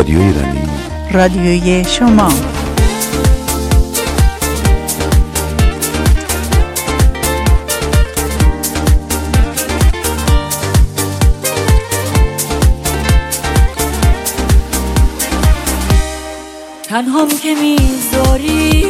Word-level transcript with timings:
رادیو 0.00 0.20
ایرانی 0.20 0.68
رادیوی 1.12 1.84
شما. 1.84 2.32
تنهام 16.88 17.28
که 17.42 17.54
می‌ذاری 17.54 18.84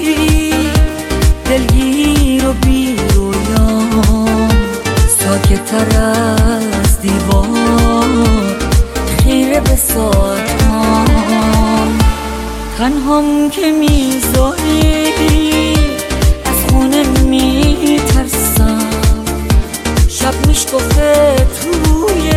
دلگیر 1.45 2.47
و 2.47 2.53
بی 2.53 2.97
رویام 3.15 4.49
ساکت 5.19 5.65
تر 5.65 5.99
از 5.99 7.01
دیوار. 7.01 7.51
خیره 9.25 9.61
به 9.61 9.77
تنهام 12.91 13.51
که 13.51 13.73
می‌ذاری 13.73 15.13
از 16.45 16.57
خونه 16.71 17.03
میترسم. 17.25 18.91
شب 20.09 20.47
میشکفه 20.47 21.37
توی 21.61 22.31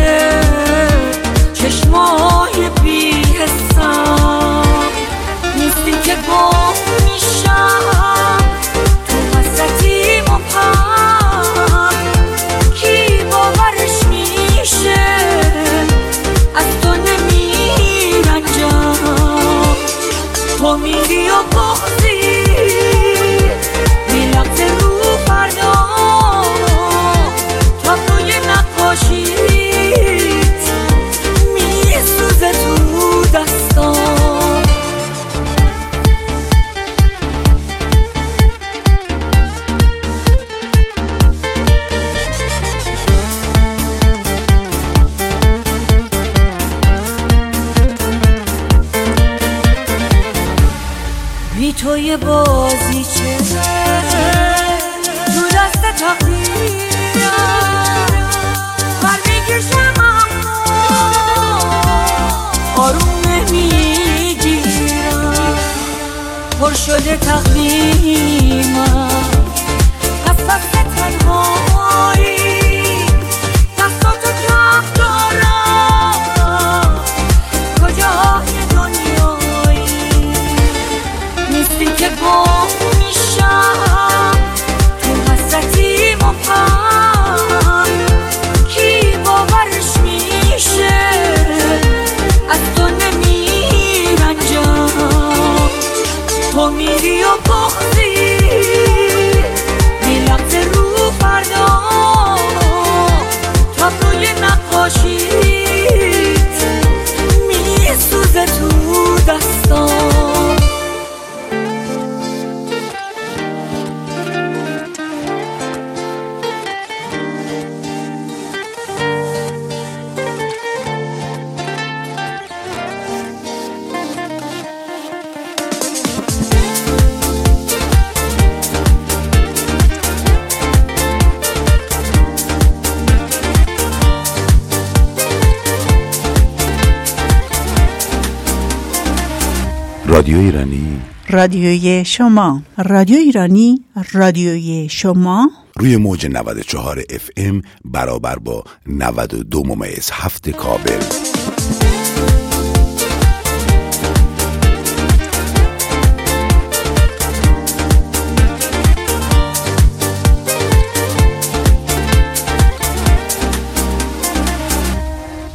رادیوی 141.44 142.04
شما. 142.04 142.62
رادیو 142.78 143.16
ایرانی 143.16 143.84
رادیوی 144.12 144.88
شما. 144.90 145.50
روی 145.76 145.96
موج 145.96 146.26
94 146.26 147.02
اف 147.10 147.30
ام 147.36 147.62
برابر 147.84 148.38
با 148.38 148.64
92 148.86 149.62
ممیز 149.64 150.10
هفت 150.12 150.50
کابل. 150.50 151.00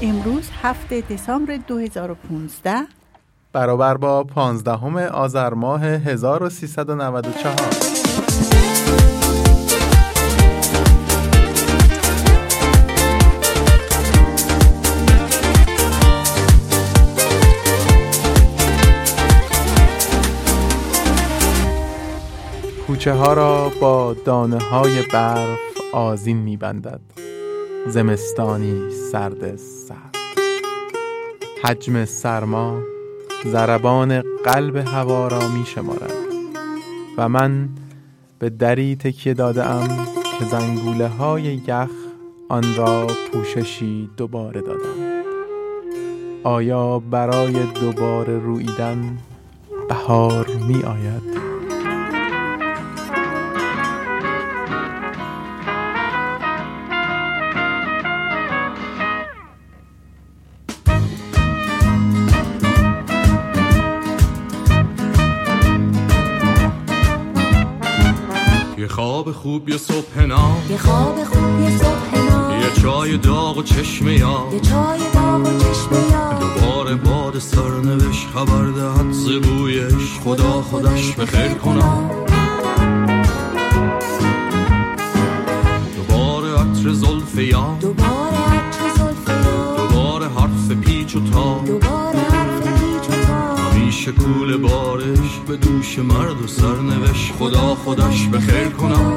امروز 0.02 0.50
هفته 0.62 1.02
دسامبر 1.02 1.56
2015 1.56 2.72
برابر 3.54 3.98
با 3.98 4.24
15 4.24 5.10
آذر 5.10 5.54
ماه 5.54 5.84
1394 5.86 7.56
کوچه 22.88 23.14
ها 23.14 23.34
را 23.34 23.72
با 23.82 24.16
دانه 24.26 24.60
های 24.60 25.02
برف 25.14 25.60
آزین 25.94 26.38
می 26.38 26.58
بندد 26.58 27.02
زمستانی 27.88 28.90
سرد 29.12 29.56
سرد. 29.56 30.16
حجم 31.64 32.06
سرما 32.06 32.99
ضربان 33.48 34.22
قلب 34.22 34.76
هوا 34.76 35.28
را 35.28 35.48
می 35.48 35.66
شمارد 35.66 36.14
و 37.18 37.30
من 37.30 37.70
به 38.40 38.50
دری 38.50 38.96
تکیه 38.96 39.34
داده 39.34 39.66
ام 39.66 39.88
که 40.40 40.46
زنگوله 40.46 41.08
های 41.08 41.44
یخ 41.68 41.90
آن 42.50 42.76
را 42.76 43.08
پوششی 43.32 44.10
دوباره 44.18 44.62
دادند 44.62 45.26
آیا 46.44 47.00
برای 47.00 47.54
دوباره 47.82 48.40
رویدن 48.40 49.18
بهار 49.90 50.48
می 50.68 50.84
آید؟ 50.84 51.39
خوب 69.44 69.70
یه 69.70 69.78
صبح 69.78 70.26
نام 70.26 70.62
یه 70.70 70.78
خواب 70.78 71.24
خوب 71.24 71.62
یه 71.62 71.78
صبح 71.78 72.32
نام 72.32 72.60
یه 72.62 72.82
چای 72.82 73.18
داغ 73.18 73.58
و 73.58 73.64
چشم 73.64 74.08
یا 74.08 74.48
یه 74.54 74.60
چای 74.60 75.00
داغ 75.14 75.42
و 75.42 75.60
چشم 75.60 76.12
یار. 76.12 76.40
دوباره 76.40 76.96
باد 76.96 77.40
سرنوشت 77.40 78.28
خبر 78.34 78.66
دهد 78.66 79.12
زبویش 79.12 80.20
خدا 80.24 80.62
خودش 80.62 81.12
به 81.12 81.26
خیر 81.26 81.54
کنم 81.54 82.10
دوباره 85.96 86.54
عطر 86.54 86.94
زلف 86.94 87.38
یا 87.38 87.78
دوباره 87.82 88.38
عطر 88.38 88.94
زلف 88.98 89.30
یار. 89.46 89.88
دوباره 89.88 90.28
حرف 90.28 90.72
پیچ 90.72 91.16
و 91.16 91.20
تا 91.20 91.62
دوباره 91.66 92.29
کول 94.20 94.58
بارش 94.58 95.40
به 95.48 95.58
دوش 95.58 96.00
مرد 96.00 96.42
و 96.42 96.48
سرنوشت 96.48 97.34
خدا 97.40 97.76
خودش 97.76 98.28
به 98.28 98.40
خیر 98.40 98.70
کنم. 98.70 99.14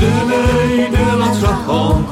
دل 0.00 0.32
ای 0.32 0.90
دلت 0.90 1.44
رها 1.44 2.11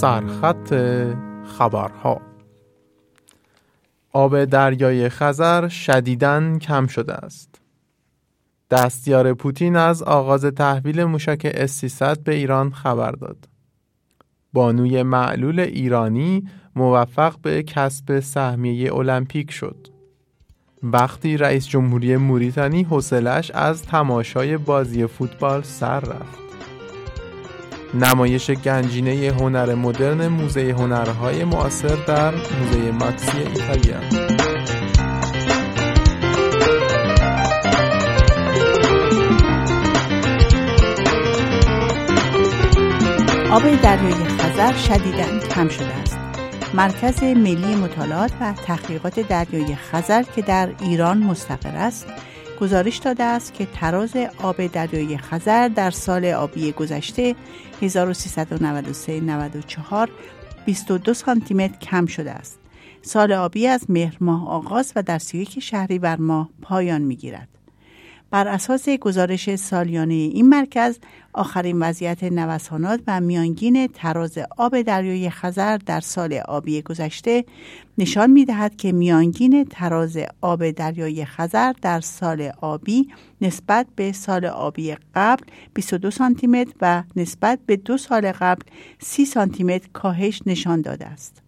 سرخط 0.00 0.74
خبرها 1.58 2.20
آب 4.12 4.44
دریای 4.44 5.08
خزر 5.08 5.68
شدیداً 5.68 6.58
کم 6.58 6.86
شده 6.86 7.14
است. 7.14 7.60
دستیار 8.70 9.34
پوتین 9.34 9.76
از 9.76 10.02
آغاز 10.02 10.44
تحویل 10.44 11.04
موشک 11.04 11.52
اس 11.54 12.02
به 12.02 12.34
ایران 12.34 12.70
خبر 12.70 13.10
داد. 13.10 13.48
بانوی 14.52 15.02
معلول 15.02 15.60
ایرانی 15.60 16.48
موفق 16.76 17.38
به 17.42 17.62
کسب 17.62 18.20
سهمیه 18.20 18.94
المپیک 18.94 19.50
شد. 19.50 19.86
وقتی 20.82 21.36
رئیس 21.36 21.66
جمهوری 21.68 22.16
موریتانی 22.16 22.82
حوصلش 22.82 23.50
از 23.50 23.82
تماشای 23.82 24.56
بازی 24.56 25.06
فوتبال 25.06 25.62
سر 25.62 26.00
رفت. 26.00 26.47
نمایش 27.94 28.50
گنجینه 28.50 29.32
هنر 29.40 29.74
مدرن 29.74 30.28
موزه 30.28 30.74
هنرهای 30.78 31.44
معاصر 31.44 31.96
در 32.06 32.34
موزه 32.34 32.90
ماکسی 32.90 33.38
ایتالیا 33.38 34.00
آب 43.52 43.62
دریای 43.82 44.12
خزر 44.12 44.72
شدیداً 44.72 45.38
کم 45.54 45.68
شده 45.68 45.94
است. 45.94 46.18
مرکز 46.74 47.22
ملی 47.22 47.74
مطالعات 47.74 48.32
و 48.40 48.52
تحقیقات 48.52 49.20
دریای 49.20 49.74
خزر 49.76 50.22
که 50.22 50.42
در 50.42 50.68
ایران 50.80 51.18
مستقر 51.18 51.76
است، 51.76 52.06
گزارش 52.60 52.96
داده 52.96 53.24
است 53.24 53.54
که 53.54 53.66
تراز 53.66 54.16
آب 54.42 54.66
دریای 54.66 55.18
خزر 55.18 55.68
در 55.68 55.90
سال 55.90 56.24
آبی 56.24 56.72
گذشته 56.72 57.34
1393-94 57.82 57.86
22 60.66 61.14
سانتی 61.14 61.54
متر 61.54 61.78
کم 61.78 62.06
شده 62.06 62.30
است. 62.30 62.58
سال 63.02 63.32
آبی 63.32 63.66
از 63.66 63.90
مهر 63.90 64.16
ماه 64.20 64.48
آغاز 64.48 64.92
و 64.96 65.02
در 65.02 65.18
31 65.18 65.60
شهریور 65.60 66.16
ماه 66.16 66.50
پایان 66.62 67.02
می‌گیرد. 67.02 67.48
بر 68.30 68.48
اساس 68.48 68.88
گزارش 68.88 69.56
سالیانه 69.56 70.14
این 70.14 70.48
مرکز 70.48 70.98
آخرین 71.32 71.82
وضعیت 71.82 72.24
نوسانات 72.24 73.00
و 73.06 73.20
میانگین 73.20 73.86
تراز 73.86 74.38
آب 74.56 74.82
دریای 74.82 75.30
خزر 75.30 75.76
در 75.76 76.00
سال 76.00 76.34
آبی 76.34 76.82
گذشته 76.82 77.44
نشان 77.98 78.30
می 78.30 78.44
دهد 78.44 78.76
که 78.76 78.92
میانگین 78.92 79.64
تراز 79.64 80.18
آب 80.40 80.70
دریای 80.70 81.24
خزر 81.24 81.72
در 81.82 82.00
سال 82.00 82.52
آبی 82.60 83.08
نسبت 83.40 83.86
به 83.96 84.12
سال 84.12 84.46
آبی 84.46 84.96
قبل 85.14 85.44
22 85.74 86.10
سانتی 86.10 86.46
متر 86.46 86.72
و 86.80 87.02
نسبت 87.16 87.58
به 87.66 87.76
دو 87.76 87.98
سال 87.98 88.32
قبل 88.32 88.62
30 88.98 89.24
سانتی 89.24 89.64
متر 89.64 89.88
کاهش 89.92 90.42
نشان 90.46 90.80
داده 90.80 91.06
است. 91.06 91.47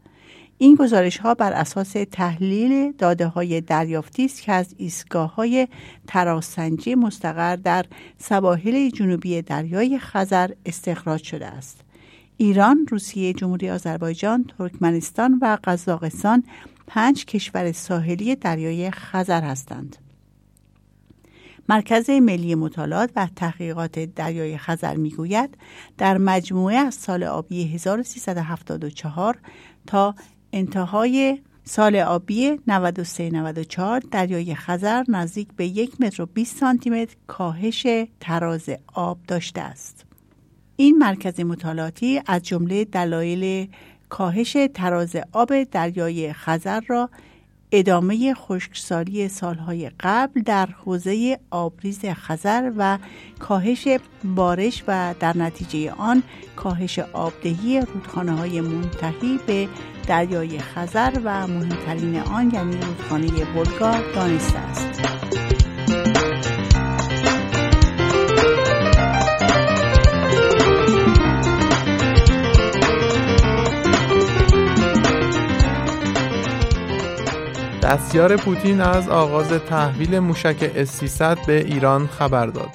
این 0.62 0.75
گزارش 0.75 1.19
ها 1.19 1.35
بر 1.35 1.52
اساس 1.52 1.93
تحلیل 1.93 2.93
داده 2.93 3.26
های 3.26 3.61
دریافتی 3.61 4.25
است 4.25 4.43
که 4.43 4.52
از 4.52 4.75
ایستگاه 4.79 5.35
های 5.35 5.69
تراسنجی 6.07 6.95
مستقر 6.95 7.57
در 7.57 7.85
سواحل 8.19 8.90
جنوبی 8.90 9.43
دریای 9.43 9.99
خزر 9.99 10.50
استخراج 10.67 11.23
شده 11.23 11.47
است. 11.47 11.81
ایران، 12.37 12.87
روسیه، 12.90 13.33
جمهوری 13.33 13.71
آذربایجان، 13.71 14.45
ترکمنستان 14.59 15.38
و 15.43 15.59
قزاقستان 15.64 16.45
پنج 16.87 17.25
کشور 17.25 17.73
ساحلی 17.73 18.37
دریای 18.37 18.90
خزر 18.90 19.43
هستند. 19.43 19.97
مرکز 21.69 22.11
ملی 22.11 22.55
مطالعات 22.55 23.11
و 23.17 23.29
تحقیقات 23.37 23.99
دریای 23.99 24.59
خزر 24.59 24.97
می‌گوید 24.97 25.57
در 25.99 26.19
مجموعه 26.19 26.76
از 26.76 26.95
سال 26.95 27.25
آبی 27.25 27.64
1374 27.64 29.38
تا 29.87 30.14
انتهای 30.52 31.38
سال 31.64 31.97
آبی 31.97 32.57
93-94 32.57 32.61
دریای 34.11 34.54
خزر 34.54 35.04
نزدیک 35.09 35.49
به 35.57 35.66
یک 35.66 36.00
متر 36.00 36.23
و 36.23 36.26
20 36.26 36.57
سانتی 36.57 36.90
متر 36.90 37.16
کاهش 37.26 37.87
تراز 38.21 38.71
آب 38.95 39.19
داشته 39.28 39.61
است. 39.61 40.04
این 40.76 40.99
مرکز 40.99 41.40
مطالعاتی 41.40 42.23
از 42.26 42.42
جمله 42.42 42.85
دلایل 42.85 43.69
کاهش 44.09 44.57
تراز 44.75 45.16
آب 45.33 45.62
دریای 45.62 46.33
خزر 46.33 46.80
را 46.87 47.11
ادامه 47.73 48.35
خشکسالی 48.35 49.29
سالهای 49.29 49.91
قبل 50.00 50.43
در 50.43 50.67
حوزه 50.67 51.39
آبریز 51.50 52.05
خزر 52.05 52.73
و 52.77 52.99
کاهش 53.39 53.89
بارش 54.25 54.85
و 54.89 55.15
در 55.21 55.37
نتیجه 55.37 55.93
آن 55.93 56.23
کاهش 56.57 56.99
آبدهی 56.99 57.81
رودخانه 57.81 58.33
های 58.33 58.61
منتهی 58.61 59.39
به 59.47 59.69
دریای 60.07 60.59
خزر 60.59 61.21
و 61.25 61.47
مهمترین 61.47 62.17
آن 62.17 62.50
یعنی 62.55 62.77
رودخانه 62.77 63.45
بلگار 63.45 64.12
دانسته 64.15 64.59
است. 64.59 65.30
دستیار 77.90 78.37
پوتین 78.37 78.80
از 78.80 79.09
آغاز 79.09 79.49
تحویل 79.49 80.18
موشک 80.18 80.70
اس 80.75 81.23
به 81.23 81.64
ایران 81.64 82.06
خبر 82.06 82.47
داد. 82.47 82.68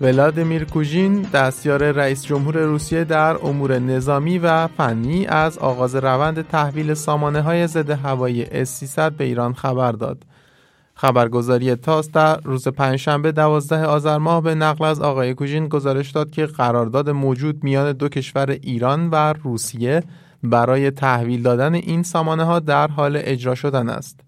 ولادیمیر 0.00 0.64
کوژین 0.64 1.22
دستیار 1.22 1.92
رئیس 1.92 2.24
جمهور 2.24 2.58
روسیه 2.58 3.04
در 3.04 3.46
امور 3.46 3.78
نظامی 3.78 4.38
و 4.38 4.66
فنی 4.66 5.26
از 5.26 5.58
آغاز 5.58 5.96
روند 5.96 6.48
تحویل 6.48 6.94
سامانه 6.94 7.40
های 7.40 7.66
ضد 7.66 7.90
هوایی 7.90 8.44
اس 8.44 8.98
به 8.98 9.24
ایران 9.24 9.54
خبر 9.54 9.92
داد. 9.92 10.24
خبرگزاری 10.94 11.74
تاس 11.74 12.10
در 12.10 12.40
روز 12.40 12.68
پنجشنبه 12.68 13.32
12 13.32 13.84
آذر 13.84 14.18
ماه 14.18 14.42
به 14.42 14.54
نقل 14.54 14.84
از 14.84 15.00
آقای 15.00 15.34
کوژین 15.34 15.68
گزارش 15.68 16.10
داد 16.10 16.30
که 16.30 16.46
قرارداد 16.46 17.10
موجود 17.10 17.64
میان 17.64 17.92
دو 17.92 18.08
کشور 18.08 18.50
ایران 18.50 19.10
و 19.10 19.32
روسیه 19.42 20.02
برای 20.42 20.90
تحویل 20.90 21.42
دادن 21.42 21.74
این 21.74 22.02
سامانه 22.02 22.44
ها 22.44 22.58
در 22.58 22.88
حال 22.88 23.20
اجرا 23.24 23.54
شدن 23.54 23.88
است. 23.88 24.20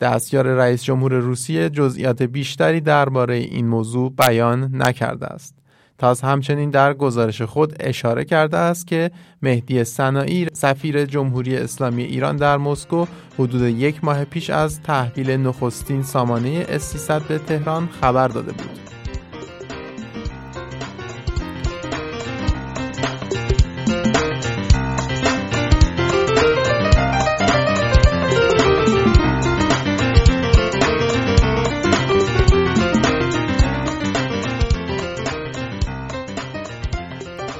دستیار 0.00 0.46
رئیس 0.46 0.84
جمهور 0.84 1.12
روسیه 1.12 1.70
جزئیات 1.70 2.22
بیشتری 2.22 2.80
درباره 2.80 3.34
این 3.34 3.68
موضوع 3.68 4.12
بیان 4.12 4.70
نکرده 4.74 5.26
است. 5.26 5.54
تاس 5.98 6.24
همچنین 6.24 6.70
در 6.70 6.94
گزارش 6.94 7.42
خود 7.42 7.76
اشاره 7.80 8.24
کرده 8.24 8.56
است 8.56 8.86
که 8.86 9.10
مهدی 9.42 9.84
سنایی 9.84 10.46
سفیر 10.52 11.04
جمهوری 11.04 11.56
اسلامی 11.56 12.02
ایران 12.02 12.36
در 12.36 12.56
مسکو 12.56 13.06
حدود 13.38 13.62
یک 13.62 14.04
ماه 14.04 14.24
پیش 14.24 14.50
از 14.50 14.82
تحویل 14.82 15.30
نخستین 15.30 16.02
سامانه 16.02 16.66
اس 16.68 17.10
به 17.10 17.38
تهران 17.38 17.88
خبر 18.00 18.28
داده 18.28 18.52
بود. 18.52 18.97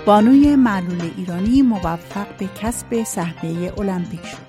بانوی 0.08 0.56
معلول 0.56 1.10
ایرانی 1.16 1.62
موفق 1.62 2.36
به 2.38 2.48
کسب 2.60 3.02
سهمیه 3.02 3.78
المپیک 3.78 4.26
شد. 4.26 4.46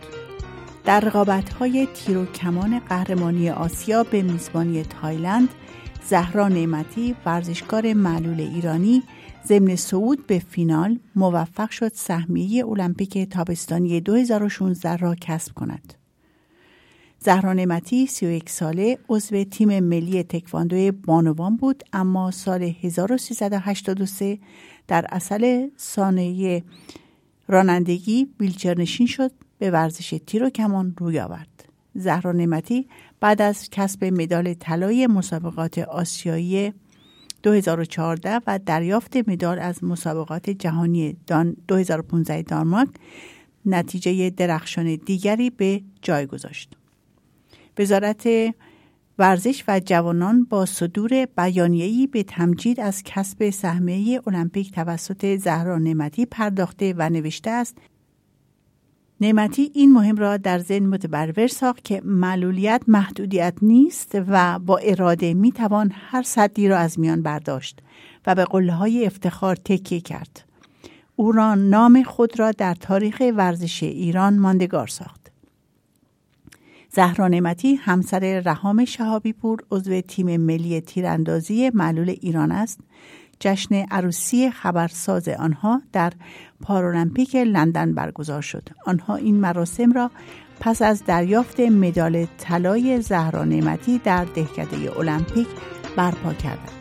در 0.86 1.00
رقابت 1.00 1.54
های 1.54 1.88
تیر 1.94 2.18
و 2.18 2.26
کمان 2.26 2.80
قهرمانی 2.80 3.50
آسیا 3.50 4.04
به 4.04 4.22
میزبانی 4.22 4.84
تایلند، 4.84 5.50
زهرا 6.10 6.48
نعمتی 6.48 7.16
ورزشکار 7.26 7.94
معلول 7.94 8.42
ایرانی 8.42 9.04
ضمن 9.46 9.76
صعود 9.76 10.28
به 10.28 10.40
فینال 10.40 11.00
موفق 11.16 11.70
شد 11.70 11.92
سهمیه 11.94 12.68
المپیک 12.68 13.18
تابستانی 13.18 14.02
2016 14.02 14.98
را 14.98 15.16
کسب 15.16 15.54
کند. 15.54 15.94
زهرا 17.22 17.54
نعمتی 17.54 18.08
31 18.08 18.50
ساله 18.50 18.98
عضو 19.10 19.44
تیم 19.44 19.80
ملی 19.80 20.24
تکواندو 20.24 20.92
بانوان 20.92 21.56
بود 21.56 21.84
اما 21.94 22.32
سال 22.32 22.64
1383 22.82 24.40
در 24.90 25.06
اصل 25.10 25.70
سانه 25.78 26.64
رانندگی 27.48 28.28
ویلچرنشین 28.40 29.08
شد 29.08 29.32
به 29.60 29.72
ورزش 29.72 30.20
تیر 30.26 30.44
و 30.44 30.50
کمان 30.50 30.96
روی 30.98 31.20
آورد. 31.20 31.66
زهرا 31.96 32.32
نعمتی 32.32 32.88
بعد 33.20 33.42
از 33.42 33.70
کسب 33.70 34.06
مدال 34.06 34.54
طلای 34.54 35.08
مسابقات 35.08 35.78
آسیایی 35.78 36.74
2014 37.44 38.40
و 38.48 38.60
دریافت 38.66 39.18
مدال 39.30 39.60
از 39.60 39.84
مسابقات 39.84 40.50
جهانی 40.50 41.18
دان 41.28 41.56
2015 41.68 42.42
دانمارک 42.42 42.90
نتیجه 43.66 44.30
درخشان 44.30 44.96
دیگری 44.96 45.50
به 45.50 45.82
جای 46.02 46.26
گذاشت. 46.26 46.78
وزارت 47.80 48.28
ورزش 49.20 49.64
و 49.68 49.80
جوانان 49.86 50.44
با 50.44 50.66
صدور 50.66 51.26
بیانیه‌ای 51.38 52.08
به 52.08 52.24
تمجید 52.24 52.80
از 52.80 53.04
کسب 53.04 53.50
سهمیه 53.50 54.22
المپیک 54.28 54.72
توسط 54.72 55.36
زهرا 55.36 55.78
نعمتی 55.78 56.26
پرداخته 56.26 56.94
و 56.98 57.10
نوشته 57.10 57.50
است 57.50 57.78
نعمتی 59.22 59.72
این 59.74 59.94
مهم 59.94 60.18
را 60.18 60.38
در 60.38 60.60
ذهن 60.60 60.86
متبرور 60.86 61.48
ساخت 61.48 61.84
که 61.84 62.02
معلولیت 62.06 62.82
محدودیت 62.88 63.54
نیست 63.62 64.18
و 64.28 64.60
با 64.60 64.78
اراده 64.78 65.34
می 65.34 65.52
توان 65.52 65.92
هر 65.94 66.22
صدی 66.22 66.68
را 66.68 66.78
از 66.78 67.00
میان 67.00 67.22
برداشت 67.22 67.80
و 68.28 68.36
به 68.36 68.46
قله 68.46 68.74
های 68.74 69.06
افتخار 69.06 69.56
تکیه 69.56 70.02
کرد. 70.02 70.46
او 71.16 71.32
را 71.32 71.56
نام 71.56 72.04
خود 72.04 72.40
را 72.40 72.52
در 72.52 72.74
تاریخ 72.74 73.24
ورزش 73.36 73.84
ایران 73.84 74.38
ماندگار 74.40 74.88
ساخت. 74.88 75.29
زهرا 76.92 77.28
نعمتی 77.28 77.76
همسر 77.76 78.40
رهام 78.46 78.86
شهابی 78.86 79.34
پور 79.34 79.60
عضو 79.72 80.02
تیم 80.02 80.38
ملی 80.38 80.82
تیراندازی 80.82 81.72
معلول 81.74 82.16
ایران 82.22 82.52
است. 82.52 82.80
جشن 83.40 83.76
عروسی 83.76 84.52
خبرساز 84.52 85.28
آنها 85.28 85.82
در 85.94 86.14
پارالمپیک 86.62 87.36
لندن 87.36 87.94
برگزار 87.94 88.42
شد. 88.42 88.70
آنها 88.86 89.16
این 89.16 89.36
مراسم 89.36 89.92
را 89.92 90.12
پس 90.60 90.82
از 90.82 91.06
دریافت 91.06 91.60
مدال 91.60 92.26
طلای 92.38 93.02
زهرا 93.02 93.44
نعمتی 93.44 93.98
در 93.98 94.26
دهکده 94.26 94.98
المپیک 94.98 95.48
برپا 95.96 96.34
کردند. 96.34 96.79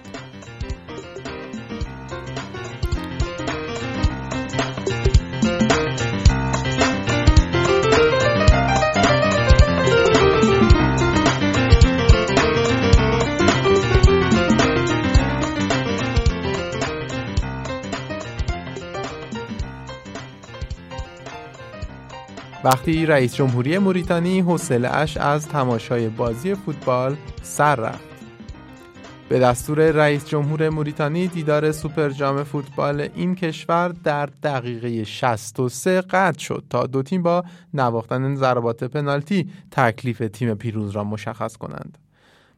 وقتی 22.68 23.06
رئیس 23.06 23.34
جمهوری 23.34 23.78
موریتانی 23.78 24.40
حوصله 24.40 24.88
اش 24.88 25.16
از 25.16 25.48
تماشای 25.48 26.08
بازی 26.08 26.54
فوتبال 26.54 27.16
سر 27.42 27.76
رفت 27.76 28.08
به 29.28 29.38
دستور 29.38 29.90
رئیس 29.90 30.28
جمهور 30.28 30.68
موریتانی 30.68 31.26
دیدار 31.26 31.72
سوپر 31.72 32.08
جام 32.08 32.44
فوتبال 32.44 33.08
این 33.14 33.34
کشور 33.34 33.88
در 33.88 34.26
دقیقه 34.26 35.04
63 35.04 36.00
قطع 36.00 36.38
شد 36.38 36.64
تا 36.70 36.86
دو 36.86 37.02
تیم 37.02 37.22
با 37.22 37.44
نواختن 37.74 38.34
ضربات 38.34 38.84
پنالتی 38.84 39.50
تکلیف 39.70 40.22
تیم 40.32 40.54
پیروز 40.54 40.90
را 40.90 41.04
مشخص 41.04 41.56
کنند. 41.56 41.98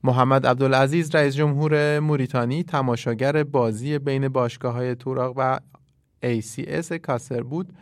محمد 0.05 0.47
عبدالعزیز 0.47 1.14
رئیس 1.14 1.35
جمهور 1.35 2.00
موریتانی 2.00 2.62
تماشاگر 2.62 3.45
بازی 3.45 3.99
بین 3.99 4.29
باشگاه 4.29 4.73
های 4.75 4.95
توراق 4.95 5.33
و 5.37 5.59
ACS 6.25 6.93
کاسر 6.93 7.43
بود 7.43 7.73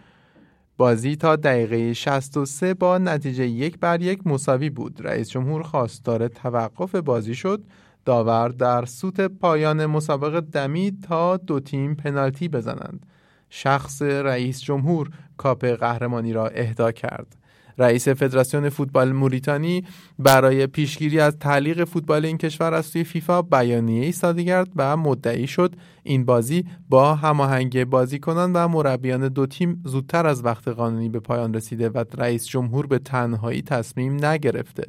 بازی 0.79 1.17
تا 1.17 1.37
دقیقه 1.37 1.93
63 1.93 2.75
با 2.75 2.99
نتیجه 2.99 3.47
یک 3.47 3.79
بر 3.79 4.03
یک 4.03 4.27
مساوی 4.27 4.71
بود. 4.71 5.01
رئیس 5.07 5.31
جمهور 5.31 5.63
خواستار 5.63 6.29
توقف 6.29 6.95
بازی 6.95 7.35
شد. 7.35 7.65
داور 8.05 8.49
در 8.49 8.85
سوت 8.85 9.21
پایان 9.21 9.87
مسابقه 9.87 10.41
دمید 10.41 11.05
تا 11.09 11.37
دو 11.37 11.61
تیم 11.61 11.95
پنالتی 11.95 12.49
بزنند. 12.49 13.07
شخص 13.51 14.03
رئیس 14.03 14.61
جمهور 14.61 15.11
کاپ 15.37 15.65
قهرمانی 15.65 16.33
را 16.33 16.49
اهدا 16.49 16.93
کرد. 16.93 17.38
رئیس 17.79 18.09
فدراسیون 18.09 18.69
فوتبال 18.69 19.13
موریتانی 19.13 19.85
برای 20.19 20.67
پیشگیری 20.67 21.21
از 21.21 21.39
تعلیق 21.39 21.85
فوتبال 21.85 22.25
این 22.25 22.39
کشور 22.39 22.75
از 22.75 22.93
توی 22.93 23.05
فیفا 23.05 23.43
بیانیه 23.43 24.05
ای 24.05 24.13
صادر 24.13 24.43
کرد 24.43 24.69
و 24.77 24.97
مدعی 24.97 25.47
شد 25.47 25.75
این 26.03 26.25
بازی 26.25 26.65
با 26.89 27.15
هماهنگی 27.15 27.85
بازیکنان 27.85 28.53
و 28.53 28.69
مربیان 28.69 29.29
دو 29.29 29.47
تیم 29.47 29.83
زودتر 29.85 30.27
از 30.27 30.45
وقت 30.45 30.69
قانونی 30.69 31.09
به 31.09 31.21
پایان 31.21 31.55
رسیده 31.55 31.89
و 31.89 32.05
رئیس 32.19 32.47
جمهور 32.47 32.87
به 32.87 32.99
تنهایی 32.99 33.63
تصمیم 33.63 34.25
نگرفته. 34.25 34.85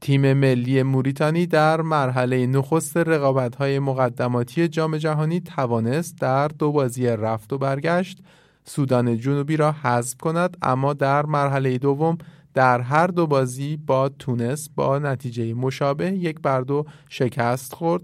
تیم 0.00 0.32
ملی 0.32 0.82
موریتانی 0.82 1.46
در 1.46 1.80
مرحله 1.80 2.46
نخست 2.46 2.96
رقابت‌های 2.96 3.78
مقدماتی 3.78 4.68
جام 4.68 4.96
جهانی 4.96 5.40
توانست 5.40 6.18
در 6.20 6.48
دو 6.48 6.72
بازی 6.72 7.06
رفت 7.06 7.52
و 7.52 7.58
برگشت 7.58 8.18
سودان 8.64 9.18
جنوبی 9.18 9.56
را 9.56 9.72
حذف 9.72 10.16
کند 10.16 10.56
اما 10.62 10.92
در 10.92 11.26
مرحله 11.26 11.78
دوم 11.78 12.18
در 12.54 12.80
هر 12.80 13.06
دو 13.06 13.26
بازی 13.26 13.76
با 13.76 14.08
تونس 14.08 14.68
با 14.74 14.98
نتیجه 14.98 15.54
مشابه 15.54 16.12
یک 16.12 16.40
بر 16.40 16.60
دو 16.60 16.84
شکست 17.08 17.74
خورد 17.74 18.02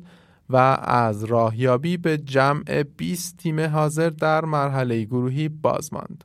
و 0.50 0.56
از 0.82 1.24
راهیابی 1.24 1.96
به 1.96 2.18
جمع 2.18 2.82
20 2.96 3.36
تیم 3.36 3.60
حاضر 3.60 4.10
در 4.10 4.44
مرحله 4.44 5.04
گروهی 5.04 5.48
باز 5.48 5.92
ماند. 5.92 6.24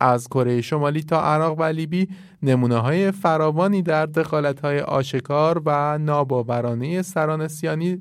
از 0.00 0.28
کره 0.28 0.60
شمالی 0.60 1.02
تا 1.02 1.22
عراق 1.22 1.60
و 1.60 1.62
لیبی 1.62 2.08
نمونه 2.42 2.78
های 2.78 3.10
فراوانی 3.10 3.82
در 3.82 4.06
دخالت 4.06 4.60
های 4.60 4.80
آشکار 4.80 5.62
و 5.66 5.98
ناباورانه 5.98 7.02
سران 7.02 7.48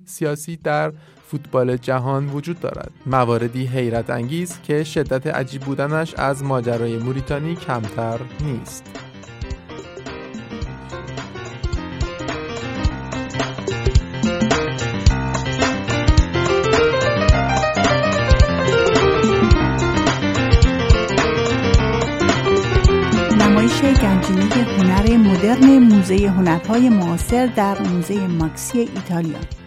سیاسی 0.05 0.57
در 0.57 0.93
فوتبال 1.33 1.77
جهان 1.77 2.29
وجود 2.29 2.59
دارد. 2.59 2.91
مواردی 3.05 3.65
حیرت 3.65 4.09
انگیز 4.09 4.61
که 4.63 4.83
شدت 4.83 5.27
عجیب 5.27 5.61
بودنش 5.61 6.13
از 6.13 6.43
ماجرای 6.43 6.97
موریتانی 6.97 7.55
کمتر 7.55 8.19
نیست. 8.45 8.83
گنجینه 24.01 24.45
هنر 24.45 25.17
مدرن 25.17 25.77
موزه 25.79 26.27
هنرهای 26.27 26.89
معاصر 26.89 27.45
در 27.45 27.81
موزه 27.81 28.27
ماکسی 28.27 28.79
ایتالیا. 28.79 29.62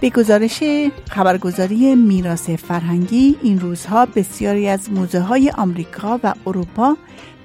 به 0.00 0.10
گزارش 0.10 0.62
خبرگزاری 1.10 1.94
میراث 1.94 2.50
فرهنگی 2.50 3.36
این 3.42 3.60
روزها 3.60 4.06
بسیاری 4.06 4.68
از 4.68 4.92
موزه 4.92 5.20
های 5.20 5.50
آمریکا 5.50 6.20
و 6.22 6.34
اروپا 6.46 6.96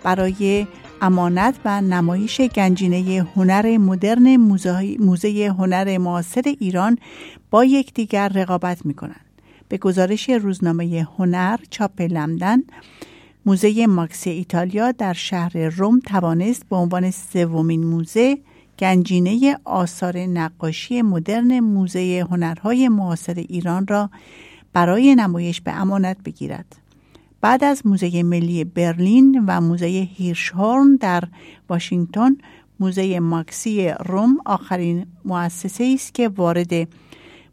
برای 0.03 0.67
امانت 1.01 1.55
و 1.65 1.81
نمایش 1.81 2.41
گنجینه 2.41 3.27
هنر 3.35 3.77
مدرن 3.77 4.35
موزه, 4.99 5.55
هنر 5.59 5.97
معاصر 5.97 6.41
ایران 6.45 6.97
با 7.51 7.65
یکدیگر 7.65 8.27
رقابت 8.27 8.85
می 8.85 8.93
کنند. 8.93 9.25
به 9.69 9.77
گزارش 9.77 10.29
روزنامه 10.29 11.07
هنر 11.17 11.59
چاپ 11.69 12.01
لندن 12.01 12.63
موزه 13.45 13.87
ماکس 13.87 14.27
ایتالیا 14.27 14.91
در 14.91 15.13
شهر 15.13 15.57
روم 15.57 15.99
توانست 15.99 16.69
به 16.69 16.75
عنوان 16.75 17.11
سومین 17.11 17.83
موزه 17.83 18.37
گنجینه 18.81 19.57
آثار 19.65 20.17
نقاشی 20.17 21.01
مدرن 21.01 21.59
موزه 21.59 22.27
هنرهای 22.31 22.89
معاصر 22.89 23.33
ایران 23.33 23.87
را 23.87 24.09
برای 24.73 25.15
نمایش 25.15 25.61
به 25.61 25.71
امانت 25.71 26.17
بگیرد. 26.25 26.75
بعد 27.41 27.63
از 27.63 27.87
موزه 27.87 28.23
ملی 28.23 28.63
برلین 28.63 29.45
و 29.47 29.61
موزه 29.61 29.85
هیرشهورن 30.15 30.95
در 30.95 31.23
واشنگتن 31.69 32.37
موزه 32.79 33.19
ماکسی 33.19 33.89
روم 33.89 34.37
آخرین 34.45 35.05
مؤسسه 35.25 35.91
است 35.95 36.13
که 36.13 36.27
وارد 36.27 36.87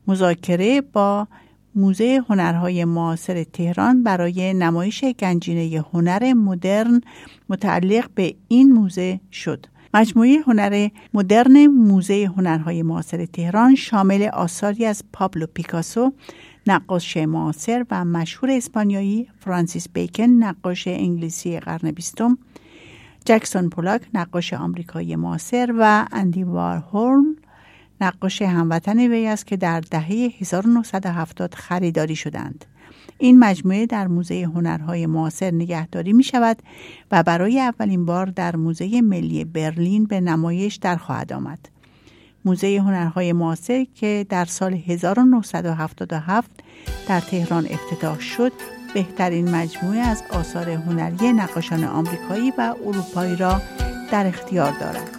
مذاکره 0.07 0.81
با 0.81 1.29
موزه 1.75 2.25
هنرهای 2.29 2.85
معاصر 2.85 3.45
تهران 3.45 4.03
برای 4.03 4.55
نمایش 4.55 5.05
گنجینه 5.05 5.85
هنر 5.93 6.33
مدرن 6.33 7.01
متعلق 7.49 8.11
به 8.15 8.35
این 8.49 8.73
موزه 8.73 9.21
شد. 9.33 9.67
مجموعه 9.95 10.39
هنر 10.47 10.89
مدرن 11.15 11.67
موزه 11.67 12.31
هنرهای 12.37 12.83
معاصر 12.83 13.27
تهران 13.27 13.75
شامل 13.75 14.23
آثاری 14.23 14.85
از 14.85 15.03
پابلو 15.13 15.47
پیکاسو 15.55 16.13
نقاش 16.67 17.17
معاصر 17.17 17.85
و 17.91 18.05
مشهور 18.05 18.51
اسپانیایی 18.51 19.29
فرانسیس 19.41 19.89
بیکن 19.89 20.23
نقاش 20.23 20.89
انگلیسی 20.89 21.61
قرن 21.61 21.91
بیستم 21.91 22.39
جکسون 23.25 23.69
پولاک 23.69 24.03
نقاش 24.15 24.53
آمریکایی 24.53 25.17
معاصر 25.17 25.75
و 25.79 26.07
اندی 26.13 26.45
وارهورن 26.45 27.37
نقاش 28.01 28.43
هموطن 28.43 28.99
وی 28.99 29.27
است 29.27 29.47
که 29.47 29.57
در 29.57 29.81
دهه 29.81 30.33
1970 30.41 31.55
خریداری 31.55 32.17
شدند. 32.17 32.65
این 33.19 33.39
مجموعه 33.39 33.87
در 33.87 34.07
موزه 34.07 34.43
هنرهای 34.55 35.07
معاصر 35.07 35.51
نگهداری 35.51 36.13
می 36.13 36.25
شود 36.25 36.63
و 37.11 37.23
برای 37.23 37.61
اولین 37.61 38.05
بار 38.05 38.27
در 38.27 38.57
موزه 38.57 39.01
ملی 39.01 39.45
برلین 39.45 40.05
به 40.05 40.21
نمایش 40.21 40.77
در 40.77 40.97
خواهد 40.97 41.33
آمد. 41.33 41.59
موزه 42.45 42.83
هنرهای 42.85 43.33
معاصر 43.33 43.87
که 43.95 44.27
در 44.29 44.45
سال 44.45 44.75
1977 44.75 46.51
در 47.09 47.21
تهران 47.21 47.67
افتتاح 47.71 48.21
شد 48.21 48.53
بهترین 48.95 49.51
مجموعه 49.51 49.99
از 49.99 50.23
آثار 50.31 50.71
هنری 50.71 51.33
نقاشان 51.33 51.85
آمریکایی 51.85 52.53
و 52.59 52.75
اروپایی 52.87 53.37
را 53.37 53.63
در 54.13 54.27
اختیار 54.27 54.73
دارد. 54.81 55.18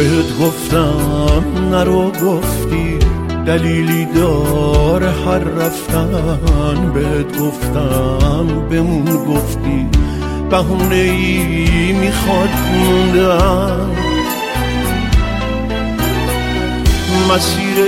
بهت 0.00 0.38
گفتم 0.40 1.42
نرو 1.70 2.10
گفتی 2.10 2.98
دلیلی 3.46 4.04
داره 4.04 5.10
هر 5.10 5.38
رفتن. 5.38 6.92
بهت 6.94 7.38
گفتم 7.38 8.46
بمون 8.70 9.04
گفتی 9.04 9.86
بهونه 10.50 10.94
ای 10.94 11.92
می‌خواد 11.92 12.48
موندن. 12.74 13.90
مسیر 17.30 17.78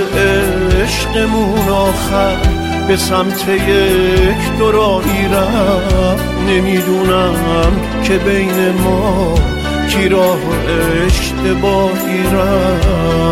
عشقمون 0.83 1.69
آخر 1.69 2.37
به 2.89 2.97
سمت 2.97 3.49
یک 3.49 4.59
دورایی 4.59 5.29
رفت. 5.33 6.25
نمی‌دونم 6.49 7.73
که 8.05 8.19
بین 8.19 8.71
ما 8.85 9.35
کی 9.89 10.09
راه 10.09 10.39
اشتباهی 11.07 12.23
رفت. 12.33 13.23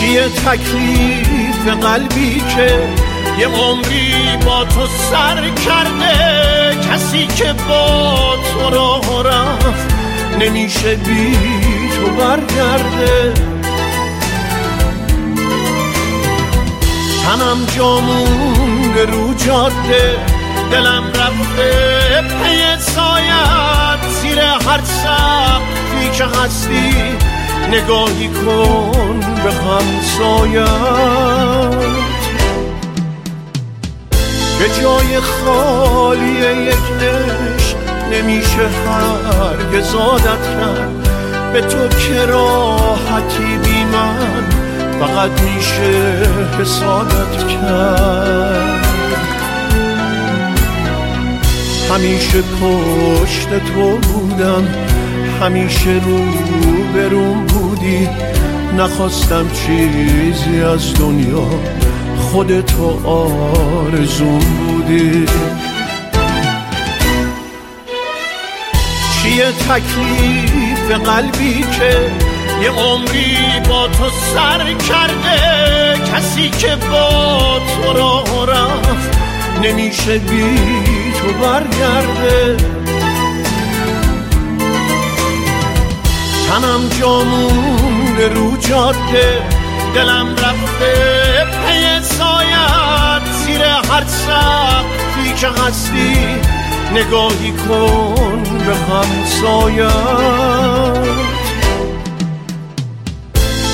چیه 0.00 0.28
تکلیف 0.28 1.68
قلبی 1.82 2.42
که 2.56 2.88
یه 3.38 3.46
عمری 3.46 4.36
با 4.46 4.64
تو 4.64 4.86
سر 4.86 5.50
کرده 5.50 6.76
کسی 6.90 7.26
که 7.26 7.52
با 7.68 8.36
تو 8.36 8.70
راه 8.70 9.22
رفت 9.24 9.94
نمیشه 10.40 10.94
بی 10.94 11.38
تو 11.96 12.10
برگرده. 12.10 13.34
تنم 17.24 17.66
جامون 17.76 18.94
رو 19.12 19.34
جاده 19.34 20.16
دلم 20.70 21.04
رفته 21.06 22.22
پی 22.22 22.82
سایت. 22.82 23.80
زیر 24.22 24.40
هر 24.40 24.80
سقفی 24.84 26.10
که 26.18 26.24
هستی 26.24 26.94
نگاهی 27.70 28.28
کن 28.28 29.20
به 29.44 29.52
همسایت 29.52 30.66
به 34.60 34.68
جای 34.68 35.20
خالی 35.20 36.30
یک 36.62 37.02
عشق 37.02 37.76
نمیشه 38.12 38.68
هرگز 38.86 39.94
عادت 39.94 40.42
کرد. 40.56 41.08
به 41.52 41.60
تو 41.60 41.88
که 41.88 42.26
راحتی 42.26 43.58
بی 43.64 43.84
من 43.84 44.44
فقط 45.00 45.30
میشه 45.30 46.22
حسادت 46.60 47.48
کرد. 47.48 48.86
همیشه 51.90 52.42
پشت 52.42 53.48
تو 53.48 53.98
بودم 53.98 54.68
همیشه 55.42 55.90
رو 55.90 56.18
بروم 56.94 57.46
بودی. 57.46 58.08
نخواستم 58.78 59.46
چیزی 59.50 60.62
از 60.62 60.94
دنیا 60.94 61.46
خودتو 62.32 63.08
آرزون 63.08 64.38
بودی. 64.38 65.26
چیه 69.22 69.52
تکلیف 69.52 70.90
قلبی 70.90 71.60
که 71.60 72.10
یه 72.62 72.70
عمری 72.70 73.36
با 73.68 73.88
تو 73.88 74.10
سر 74.34 74.72
کرده؟ 74.72 76.12
کسی 76.12 76.50
که 76.50 76.76
با 76.76 77.58
تو 77.58 77.92
راه 77.92 78.46
رفت 78.46 79.18
نمیشه 79.62 80.18
بی 80.18 80.56
تو 81.20 81.32
برگرده. 81.32 82.56
تنم 86.48 86.88
جامونده 87.00 88.28
رو 88.28 88.56
جاده 88.56 89.59
دلم 89.94 90.28
رفته 90.32 91.46
پی 91.66 92.02
سایت 92.02 93.24
زیر 93.44 93.62
هر 93.62 94.04
سقفی 94.06 95.34
که 95.36 95.48
هستی 95.48 96.16
نگاهی 96.94 97.52
کن 97.52 98.42
به 98.42 98.76
همسایت 98.76 99.90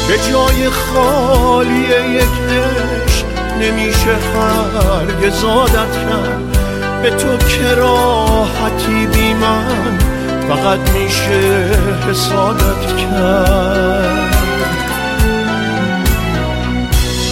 به 0.09 0.19
جای 0.31 0.71
خالی 0.71 1.81
یک 2.15 2.37
عشق 2.49 3.27
نمیشه 3.61 4.17
هرگز 4.35 5.45
عادت 5.45 5.73
کرد. 5.73 6.57
به 7.03 7.11
تو 7.11 7.37
که 7.37 7.75
راحتی 7.75 9.07
بی 9.07 9.35
من 9.35 9.99
فقط 10.49 10.91
میشه 10.91 11.71
حسادت 12.11 12.97
کرد. 12.97 14.36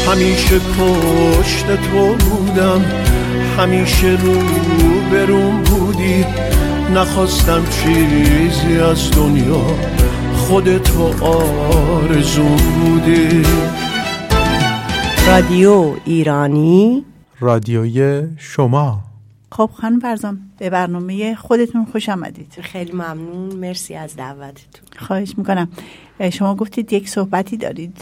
همیشه 0.08 0.58
پشت 0.58 1.66
تو 1.66 2.14
بودم 2.14 2.80
همیشه 3.58 4.06
رو 4.06 4.38
بروم 5.10 5.62
بودی. 5.62 6.24
نخواستم 6.94 7.62
چیزی 7.70 8.78
از 8.78 9.10
دنیا 9.10 9.64
خودتو 10.36 11.24
آرزون 11.24 12.56
بودی. 12.56 13.42
رادیو 15.26 15.94
ایرانی. 16.04 17.04
رادیوی 17.40 18.28
شما. 18.36 19.00
خب 19.52 19.70
خانم 19.74 20.00
فرزان 20.00 20.38
به 20.58 20.70
برنامه 20.70 21.34
خودتون 21.34 21.84
خوش 21.92 22.08
آمدید. 22.08 22.52
خیلی 22.60 22.92
ممنون. 22.92 23.56
مرسی 23.56 23.94
از 23.94 24.16
دعوتتون. 24.16 24.84
خواهش 24.96 25.34
می‌کنم. 25.36 25.68
شما 26.32 26.54
گفتید 26.54 26.92
یک 26.92 27.08
صحبتی 27.08 27.56
دارید. 27.56 27.98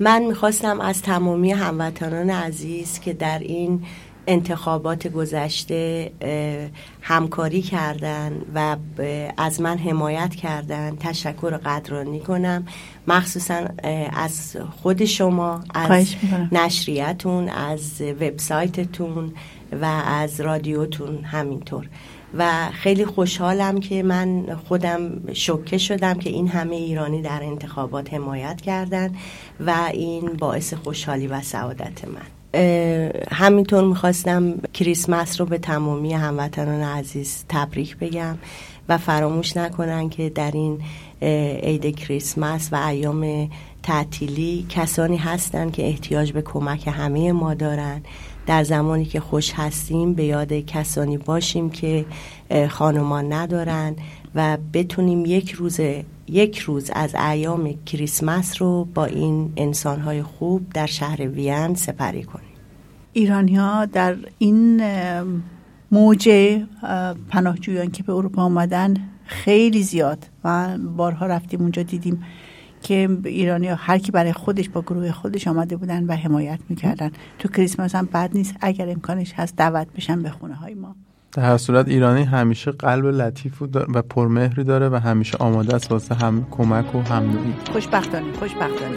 من 0.00 0.22
می‌خواستم 0.22 0.80
از 0.80 1.02
تمامی 1.02 1.52
هموطنان 1.52 2.30
عزیز 2.30 3.00
که 3.00 3.12
در 3.12 3.38
این 3.38 3.82
انتخابات 4.26 5.08
گذشته 5.08 6.10
همکاری 7.00 7.62
کردن 7.62 8.40
و 8.54 8.76
از 9.36 9.60
من 9.60 9.78
حمایت 9.78 10.34
کردن 10.34 10.96
تشکر 11.00 11.56
قدرانی 11.56 12.20
کنم. 12.20 12.66
مخصوصا 13.08 13.64
از 14.12 14.56
خود 14.82 15.04
شما 15.04 15.60
از 15.74 16.06
نشریتون 16.52 17.48
از 17.48 18.00
وبسایتتون 18.00 19.32
و 19.82 19.84
از 20.06 20.40
رادیوتون 20.40 21.24
همینطور. 21.24 21.88
و 22.38 22.70
خیلی 22.72 23.04
خوشحالم 23.04 23.80
که 23.80 24.02
من 24.02 24.58
خودم 24.68 25.32
شوکه 25.32 25.78
شدم 25.78 26.14
که 26.14 26.30
این 26.30 26.48
همه 26.48 26.76
ایرانی 26.76 27.22
در 27.22 27.42
انتخابات 27.42 28.14
حمایت 28.14 28.60
کردن 28.60 29.14
و 29.66 29.74
این 29.92 30.32
باعث 30.32 30.74
خوشحالی 30.74 31.26
و 31.26 31.40
سعادت 31.40 32.04
من. 32.04 32.26
همینطور 33.30 33.84
می‌خواستم 33.84 34.54
کریسمس 34.74 35.40
رو 35.40 35.46
به 35.46 35.58
تمامی 35.58 36.12
هموطنان 36.12 36.80
عزیز 36.80 37.44
تبریک 37.48 37.96
بگم 37.96 38.38
و 38.88 38.98
فراموش 38.98 39.56
نکنن 39.56 40.08
که 40.08 40.30
در 40.30 40.50
این 40.50 40.80
عید 41.62 41.96
کریسمس 41.96 42.68
و 42.72 42.76
ایام 42.76 43.50
تعطیلی 43.82 44.66
کسانی 44.68 45.16
هستند 45.16 45.72
که 45.72 45.86
احتیاج 45.86 46.32
به 46.32 46.42
کمک 46.42 46.88
همه 46.88 47.32
ما 47.32 47.54
دارن. 47.54 48.02
در 48.46 48.64
زمانی 48.64 49.04
که 49.04 49.20
خوش 49.20 49.52
هستیم 49.54 50.14
به 50.14 50.24
یاد 50.24 50.52
کسانی 50.52 51.18
باشیم 51.18 51.70
که 51.70 52.04
خانمان 52.68 53.32
ندارن 53.32 53.96
و 54.34 54.58
بتونیم 54.72 55.24
یک 55.26 55.50
روز 55.50 55.80
یک 56.28 56.58
روز 56.58 56.90
از 56.94 57.14
ایام 57.14 57.74
کریسمس 57.86 58.62
رو 58.62 58.84
با 58.94 59.04
این 59.04 59.52
انسانهای 59.56 60.22
خوب 60.22 60.72
در 60.74 60.86
شهر 60.86 61.28
وین 61.28 61.74
سپری 61.74 62.22
کنیم. 62.22 62.46
ایرانی 63.12 63.56
ها 63.56 63.84
در 63.84 64.16
این 64.38 64.82
موج 65.92 66.28
پناهجویان 67.28 67.90
که 67.90 68.02
به 68.02 68.12
اروپا 68.12 68.42
آمدن 68.42 68.94
خیلی 69.24 69.82
زیاد 69.82 70.26
و 70.44 70.78
بارها 70.96 71.26
رفتیم 71.26 71.60
اونجا 71.60 71.82
دیدیم 71.82 72.22
که 72.86 73.18
ایرانی 73.24 73.68
هر 73.68 73.98
کی 73.98 74.12
برای 74.12 74.32
خودش 74.32 74.68
با 74.68 74.82
گروه 74.82 75.12
خودش 75.12 75.48
آمده 75.48 75.76
بودن 75.76 76.04
و 76.04 76.12
حمایت 76.12 76.58
می‌کردن. 76.68 77.10
تو 77.38 77.48
کریسمس 77.48 77.94
هم 77.94 78.08
بد 78.14 78.30
نیست. 78.34 78.54
اگر 78.60 78.88
امکانش 78.88 79.32
هست 79.32 79.56
دعوت 79.56 79.86
بشن 79.96 80.22
به 80.22 80.30
خونه 80.30 80.54
های 80.54 80.74
ما. 80.74 80.94
در 81.32 81.42
هر 81.42 81.56
صورت 81.56 81.88
ایرانی 81.88 82.22
همیشه 82.22 82.70
قلب 82.70 83.06
لطیف 83.06 83.62
و 83.62 84.02
پرمهری 84.02 84.64
داره 84.64 84.88
و 84.88 84.94
همیشه 84.94 85.38
آماده 85.38 85.74
است 85.74 85.92
واسه 85.92 86.14
هم 86.14 86.46
کمک 86.50 86.94
و 86.94 87.00
همدلی 87.00 87.54
خوشبختانه 87.72 88.32
خوشبختانه 88.32 88.96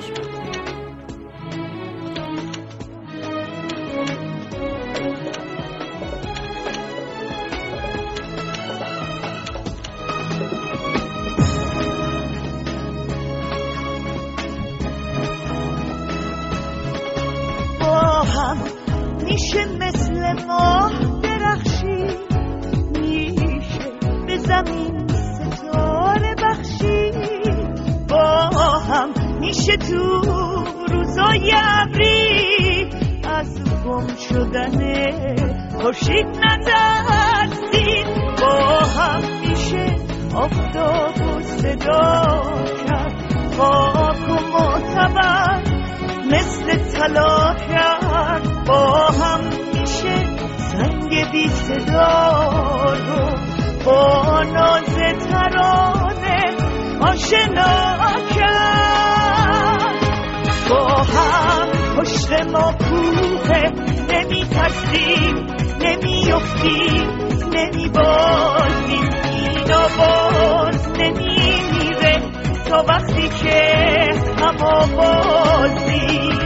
خورشید 36.10 36.28
نترسید 36.28 38.08
با 38.42 38.80
هم 38.80 39.22
میشه 39.42 39.96
آفتاب 40.36 41.22
و 41.22 41.42
صدا 41.42 42.42
کرد. 42.88 43.14
خاک 43.58 44.30
و 44.30 44.34
معتبر 44.34 45.62
مثل 46.32 46.78
طلا 46.78 47.56
کرد. 47.70 48.66
با 48.68 49.08
هم 49.08 49.40
میشه 49.74 50.26
سنگ 50.58 51.32
بی 51.32 51.48
صدا 51.50 52.44
رو. 52.94 53.30
با 53.86 54.44
ناز 54.44 54.96
ترانه 55.30 56.56
آشنا 57.02 58.00
کرد. 58.36 60.00
با 60.70 60.86
هم 61.04 61.70
پشت 61.98 62.32
ما 62.32 62.72
کوه 62.72 63.72
نمی 64.10 64.46
ترسیم 66.30 66.30
نمی 66.30 66.32
افتیم 66.32 67.50
نمی 67.54 67.90
بازیم 67.90 69.10
این 69.34 69.64
باز 69.98 70.88
نمی 70.88 71.62
میره 71.72 72.22
تا 72.70 72.86
وقتی 72.88 73.30
که 73.30 73.64
هم 74.42 74.58
آوازیم 74.62 76.40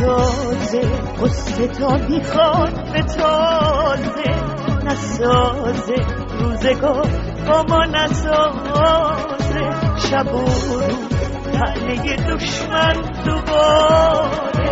تازه 0.00 0.80
قصه 1.22 1.66
تا 1.66 1.96
می‌خواد 1.96 2.92
به 2.92 3.02
تازه 3.02 4.53
نسازه 4.94 5.94
روزگار 6.40 7.08
با 7.46 7.62
ما 7.68 7.84
نسازه. 7.84 9.64
شب 9.98 10.34
و 10.34 10.38
روز 10.38 11.08
تنه 11.52 12.16
دشمن 12.16 12.96
دوباره 13.24 14.70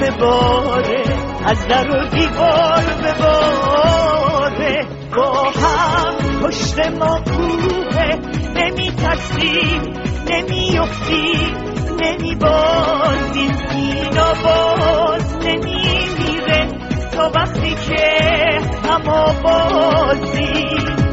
بباره 0.00 1.02
از 1.44 1.68
در 1.68 1.90
و 1.90 2.08
دیوار 2.08 2.84
بباره 3.04 4.86
با 5.16 5.50
هم 5.50 6.40
پشت 6.42 6.78
ما 6.78 7.20
کوه 7.20 8.04
نمی 8.56 8.90
ترسیم 8.90 9.82
نمی 10.30 10.78
افتیم 10.78 11.56
نمی 12.00 12.34
بازیم 12.34 13.56
اینا 13.70 14.34
باز 14.44 15.36
نمی 15.36 16.33
تا 17.14 17.30
وقتی 17.34 17.74
که 17.74 18.06
هم 18.88 19.02
بازیم 19.42 21.03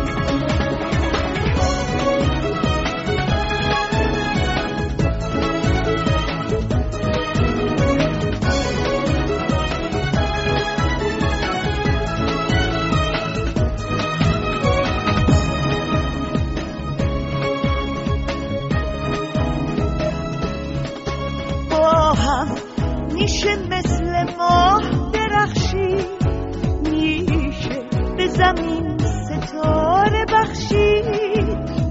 زمین 28.41 28.97
ستاره 28.97 30.25
بخشی. 30.33 31.01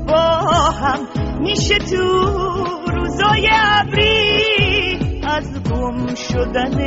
با 0.09 0.21
هم 0.71 0.99
میشه 1.41 1.79
تو 1.79 2.25
روزای 2.87 3.49
ابری. 3.53 4.99
از 5.29 5.63
گم 5.63 6.15
شدن 6.15 6.79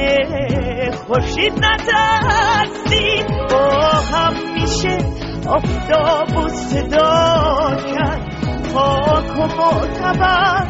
خورشید 0.92 1.54
نترسی. 1.54 3.24
با 3.52 3.70
هم 4.12 4.34
میشه 4.54 4.98
آفتاب 5.48 6.38
و 6.38 6.48
صدا 6.50 7.76
کرد. 7.96 8.22
خاک 8.74 9.38
و 9.38 9.48
معتبر 9.48 10.68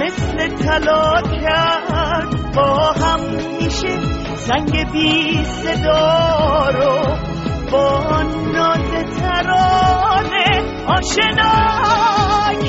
مثل 0.00 0.48
طلا 0.48 1.22
کرد. 1.22 2.52
با 2.54 2.92
هم 2.92 3.20
میشه 3.60 4.00
سنگ 4.36 4.92
بی 4.92 5.44
صدا 5.44 6.68
رو 6.68 7.27
با 7.72 8.22
ناز 8.52 8.90
ترانه 9.18 10.48
آشنا 10.86 11.54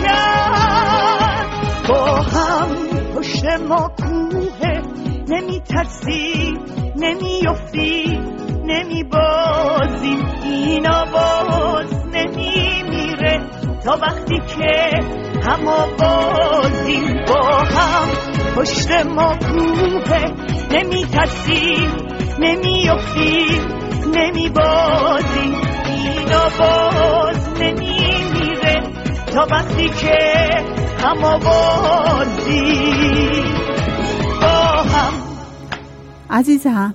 کرد. 0.03 1.49
با 1.89 2.05
هم 2.21 2.75
پشت 3.15 3.45
ما 3.45 3.91
کوه 3.97 4.59
نمی 5.29 5.59
ترسی 5.59 6.53
نمی 6.95 7.47
افتی 7.47 8.19
نمی 8.65 9.03
بازیم 9.03 10.25
این 10.43 10.87
آواز 10.89 11.93
نمی 12.13 12.83
میره 12.89 13.39
تا 13.85 13.97
وقتی 14.01 14.37
که 14.37 14.89
هم 15.43 15.65
بازیم 15.99 17.25
با 17.27 17.57
هم 17.57 18.07
پشت 18.55 18.91
ما 18.91 19.35
کوه 19.35 20.19
نمی 20.71 21.05
ترسیم 21.05 21.91
نمی 22.39 22.89
افتیم 22.89 23.78
نمی 24.15 24.49
بازیم 24.49 25.55
این 25.85 26.33
آواز 26.33 27.49
نمی 27.59 28.23
میره 28.33 28.81
تا 29.33 29.47
وقتی 29.51 29.89
که 29.89 30.17
هم 31.03 31.39
بازیم 31.39 33.43
با 34.41 34.83
هم. 34.83 35.13
عزیزم. 36.29 36.93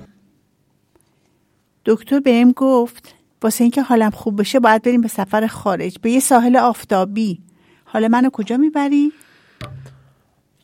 دکتر 1.85 2.19
بهم 2.19 2.51
گفت 2.51 3.15
واسه 3.41 3.63
اینکه 3.63 3.81
حالم 3.81 4.09
خوب 4.09 4.39
بشه 4.39 4.59
باید 4.59 4.81
بریم 4.81 5.01
به 5.01 5.07
سفر 5.07 5.47
خارج 5.47 5.97
به 6.01 6.11
یه 6.11 6.19
ساحل 6.19 6.57
آفتابی. 6.57 7.41
حالا 7.85 8.07
منو 8.07 8.29
کجا 8.29 8.57
می‌بری؟ 8.57 9.11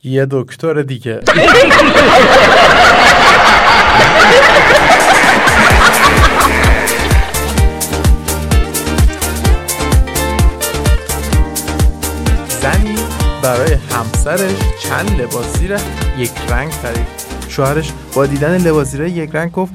یه 0.04 0.26
دکتر 0.30 0.82
دیگه. 0.82 1.20
برای 13.42 13.72
همسرش 13.72 14.58
چند 14.82 15.20
لباسی 15.20 15.68
را 15.68 15.78
یک 16.18 16.30
رنگ 16.48 16.70
خرید. 16.70 17.06
شوهرش 17.48 17.92
با 18.14 18.26
دیدن 18.26 18.58
لباسی 18.58 18.98
را 18.98 19.06
یک 19.06 19.30
رنگ 19.34 19.52
گفت 19.52 19.72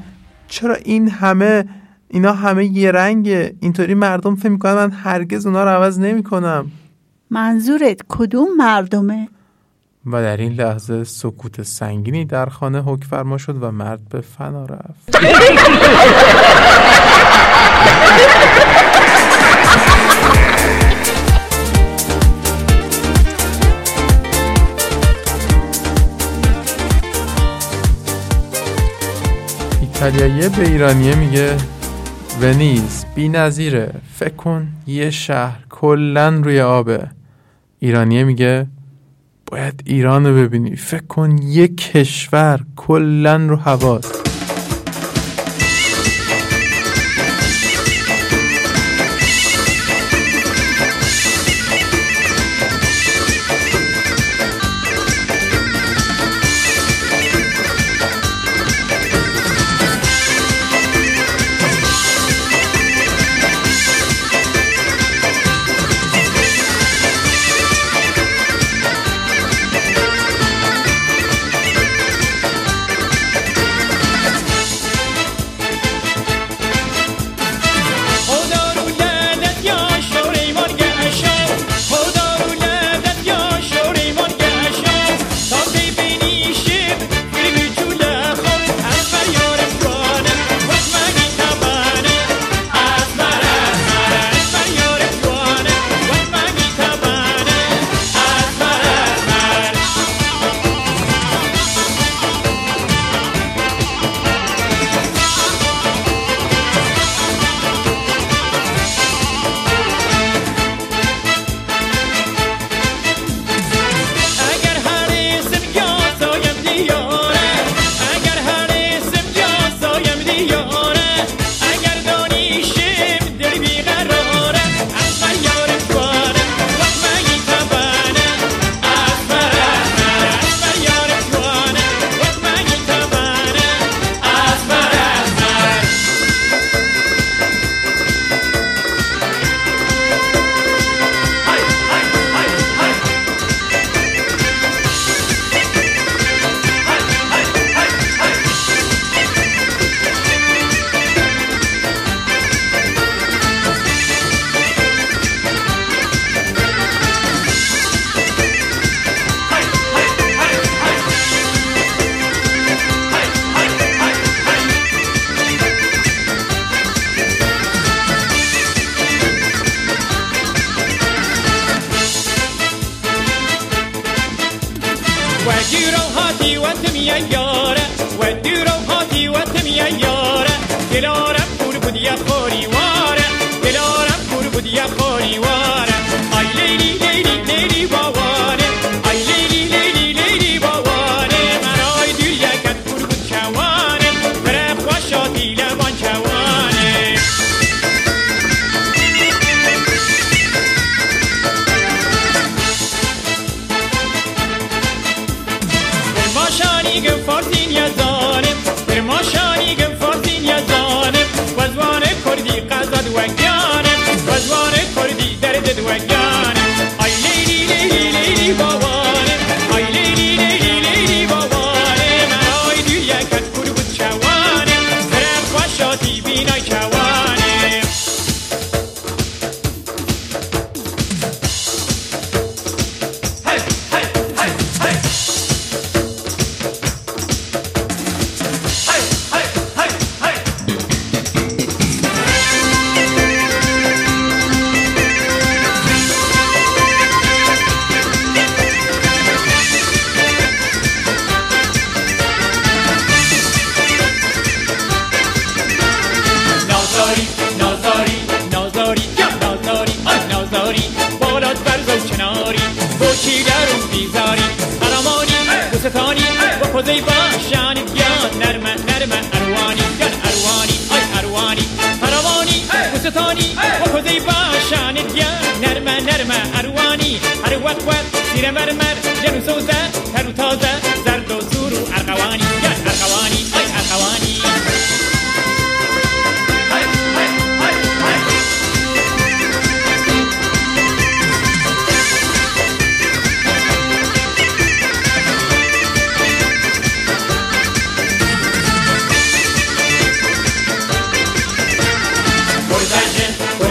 چرا 0.48 0.74
این 0.74 1.08
همه 1.10 1.64
اینا 2.08 2.32
همه 2.32 2.64
یه 2.64 2.90
رنگه؟ 2.92 3.54
اینطوری 3.60 3.94
مردم 3.94 4.36
فکر 4.36 4.48
می‌کنن 4.48 4.74
من 4.74 4.90
هرگز 4.90 5.46
اونا 5.46 5.64
رو 5.64 5.70
عوض 5.70 5.98
نمی‌کنم. 5.98 6.70
منظورت 7.30 8.00
کدوم 8.08 8.48
مردمه؟ 8.56 9.28
و 10.06 10.22
در 10.22 10.36
این 10.36 10.52
لحظه 10.52 11.04
سکوت 11.04 11.62
سنگینی 11.62 12.24
در 12.24 12.46
خانه 12.46 12.82
حک 12.82 13.04
فرما 13.04 13.38
شد 13.38 13.62
و 13.62 13.70
مرد 13.70 14.08
به 14.08 14.20
فنا 14.20 14.64
رفت. 14.64 15.18
ایتالیاییه 30.00 30.48
به 30.48 30.62
ایرانیه 30.62 31.14
میگه 31.14 31.56
ونیز 32.40 33.04
بی 33.14 33.28
نظیره 33.28 33.94
فکر 34.14 34.34
کن 34.34 34.68
یه 34.86 35.10
شهر 35.10 35.58
کلا 35.70 36.28
روی 36.28 36.60
آبه. 36.60 37.08
ایرانیه 37.78 38.24
میگه 38.24 38.66
باید 39.46 39.82
ایران 39.86 40.26
رو 40.26 40.34
ببینی 40.34 40.76
فکر 40.76 41.06
کن 41.06 41.38
یه 41.38 41.68
کشور 41.68 42.60
کلا 42.76 43.36
رو 43.36 43.56
هواست. 43.56 44.27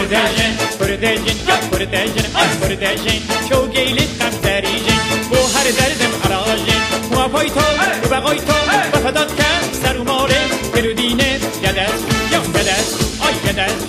Purdajin, 0.08 0.52
purdajin, 0.78 1.36
purdajin, 1.38 1.38
ya 1.48 1.56
purdajin, 1.70 2.26
ay 2.34 2.48
purdajin 2.60 3.22
Çok 3.48 3.76
eğilit 3.76 4.18
kamserijin, 4.18 5.00
bu 5.30 5.36
her 5.36 5.64
derdim 5.64 6.12
arajin 6.26 6.82
Muafay 7.14 7.48
to, 7.48 7.60
bu 8.04 8.10
bagay 8.10 8.38
to, 8.38 8.54
vefedat 8.94 9.30
ke 9.36 9.76
serumare 9.82 10.40
Gelu 10.74 10.96
dine, 10.96 11.38
ya 11.64 11.74
dest, 11.76 12.04
ya 12.32 12.40
dest, 12.64 12.94
ay 13.20 13.34
ya 13.46 13.56
dest 13.56 13.80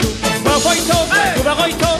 Muafay 0.45 0.77
to, 0.87 0.97
bu 1.39 1.45
bagay 1.45 1.71
to, 1.71 1.98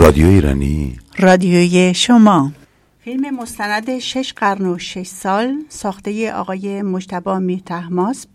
رادیو 0.00 0.26
ایرانی. 0.26 0.96
رادیوی 1.18 1.94
شما. 1.94 2.52
فیلم 3.00 3.34
مستند 3.34 3.98
شش 3.98 4.32
قرن 4.32 4.66
و 4.66 4.78
شش 4.78 5.06
سال 5.06 5.64
ساخته 5.68 6.32
آقای 6.32 6.82
مجتبا 6.82 7.38
میر 7.38 7.58
طهماسب 7.58 8.28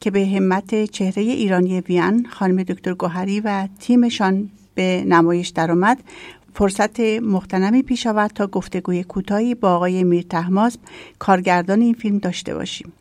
که 0.00 0.10
به 0.10 0.26
همت 0.26 0.84
چهره 0.84 1.22
ایرانی 1.22 1.80
وین 1.80 2.26
خانم 2.30 2.62
دکتر 2.62 2.94
گوهری 2.94 3.40
و 3.40 3.68
تیمشان 3.80 4.50
به 4.74 5.04
نمایش 5.06 5.48
درآمد 5.48 5.98
فرصت 6.54 7.00
مختنمی 7.00 7.82
پیش 7.82 8.06
آورد 8.06 8.30
تا 8.30 8.46
گفتگوی 8.46 9.04
کوتاهی 9.04 9.54
با 9.54 9.74
آقای 9.74 10.04
میر 10.04 10.22
طهماسب 10.22 10.80
کارگردان 11.18 11.80
این 11.80 11.94
فیلم 11.94 12.18
داشته 12.18 12.54
باشیم. 12.54 12.92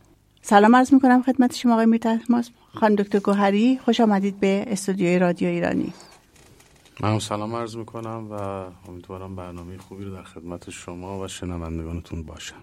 سلام 0.42 0.76
عرض 0.76 0.94
می‌کنم 0.94 1.22
خدمت 1.22 1.56
شما 1.56 1.74
آقای 1.74 1.86
میر 1.86 2.00
طهماسب 2.00 2.52
خانم 2.74 2.96
دکتر 2.96 3.20
گوهری 3.20 3.80
خوش 3.86 4.02
آمدید 4.02 4.40
به 4.40 4.66
استودیوی 4.68 5.20
رادیو 5.20 5.50
ایرانی. 5.50 5.94
من 7.04 7.12
هم 7.12 7.20
سلام 7.20 7.56
عرض 7.56 7.76
می‌کنم 7.76 8.28
و 8.32 8.34
امیدوارم 8.90 9.36
برنامه 9.36 9.78
خوبی 9.78 10.04
رو 10.04 10.16
در 10.16 10.24
خدمت 10.24 10.70
شما 10.70 11.20
و 11.20 11.28
شنوندگانتون 11.28 12.24
باشم 12.24 12.56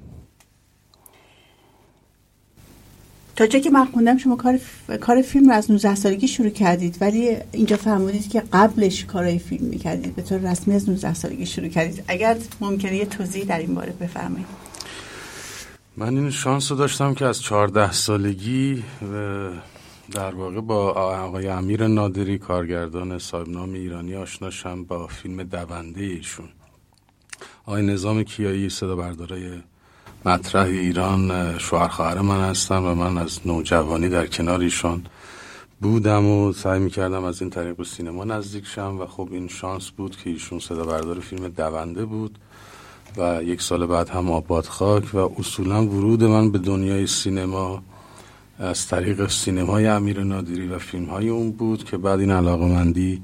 تا 3.37 3.47
جایی 3.47 3.65
که 3.65 3.71
من 3.71 3.85
خوندم 3.85 4.19
شما 4.19 4.37
کار, 4.37 4.57
ف... 4.57 4.91
کار 4.91 5.23
فیلم 5.23 5.49
رو 5.49 5.55
از 5.55 5.71
19 5.71 5.95
سالگی 5.95 6.29
شروع 6.29 6.51
کردید 6.51 6.99
ولی 7.01 7.37
اینجا 7.53 7.77
فرمودید 7.77 8.31
که 8.31 8.43
قبلش 8.53 9.05
کارهای 9.05 9.39
فیلم 9.39 9.67
می‌کردید. 9.67 10.17
به 10.17 10.23
طور 10.23 10.39
رسمی 10.39 10.75
از 10.75 10.89
19 10.89 11.15
سالگی 11.15 11.47
شروع 11.47 11.69
کردید. 11.69 12.05
اگر 12.09 12.37
ممکنه 12.61 12.97
یه 12.97 13.07
توضیح 13.07 13.45
در 13.45 13.59
این 13.59 13.75
باره 13.75 13.93
بفرمایید. 13.93 14.47
من 15.97 16.17
این 16.17 16.31
شانس 16.31 16.71
رو 16.71 16.77
داشتم 16.77 17.15
که 17.15 17.25
از 17.25 17.43
14 17.43 17.93
سالگی 17.93 18.85
و 19.15 19.49
در 20.11 20.35
واقع 20.35 20.61
با 20.61 20.91
آقای 20.91 21.49
امیر 21.49 21.87
نادری 21.87 22.39
کارگردان 22.39 23.19
صاحب 23.19 23.49
نام 23.49 23.73
ایرانی 23.73 24.15
آشنا 24.15 24.51
شم 24.51 24.85
با 24.85 25.07
فیلم 25.07 25.43
دونده 25.43 26.01
ایشون. 26.05 26.49
آقای 27.67 27.83
نظام 27.83 28.23
کیایی 28.23 28.69
صدا 28.69 28.97
بردارای 28.97 29.61
مطرح 30.25 30.67
ایران 30.67 31.59
شوهر 31.59 31.89
خواهر 31.89 32.21
من 32.21 32.41
هستم 32.41 32.85
و 32.85 32.95
من 32.95 33.19
از 33.19 33.41
نوجوانی 33.47 34.09
در 34.09 34.27
کنار 34.27 34.61
ایشان 34.61 35.07
بودم 35.81 36.27
و 36.27 36.53
سعی 36.53 36.81
می‌کردم 36.81 37.25
از 37.25 37.41
این 37.41 37.51
طریق 37.51 37.77
به 37.77 37.85
سینما 37.85 38.25
نزدیک 38.25 38.67
شم 38.67 39.01
و 39.01 39.07
خب 39.07 39.29
این 39.33 39.49
شانس 39.49 39.91
بود 39.91 40.17
که 40.17 40.31
ایشون 40.31 40.59
صدا 40.59 40.85
بردار 40.85 41.21
فیلم 41.21 41.49
دونده 41.49 42.05
بود 42.05 42.39
و 43.17 43.43
یک 43.43 43.63
سال 43.63 43.87
بعد 43.87 44.09
هم 44.09 44.31
آباد 44.31 44.65
خاک 44.65 45.15
و 45.15 45.19
اصولا 45.39 45.87
ورود 45.87 46.25
من 46.25 46.51
به 46.51 46.59
دنیای 46.59 47.07
سینما 47.07 47.83
از 48.61 48.87
طریق 48.87 49.31
سینمای 49.31 49.87
امیر 49.87 50.23
نادری 50.23 50.69
و 50.69 50.79
فیلم 50.79 51.05
های 51.05 51.29
اون 51.29 51.53
بود 51.53 51.85
که 51.85 51.97
بعد 51.97 52.21
این 52.21 52.31
علاقه 52.31 52.65
مندی 52.65 53.23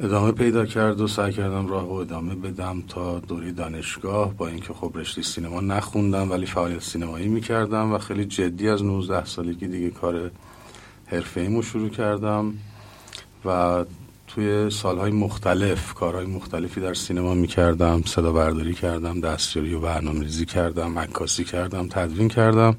ادامه 0.00 0.32
پیدا 0.32 0.66
کرد 0.66 1.00
و 1.00 1.08
سعی 1.08 1.32
کردم 1.32 1.66
راه 1.66 1.88
و 1.88 1.92
ادامه 1.92 2.34
بدم 2.34 2.82
تا 2.88 3.18
دوره 3.18 3.52
دانشگاه 3.52 4.34
با 4.34 4.48
اینکه 4.48 4.72
خب 4.72 4.92
رشته 4.94 5.22
سینما 5.22 5.60
نخوندم 5.60 6.30
ولی 6.30 6.46
فعالیت 6.46 6.82
سینمایی 6.82 7.28
می‌کردم 7.28 7.92
و 7.92 7.98
خیلی 7.98 8.24
جدی 8.24 8.68
از 8.68 8.84
19 8.84 9.24
سالگی 9.24 9.66
دیگه 9.66 9.90
کار 9.90 10.30
حرفه 11.06 11.40
ایمو 11.40 11.62
شروع 11.62 11.88
کردم 11.88 12.54
و 13.44 13.84
توی 14.26 14.70
سالهای 14.70 15.12
مختلف 15.12 15.94
کارهای 15.94 16.26
مختلفی 16.26 16.80
در 16.80 16.94
سینما 16.94 17.34
می‌کردم 17.34 18.02
صدا 18.06 18.32
برداری 18.32 18.74
کردم 18.74 19.20
دستیاری 19.20 19.74
و 19.74 19.80
برنامه 19.80 20.20
ریزی 20.20 20.46
کردم 20.46 20.98
عکاسی 20.98 21.44
کردم 21.44 21.88
تدوین 21.88 22.28
کردم. 22.28 22.76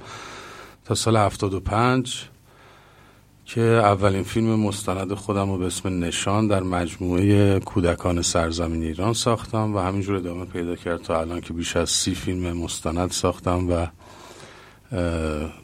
تا 0.86 0.95
سال 0.95 1.17
75 1.17 2.29
که 3.45 3.61
اولین 3.61 4.23
فیلم 4.23 4.59
مستند 4.59 5.13
خودم 5.13 5.51
رو 5.51 5.57
به 5.57 5.65
اسم 5.65 6.03
نشان 6.03 6.47
در 6.47 6.63
مجموعه 6.63 7.59
کودکان 7.59 8.21
سرزمین 8.21 8.84
ایران 8.84 9.13
ساختم 9.13 9.75
و 9.75 9.79
همینجور 9.79 10.15
ادامه 10.15 10.45
پیدا 10.45 10.75
کرد 10.75 11.01
تا 11.01 11.19
الان 11.19 11.41
که 11.41 11.53
بیش 11.53 11.75
از 11.75 11.89
سی 11.89 12.15
فیلم 12.15 12.57
مستند 12.57 13.11
ساختم 13.11 13.69
و 13.71 13.88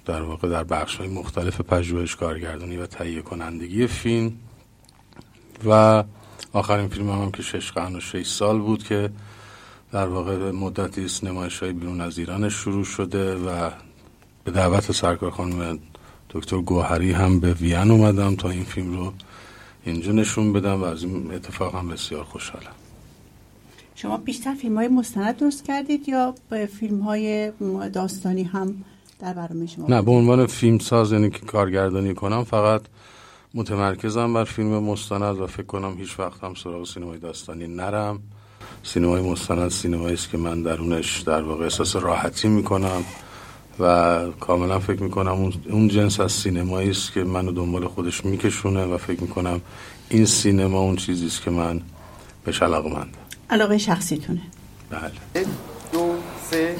در 0.05 0.21
واقع 0.21 0.49
در 0.49 0.63
بخش 0.63 0.95
های 0.95 1.07
مختلف 1.07 1.61
پژوهش 1.61 2.15
کارگردانی 2.15 2.77
و 2.77 2.85
تهیه 2.85 3.21
کنندگی 3.21 3.87
فیلم. 3.87 4.31
و 5.65 6.03
آخرین 6.53 6.87
فیلم 6.87 7.09
هم 7.09 7.31
که 7.31 7.43
شش 7.43 7.71
قرن 7.71 7.95
و 7.95 7.99
شش 7.99 8.27
سال 8.27 8.59
بود 8.59 8.83
که 8.83 9.09
در 9.91 10.07
واقع 10.07 10.51
مدتی 10.51 11.05
است 11.05 11.23
نمایش 11.23 11.59
های 11.59 11.73
بیرون 11.73 12.01
از 12.01 12.19
ایران 12.19 12.49
شروع 12.49 12.83
شده 12.83 13.35
و 13.35 13.69
به 14.49 14.55
دعوت 14.55 14.91
سرکار 14.91 15.31
خانم 15.31 15.79
دکتر 16.29 16.57
گوهری 16.57 17.11
هم 17.11 17.39
به 17.39 17.53
وین 17.53 17.91
اومدم 17.91 18.35
تا 18.35 18.49
این 18.49 18.63
فیلم 18.63 18.97
رو 18.97 19.13
اینجا 19.83 20.11
نشون 20.11 20.53
بدم 20.53 20.81
و 20.81 20.83
از 20.83 21.03
این 21.03 21.33
اتفاق 21.33 21.75
هم 21.75 21.87
بسیار 21.87 22.23
خوشحالم. 22.23 22.71
شما 23.95 24.17
بیشتر 24.17 24.53
فیلم 24.53 24.75
های 24.75 24.87
مستند 24.87 25.37
درست 25.37 25.65
کردید 25.65 26.09
یا 26.09 26.35
به 26.49 26.65
فیلم 26.65 26.99
های 26.99 27.51
داستانی 27.93 28.43
هم 28.43 28.75
در 29.19 29.33
برنامه 29.33 29.65
شما 29.65 29.87
نه 29.87 30.01
به 30.01 30.11
عنوان 30.11 30.45
فیلم 30.45 30.79
ساز 30.79 31.11
یعنی 31.11 31.29
که 31.29 31.39
کارگردانی 31.39 32.13
کنم 32.13 32.43
فقط 32.43 32.81
متمرکزم 33.53 34.33
بر 34.33 34.43
فیلم 34.43 34.83
مستند 34.83 35.39
و 35.39 35.47
فکر 35.47 35.65
کنم 35.65 35.97
هیچ 35.97 36.19
وقت 36.19 36.43
هم 36.43 36.53
سراغ 36.53 36.87
سینمای 36.87 37.17
داستانی 37.17 37.67
نرم. 37.67 38.19
سینمای 38.83 39.21
مستند 39.21 39.71
سینمایی 39.71 40.13
است 40.13 40.29
که 40.29 40.37
من 40.37 40.63
درونش 40.63 41.19
در 41.21 41.41
واقع 41.41 41.63
احساس 41.63 41.95
راحتی 41.95 42.47
می‌کنم. 42.47 43.03
و 43.79 44.25
کاملا 44.39 44.79
فکر 44.79 45.03
می‌کنم 45.03 45.31
اون, 45.31 45.53
اون 45.69 45.87
جنس 45.87 46.19
از 46.19 46.31
سینمایی 46.31 46.89
است 46.89 47.13
که 47.13 47.23
منو 47.23 47.51
دنبال 47.51 47.87
خودش 47.87 48.25
میکشونه 48.25 48.85
و 48.85 48.97
فکر 48.97 49.21
می‌کنم 49.21 49.61
این 50.09 50.25
سینما 50.25 50.79
اون 50.79 50.95
چیزی 50.95 51.25
است 51.25 51.41
که 51.43 51.51
من 51.51 51.81
بهش 52.43 52.61
علاقمندم. 52.61 53.19
علاقه 53.49 53.77
شخصیتونه. 53.77 54.41
بله. 54.89 55.45
دو 55.93 56.15
سه. 56.51 56.75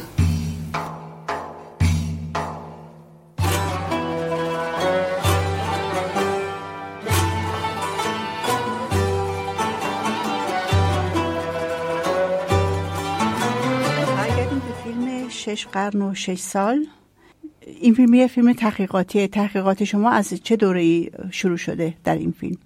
شش 15.56 15.68
قرن 15.68 16.02
و 16.02 16.16
شش 16.16 16.40
سال. 16.40 16.86
این 17.82 17.94
فیلم 17.94 18.14
یه 18.14 18.28
فیلم 18.28 18.54
تحقیقاتی 18.54 19.28
تحقیقات 19.28 19.84
شما 19.84 20.12
از 20.12 20.34
چه 20.44 20.56
دوره 20.56 21.10
شروع 21.32 21.58
شده 21.58 21.94
در 22.04 22.16
این 22.16 22.34
فیلم؟ 22.40 22.58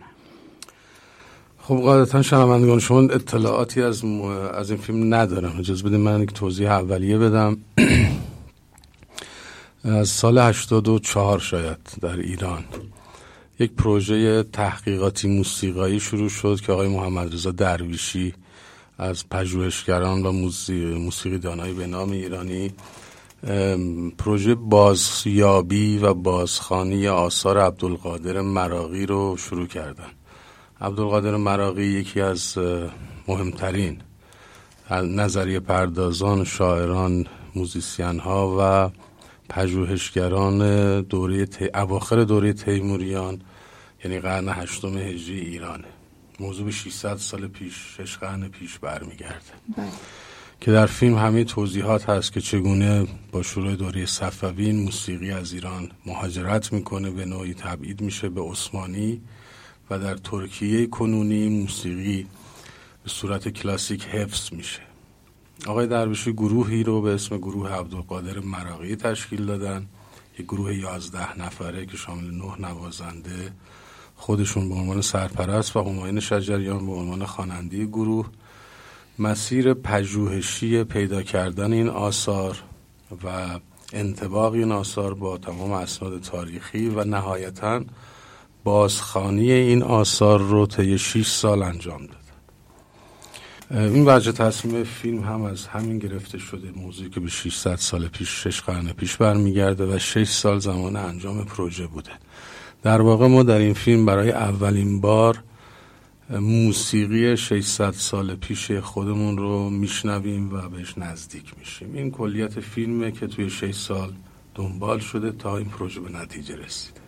خب 1.60 1.76
قاعدتا 1.76 2.22
شنوندگان 2.22 2.80
شما 2.80 3.00
اطلاعاتی 3.00 3.82
از 3.82 4.06
م- 4.06 4.22
از 4.54 4.72
این 4.72 4.80
فیلم 4.80 5.14
ندارم. 5.14 5.60
اجازه 5.60 5.84
بدید 5.84 6.00
من 6.00 6.22
یک 6.22 6.34
توضیح 6.34 6.72
اولیه 6.72 7.18
بدم. 7.18 7.58
از 9.84 10.10
سال 10.10 10.38
84 10.38 11.40
شاید 11.40 11.78
در 12.02 12.18
ایران. 12.18 12.64
یک 13.60 13.72
پروژه 13.72 14.44
تحقیقاتی 14.44 15.28
موسیقایی 15.28 16.00
شروع 16.00 16.30
شد 16.30 16.60
که 16.66 16.72
آقای 16.72 16.88
محمد 16.88 17.34
رضا 17.34 17.52
درویشی 17.52 18.34
از 18.98 19.30
پژوهشگران 19.30 20.26
و 20.26 20.32
موسیقی, 20.32 21.38
به 21.74 21.88
نام 21.88 22.12
ایرانی 22.12 22.72
پروژه 24.18 24.56
بازیابی 24.56 25.98
و 25.98 26.14
بازخوانی 26.14 27.08
آثار 27.08 27.58
عبدالقادر 27.60 28.42
مراغی 28.42 29.06
رو 29.06 29.38
شروع 29.38 29.68
کردن. 29.68 30.10
عبدالقادر 30.82 31.36
مراغی 31.36 31.86
یکی 31.86 32.22
از 32.22 32.58
مهمترین 33.28 34.02
نظریه 34.92 35.60
پردازان 35.60 36.44
شاعران 36.44 37.26
موزیسین 37.56 38.20
ها 38.20 38.58
و 38.60 38.90
پژوهشگران 39.50 41.02
دوره 41.02 41.46
ت... 41.46 41.76
اواخر 41.76 42.24
دوره 42.24 42.54
تیموریان 42.54 43.42
یعنی 44.04 44.20
قرن 44.20 44.50
هشتم 44.50 44.98
هجری 44.98 45.40
ایرانه. 45.40 45.93
موضوع 46.44 46.66
به 46.66 46.72
600 46.72 47.18
سال 47.18 47.48
پیش 47.48 47.74
شش 47.98 48.18
قرن 48.18 48.48
پیش 48.48 48.80
برمیگرده. 48.80 49.54
که 50.62 50.72
در 50.72 50.86
فیلم 50.86 51.18
همه 51.18 51.44
توضیحات 51.44 52.10
هست 52.10 52.34
که 52.34 52.42
چگونه 52.42 53.08
با 53.32 53.44
شروع 53.44 53.76
دوره 53.76 54.06
صفوی 54.06 54.66
این 54.66 54.84
موسیقی 54.84 55.32
از 55.32 55.54
ایران 55.54 55.92
مهاجرت 56.06 56.74
می‌کنه 56.74 57.10
به 57.10 57.26
نوعی 57.26 57.54
تبعید 57.54 58.02
میشه 58.02 58.30
به 58.30 58.42
عثمانی 58.42 59.22
و 59.90 60.00
در 60.00 60.16
ترکیه 60.16 60.88
کنونی 60.88 61.50
موسیقی 61.50 62.28
به 63.04 63.10
صورت 63.10 63.50
کلاسیک 63.50 64.06
حفظ 64.06 64.54
میشه. 64.54 64.82
آقای 65.68 65.88
درویشی 65.88 66.34
گروهی 66.34 66.84
رو 66.84 67.02
به 67.02 67.14
اسم 67.14 67.38
گروه 67.38 67.70
عبدالقادر 67.70 68.40
مراقی 68.40 68.96
تشکیل 68.96 69.46
دادن. 69.46 69.88
یک 70.40 70.46
گروه 70.46 70.76
یازده 70.76 71.40
نفره 71.40 71.86
که 71.86 71.98
شامل 71.98 72.32
نه 72.32 72.68
نوازنده 72.68 73.54
خودشون 74.26 74.70
به 74.70 74.76
عنوان 74.76 75.02
سرپرست 75.02 75.76
و 75.76 75.82
هماین 75.82 76.20
شجریان 76.20 76.86
به 76.86 76.92
عنوان 76.92 77.26
خواننده 77.26 77.86
گروه 77.86 78.26
مسیر 79.20 79.74
پژوهشی 79.74 80.84
پیدا 80.84 81.22
کردن 81.22 81.74
این 81.74 81.90
آثار 81.90 82.58
و 83.24 83.60
انطباق 83.94 84.54
این 84.54 84.72
آثار 84.72 85.14
با 85.14 85.38
تمام 85.38 85.72
اسناد 85.72 86.22
تاریخی 86.22 86.88
و 86.88 87.04
نهایتا 87.04 87.82
بازخانی 88.64 89.52
این 89.52 89.84
آثار 89.84 90.40
رو 90.40 90.66
طی 90.66 90.98
6 90.98 91.28
سال 91.28 91.64
انجام 91.64 92.02
داد. 92.06 92.24
این 93.72 94.08
وجه 94.08 94.32
تصمیم 94.32 94.84
فیلم 94.84 95.24
هم 95.24 95.44
از 95.44 95.68
همین 95.68 96.00
گرفته 96.00 96.38
شده. 96.38 96.72
موضوعی 96.76 97.10
که 97.10 97.20
به 97.20 97.30
600 97.30 97.76
سال 97.76 98.08
پیش 98.08 98.30
6 98.30 98.62
قرن 98.62 98.88
پیش 98.88 99.18
برمیگرده 99.18 99.96
و 99.96 100.00
6 100.00 100.30
سال 100.30 100.60
زمان 100.60 100.96
انجام 100.96 101.46
پروژه 101.46 101.88
بوده. 101.88 102.12
در 102.84 103.02
واقع 103.02 103.28
ما 103.28 103.44
در 103.44 103.58
این 103.58 103.74
فیلم 103.74 104.06
برای 104.06 104.32
اولین 104.32 105.02
بار 105.02 105.44
موسیقی 106.30 107.38
600 107.38 107.92
سال 107.92 108.36
پیش 108.36 108.72
خودمون 108.72 109.38
رو 109.38 109.70
میشنویم 109.70 110.54
و 110.54 110.70
بهش 110.70 110.98
نزدیک 110.98 111.54
میشیم. 111.60 111.94
این 111.94 112.12
کلیت 112.12 112.60
فیلمه 112.60 113.12
که 113.12 113.28
توی 113.28 113.50
6 113.50 113.76
سال 113.76 114.14
دنبال 114.56 115.00
شده 115.00 115.32
تا 115.32 115.58
این 115.58 115.68
پروژه 115.68 116.00
به 116.00 116.18
نتیجه 116.18 116.56
رسیده. 116.56 117.00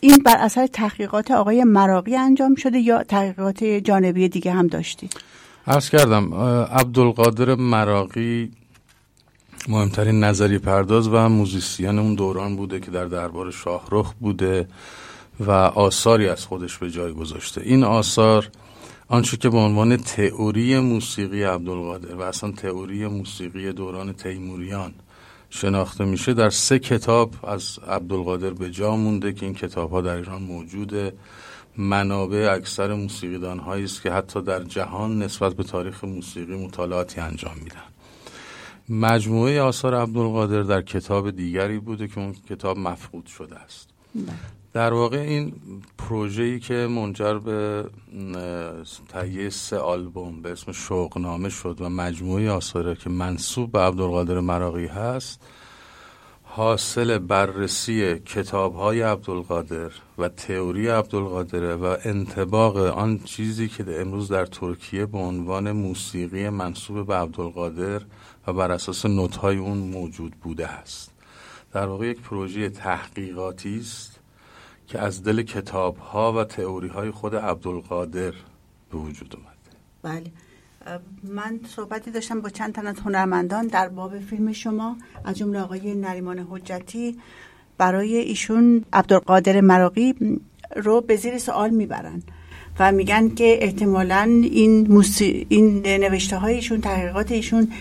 این 0.00 0.18
بر 0.24 0.36
اثر 0.36 0.66
تحقیقات 0.66 1.30
آقای 1.30 1.64
مراقی 1.64 2.16
انجام 2.16 2.54
شده 2.54 2.78
یا 2.78 3.02
تحقیقات 3.02 3.64
جانبی 3.64 4.28
دیگه 4.28 4.52
هم 4.52 4.66
داشتید 4.66 5.16
عرض 5.66 5.90
کردم 5.90 6.34
عبدالقادر 6.64 7.54
مراقی 7.54 8.50
مهمترین 9.68 10.24
نظری 10.24 10.58
پرداز 10.58 11.08
و 11.08 11.28
موزیسین 11.28 11.98
اون 11.98 12.14
دوران 12.14 12.56
بوده 12.56 12.80
که 12.80 12.90
در 12.90 13.04
دربار 13.04 13.50
شاهرخ 13.50 14.12
بوده. 14.12 14.68
و 15.40 15.50
آثاری 15.50 16.28
از 16.28 16.46
خودش 16.46 16.78
به 16.78 16.90
جای 16.90 17.12
گذاشته. 17.12 17.60
این 17.60 17.84
آثار 17.84 18.48
آنچه 19.08 19.36
که 19.36 19.48
به 19.48 19.58
عنوان 19.58 19.96
تئوری 19.96 20.78
موسیقی 20.80 21.42
عبدالقادر 21.42 22.14
و 22.14 22.22
اصلا 22.22 22.52
تئوری 22.52 23.06
موسیقی 23.06 23.72
دوران 23.72 24.12
تیموریان 24.12 24.94
شناخته 25.50 26.04
میشه 26.04 26.34
در 26.34 26.50
سه 26.50 26.78
کتاب 26.78 27.34
از 27.48 27.78
عبدالقادر 27.88 28.50
به 28.50 28.70
جا 28.70 28.96
مونده 28.96 29.32
که 29.32 29.46
این 29.46 29.54
کتاب 29.54 29.90
ها 29.90 30.00
در 30.00 30.16
ایران 30.16 30.42
موجوده. 30.42 31.12
منابع 31.78 32.52
اکثر 32.52 32.94
موسیقیدان 32.94 33.58
هایی 33.58 33.84
است 33.84 34.02
که 34.02 34.12
حتی 34.12 34.42
در 34.42 34.62
جهان 34.62 35.22
نسبت 35.22 35.54
به 35.54 35.62
تاریخ 35.62 36.04
موسیقی 36.04 36.64
مطالعاتی 36.66 37.20
انجام 37.20 37.54
میدن. 37.64 37.82
مجموعه 38.88 39.60
آثار 39.60 39.94
عبدالقادر 39.94 40.62
در 40.62 40.82
کتاب 40.82 41.30
دیگری 41.30 41.78
بوده 41.78 42.08
که 42.08 42.18
اون 42.18 42.34
کتاب 42.50 42.78
مفقود 42.78 43.26
شده 43.26 43.56
است. 43.56 43.88
در 44.76 44.92
واقع 44.92 45.18
این 45.18 45.52
پروژه‌ای 45.98 46.60
که 46.60 46.74
منجر 46.74 47.38
به 47.38 47.84
تهیه 49.08 49.50
سه 49.50 49.78
آلبوم 49.78 50.42
به 50.42 50.52
اسم 50.52 50.72
شوقنامه 50.72 51.48
شد 51.48 51.76
و 51.80 51.88
مجموعه 51.88 52.50
آثاره 52.50 52.94
که 52.94 53.10
منصوب 53.10 53.72
به 53.72 53.78
عبدالقادر 53.78 54.40
مراقی 54.40 54.86
هست 54.86 55.40
حاصل 56.42 57.18
بررسی 57.18 58.18
کتاب 58.18 58.74
های 58.74 59.00
عبدالقادر 59.00 59.90
و 60.18 60.28
تئوری 60.28 60.88
عبدالقادره 60.88 61.74
و 61.74 61.96
انتباق 62.04 62.76
آن 62.76 63.18
چیزی 63.18 63.68
که 63.68 64.00
امروز 64.00 64.28
در 64.28 64.46
ترکیه 64.46 65.06
به 65.06 65.18
عنوان 65.18 65.72
موسیقی 65.72 66.48
منصوب 66.48 67.06
به 67.06 67.14
عبدالقادر 67.14 68.02
و 68.46 68.52
بر 68.52 68.72
اساس 68.72 69.06
نوت 69.06 69.36
های 69.36 69.56
اون 69.56 69.78
موجود 69.78 70.32
بوده 70.42 70.66
است. 70.66 71.10
در 71.72 71.86
واقع 71.86 72.06
یک 72.06 72.20
پروژه 72.20 72.68
تحقیقاتی 72.68 73.78
است 73.78 74.15
که 74.86 74.98
از 74.98 75.22
دل 75.22 75.42
کتاب 75.42 75.96
ها 75.96 76.32
و 76.32 76.44
تئوری 76.44 76.88
های 76.88 77.10
خود 77.10 77.36
عبدالقادر 77.36 78.32
به 78.92 78.98
وجود 78.98 79.36
اومد 79.36 79.56
بله. 80.02 80.30
من 81.22 81.60
صحبتی 81.76 82.10
داشتم 82.10 82.40
با 82.40 82.48
چند 82.48 82.74
تن 82.74 82.86
از 82.86 82.98
هنرمندان 82.98 83.66
در 83.66 83.88
باب 83.88 84.18
فیلم 84.18 84.52
شما 84.52 84.96
از 85.24 85.36
جمله 85.36 85.60
آقای 85.60 85.94
نریمان 85.94 86.46
حجتی. 86.50 87.16
برای 87.78 88.16
ایشون 88.16 88.84
عبدالقادر 88.92 89.60
مراقی 89.60 90.14
رو 90.76 91.00
به 91.00 91.16
زیر 91.16 91.38
سوال 91.38 91.70
می‌برن 91.70 92.22
و 92.78 92.92
میگن 92.92 93.34
که 93.34 93.58
احتمالا 93.60 94.22
این, 94.42 94.92
موسی... 94.92 95.46
این 95.48 95.82
نوشته 95.86 96.36
هایشون 96.36 96.80
تحقیقات 96.80 97.32
ایشون 97.32 97.72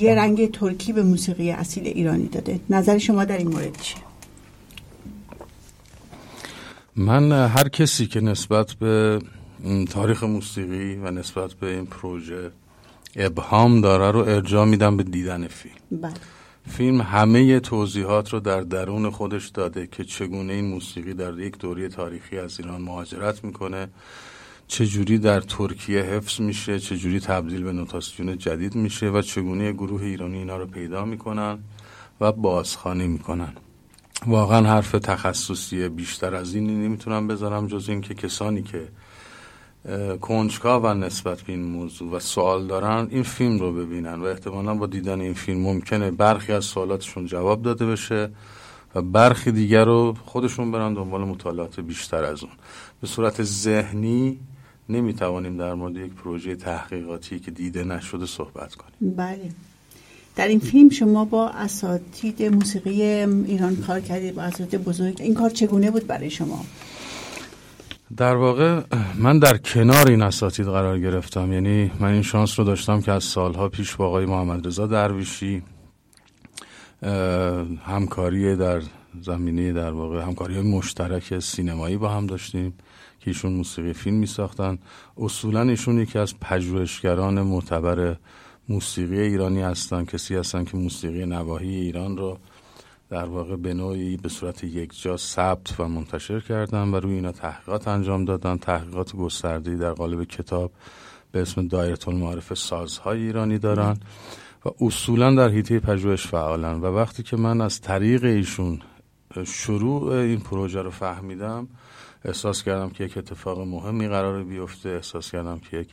یه 0.00 0.14
رنگ 0.14 0.50
ترکی 0.50 0.92
به 0.92 1.02
موسیقی 1.02 1.50
اصیل 1.50 1.86
ایرانی 1.86 2.28
داده. 2.28 2.60
نظر 2.70 2.98
شما 2.98 3.24
در 3.24 3.38
این 3.38 3.48
مورد 3.48 3.76
چیه؟ 3.80 4.11
من 6.96 7.32
هر 7.32 7.68
کسی 7.68 8.06
که 8.06 8.20
نسبت 8.20 8.72
به 8.72 9.18
تاریخ 9.90 10.22
موسیقی 10.22 10.94
و 10.94 11.10
نسبت 11.10 11.54
به 11.54 11.66
این 11.66 11.86
پروژه 11.86 12.50
ابهام 13.16 13.80
داره 13.80 14.10
رو 14.10 14.18
ارجاع 14.18 14.64
میدم 14.64 14.96
به 14.96 15.02
دیدن 15.02 15.46
فیلم. 15.46 15.74
بله. 15.90 16.12
فیلم 16.68 17.00
همه 17.00 17.60
توضیحات 17.60 18.32
رو 18.32 18.40
در 18.40 18.60
درون 18.60 19.10
خودش 19.10 19.48
داده 19.48 19.86
که 19.86 20.04
چگونه 20.04 20.52
این 20.52 20.64
موسیقی 20.64 21.14
در 21.14 21.38
یک 21.38 21.58
دوره 21.58 21.88
تاریخی 21.88 22.38
از 22.38 22.60
ایران 22.60 22.82
مهاجرت 22.82 23.44
می‌کنه 23.44 23.88
چجوری 24.68 25.18
در 25.18 25.40
ترکیه 25.40 26.02
حفظ 26.02 26.40
میشه 26.40 26.78
چجوری 26.78 27.20
تبدیل 27.20 27.62
به 27.62 27.72
نوتاسیون 27.72 28.38
جدید 28.38 28.74
میشه 28.74 29.06
و 29.06 29.22
چگونه 29.22 29.72
گروه 29.72 30.02
ایرانی 30.02 30.38
اینا 30.38 30.56
رو 30.56 30.66
پیدا 30.66 31.04
می‌کنن 31.04 31.58
و 32.20 32.32
بازخوانی 32.32 33.06
می‌کنن. 33.06 33.52
واقعا 34.26 34.68
حرف 34.68 34.90
تخصصی 34.92 35.88
بیشتر 35.88 36.34
از 36.34 36.54
این 36.54 36.84
نمی‌تونم 36.84 37.28
بذارم 37.28 37.66
جز 37.66 37.88
اینکه 37.88 38.14
کسانی 38.14 38.62
که 38.62 38.88
کنجکاون 40.20 41.04
نسبت 41.04 41.42
به 41.42 41.52
این 41.52 41.62
موضوع 41.62 42.10
و 42.10 42.18
سوال 42.18 42.66
دارن 42.66 43.08
این 43.10 43.22
فیلم 43.22 43.58
رو 43.58 43.72
ببینن 43.72 44.14
و 44.14 44.24
احتمالا 44.24 44.74
با 44.74 44.86
دیدن 44.86 45.20
این 45.20 45.34
فیلم 45.34 45.60
ممکنه 45.60 46.10
برخی 46.10 46.52
از 46.52 46.64
سوالاتشون 46.64 47.26
جواب 47.26 47.62
داده 47.62 47.86
بشه 47.86 48.30
و 48.94 49.02
برخی 49.02 49.52
دیگر 49.52 49.84
رو 49.84 50.14
خودشون 50.24 50.72
برن 50.72 50.94
دنبال 50.94 51.24
مطالعات 51.24 51.80
بیشتر 51.80 52.24
از 52.24 52.42
اون. 52.42 52.52
به 53.00 53.06
صورت 53.06 53.42
ذهنی 53.42 54.38
نمی‌توانیم 54.88 55.56
در 55.56 55.74
مورد 55.74 55.96
یک 55.96 56.12
پروژه 56.12 56.56
تحقیقاتی 56.56 57.38
که 57.38 57.50
دیده 57.50 57.84
نشده 57.84 58.26
صحبت 58.26 58.74
کنیم. 58.74 59.14
بله. 59.16 59.50
در 60.36 60.48
این 60.48 60.58
فیلم 60.58 60.88
شما 60.88 61.24
با 61.24 61.48
اساتید 61.48 62.42
موسیقی 62.42 63.02
ایران 63.02 63.76
کار 63.76 64.00
کردید 64.00 64.34
با 64.34 64.42
اساتید 64.42 64.84
بزرگ. 64.84 65.16
این 65.20 65.34
کار 65.34 65.50
چگونه 65.50 65.90
بود 65.90 66.06
برای 66.06 66.30
شما؟ 66.30 66.64
در 68.16 68.34
واقع 68.34 68.80
من 69.14 69.38
در 69.38 69.56
کنار 69.56 70.08
این 70.08 70.22
اساتید 70.22 70.66
قرار 70.66 71.00
گرفتم. 71.00 71.52
یعنی 71.52 71.90
من 72.00 72.12
این 72.12 72.22
شانس 72.22 72.58
رو 72.58 72.64
داشتم 72.64 73.00
که 73.00 73.12
از 73.12 73.24
سالها 73.24 73.68
پیش 73.68 73.96
با 73.96 74.06
آقای 74.06 74.26
محمد 74.26 74.66
رضا 74.66 74.86
درویشی 74.86 75.62
همکاری 77.86 78.56
در 78.56 78.82
زمینه 79.20 79.72
در 79.72 79.90
واقع 79.90 80.22
همکاری 80.22 80.60
مشترک 80.60 81.38
سینمایی 81.38 81.96
با 81.96 82.08
هم 82.08 82.26
داشتیم 82.26 82.74
که 83.20 83.30
ایشون 83.30 83.52
موسیقی 83.52 83.92
فیلم 83.92 84.16
می 84.16 84.26
ساختن 84.26 84.78
اصولا 85.16 85.62
ایشون 85.62 85.98
یکی 85.98 86.18
از 86.18 86.40
پژوهشگران 86.40 87.42
معتبر 87.42 88.16
موسیقی 88.68 89.20
ایرانی 89.20 89.62
هستن. 89.62 90.04
کسی 90.04 90.34
هستن 90.36 90.64
که 90.64 90.76
موسیقی 90.76 91.26
نواحی 91.26 91.74
ایران 91.74 92.16
رو 92.16 92.38
در 93.10 93.24
واقع 93.24 93.56
به 93.56 93.74
نوعی 93.74 94.16
به 94.16 94.28
صورت 94.28 94.64
یکجا 94.64 95.16
ثبت 95.16 95.80
و 95.80 95.88
منتشر 95.88 96.40
کردن 96.40 96.88
و 96.88 96.96
روی 96.96 97.14
اینا 97.14 97.32
تحقیقات 97.32 97.88
انجام 97.88 98.24
دادن. 98.24 98.56
تحقیقات 98.56 99.16
گسترده‌ای 99.16 99.76
در 99.76 99.92
قالب 99.92 100.24
کتاب 100.24 100.72
به 101.32 101.42
اسم 101.42 101.68
دایره 101.68 102.08
المعارف 102.08 102.54
سازهای 102.54 103.22
ایرانی 103.22 103.58
دارن 103.58 103.96
و 104.64 104.68
اصولا 104.80 105.34
در 105.34 105.48
حیطه 105.48 105.80
پژوهش 105.80 106.26
فعالن. 106.26 106.80
و 106.80 106.86
وقتی 106.86 107.22
که 107.22 107.36
من 107.36 107.60
از 107.60 107.80
طریق 107.80 108.24
ایشون 108.24 108.80
شروع 109.46 110.12
این 110.12 110.40
پروژه 110.40 110.82
رو 110.82 110.90
فهمیدم 110.90 111.68
احساس 112.24 112.62
کردم 112.62 112.90
که 112.90 113.04
یک 113.04 113.18
اتفاق 113.18 113.60
مهمی 113.60 114.08
قرار 114.08 114.44
بیفته. 114.44 114.88
احساس 114.88 115.30
کردم 115.30 115.58
که 115.58 115.76
یک 115.76 115.88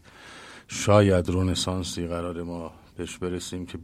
شاید 0.72 1.30
رونسانسی 1.30 2.08
قرار 2.08 2.44
ما 2.44 2.72
بهش 2.98 3.18
برسیم 3.18 3.66
که 3.66 3.78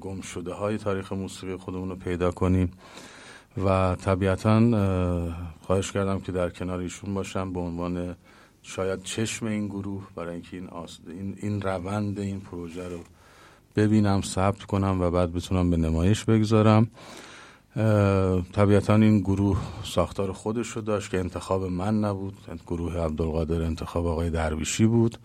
گم 0.00 0.20
شده 0.20 0.52
های 0.52 0.78
تاریخ 0.78 1.12
موسیقی 1.12 1.56
خودمون 1.56 1.88
رو 1.88 1.96
پیدا 1.96 2.30
کنیم. 2.30 2.70
و 3.64 3.96
طبیعتا 3.96 4.60
خواهش 5.62 5.92
کردم 5.92 6.20
که 6.20 6.32
در 6.32 6.50
کنار 6.50 6.78
ایشون 6.78 7.14
باشم 7.14 7.52
به 7.52 7.60
عنوان 7.60 8.16
شاید 8.62 9.02
چشم 9.02 9.46
این 9.46 9.66
گروه 9.66 10.08
برای 10.14 10.32
اینکه 10.32 10.56
این. 10.56 10.68
این 11.06 11.36
این 11.40 11.62
روند 11.62 12.18
این 12.20 12.40
پروژه 12.40 12.88
رو 12.88 12.98
ببینم 13.76 14.22
ثبت 14.22 14.62
کنم 14.62 15.00
و 15.00 15.10
بعد 15.10 15.32
بتونم 15.32 15.70
به 15.70 15.76
نمایش 15.76 16.24
بگذارم. 16.24 16.90
طبیعتا 18.52 18.94
این 18.94 19.20
گروه 19.20 19.58
ساختار 19.84 20.32
خودش 20.32 20.68
رو 20.68 20.82
داشت 20.82 21.10
که 21.10 21.18
انتخاب 21.18 21.64
من 21.64 22.00
نبود. 22.00 22.34
گروه 22.66 22.96
عبدالقادر 22.98 23.62
انتخاب 23.62 24.06
آقای 24.06 24.30
درویشی 24.30 24.86
بود. 24.86 25.18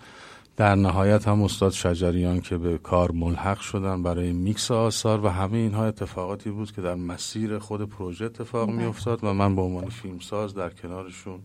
در 0.60 0.76
نهایت 0.76 1.28
هم 1.28 1.43
استاد 1.43 1.72
شجریان 1.72 2.41
که 2.41 2.57
به 2.57 2.78
کار 2.78 3.12
ملحق 3.12 3.60
شدن 3.60 4.03
برای 4.03 4.32
میکس 4.32 4.72
آثار 4.72 5.26
و 5.26 5.30
همه 5.30 5.57
اینها 5.57 5.86
اتفاقاتی 5.86 6.49
بود 6.49 6.72
که 6.72 6.82
در 6.82 6.95
مسیر 6.95 7.60
خود 7.60 7.89
پروژه 7.89 8.26
اتفاق 8.26 8.70
می 8.70 8.86
افتاد 8.86 9.24
و 9.24 9.34
من 9.34 9.55
به 9.55 9.62
عنوان 9.62 9.89
فیلمساز 9.89 10.55
در 10.55 10.70
کنارشون 10.70 11.39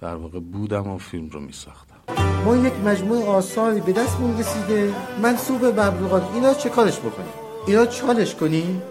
در 0.00 0.14
واقع 0.14 0.38
بودم 0.38 0.88
و 0.88 0.98
فیلم 0.98 1.28
رو 1.28 1.40
می 1.40 1.52
ساختم 1.52 1.96
ما 2.44 2.56
یک 2.56 2.72
مجموعه 2.84 3.26
آثاری 3.26 3.80
به 3.80 3.92
دستمون 3.92 4.38
رسیده. 4.38 4.94
منصوب 5.22 5.74
به 5.74 6.34
اینا 6.34 6.54
چه 6.54 6.68
کارش 6.68 6.98
بکنیم؟ 6.98 7.32
اینا 7.66 7.86
چالش 7.86 8.34
کنیم 8.34 8.82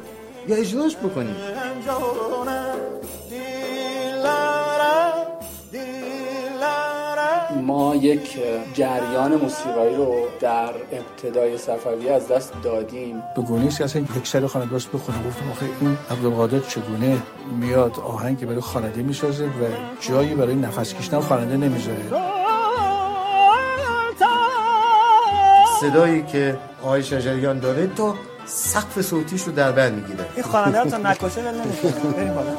یا 0.47 0.55
اجراش 0.55 0.95
بکنیم؟ 0.95 1.35
ما 7.55 7.95
یک 7.95 8.37
جریان 8.73 9.35
موسیقایی 9.35 9.95
رو 9.95 10.15
در 10.39 10.69
ابتدای 10.91 11.57
صفوی 11.57 12.09
از 12.09 12.27
دست 12.27 12.53
دادیم. 12.63 13.23
به 13.35 13.41
گونه 13.41 13.65
است 13.65 13.77
که 13.77 13.83
اصلا 13.83 14.01
یک 14.01 14.27
سر 14.27 14.47
خواننده 14.47 14.75
است 14.75 14.91
بخونه. 14.91 15.17
گفتم 15.27 15.51
آخه 15.51 15.65
این 15.81 15.97
عبدالقادر 16.11 16.59
چگونه 16.59 17.17
میاد 17.59 17.99
آهنگ 17.99 18.45
برای 18.45 18.59
خواننده 18.59 19.01
می‌سازه 19.01 19.45
و 19.45 19.47
جایی 19.99 20.35
برای 20.35 20.55
نفس 20.55 20.93
کشیدن 20.93 21.19
خواننده 21.19 21.57
نمی‌ذاره؟ 21.57 22.03
صدایی 25.81 26.23
که 26.23 26.57
آقای 26.83 27.03
شجریان 27.03 27.59
داره 27.59 27.87
تا 27.87 28.15
سقف 28.45 29.01
صوتیش 29.01 29.41
رو 29.41 29.51
در 29.51 29.71
بر 29.71 29.91
می‌گیره. 29.91 30.25
این 30.35 30.43
خواننده 30.43 30.79
ها 30.79 30.85
تا 30.85 30.97
نکشه 30.97 31.41
ول 31.41 31.61
نمی‌کنه 31.61 32.11
بریم 32.11 32.33
بالا. 32.33 32.55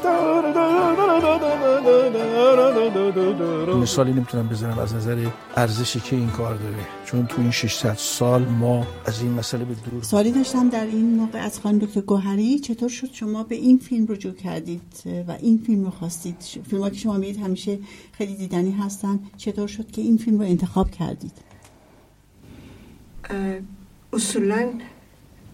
مثالی 3.77 4.13
نمی‌تونم 4.13 4.49
بزنم 4.49 4.79
از 4.79 4.95
نظر 4.95 5.27
ارزشی 5.57 6.01
که 6.01 6.17
این 6.17 6.31
کار 6.31 6.55
داره. 6.55 6.87
چون 7.05 7.27
تو 7.27 7.43
این 7.43 7.51
600 7.51 7.95
سال 7.95 8.45
ما 8.45 8.87
از 9.07 9.21
این 9.21 9.33
مسئله 9.33 9.65
به 9.65 9.75
دور 9.91 10.03
سوالی 10.03 10.33
داشتم 10.33 10.69
در 10.69 10.85
این 10.85 11.15
موقع 11.15 11.39
از 11.39 11.61
خانم 11.61 11.79
دکتر 11.79 12.01
گوهری. 12.01 12.59
چطور 12.59 12.89
شد 12.89 13.09
شما 13.13 13.43
به 13.43 13.55
این 13.55 13.79
فیلم 13.79 14.07
رجوع 14.09 14.33
کردید 14.33 14.83
و 15.29 15.33
این 15.41 15.63
فیلم 15.67 15.85
رو 15.85 15.91
خواستید؟ 15.91 16.37
فیلم 16.71 16.91
که 16.91 16.97
شما 16.97 17.17
می‌دید 17.17 17.41
همیشه 17.41 17.79
خیلی 18.13 18.37
دیدنی 18.37 18.73
هستن. 18.73 19.21
چطور 19.37 19.69
شد 19.69 19.91
که 19.91 20.03
این 20.03 20.17
فیلم 20.17 20.39
رو 20.39 20.45
انتخاب 20.45 20.91
کردید؟ 20.91 21.33
اصولا 24.13 24.71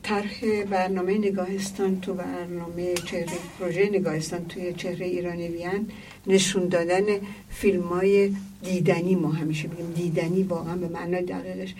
طرح 0.02 0.64
برنامه 0.70 1.18
نگاهستان 1.18 2.00
تو 2.00 2.14
برنامه 2.14 2.94
چهره 2.94 3.38
پروژه 3.58 3.90
نگاهستان 3.92 4.44
توی 4.46 4.72
چهره 4.72 5.06
ایرانیویان 5.06 5.90
نشون 6.26 6.68
دادن 6.68 7.02
فیلم 7.50 7.82
های 7.82 8.34
دیدنی 8.62 9.14
ما 9.14 9.32
همیشه 9.32 9.68
بگیم 9.68 9.92
دیدنی 9.92 10.42
واقعا 10.42 10.76
به 10.76 10.88
معنای 10.88 11.22
دقیقش 11.22 11.74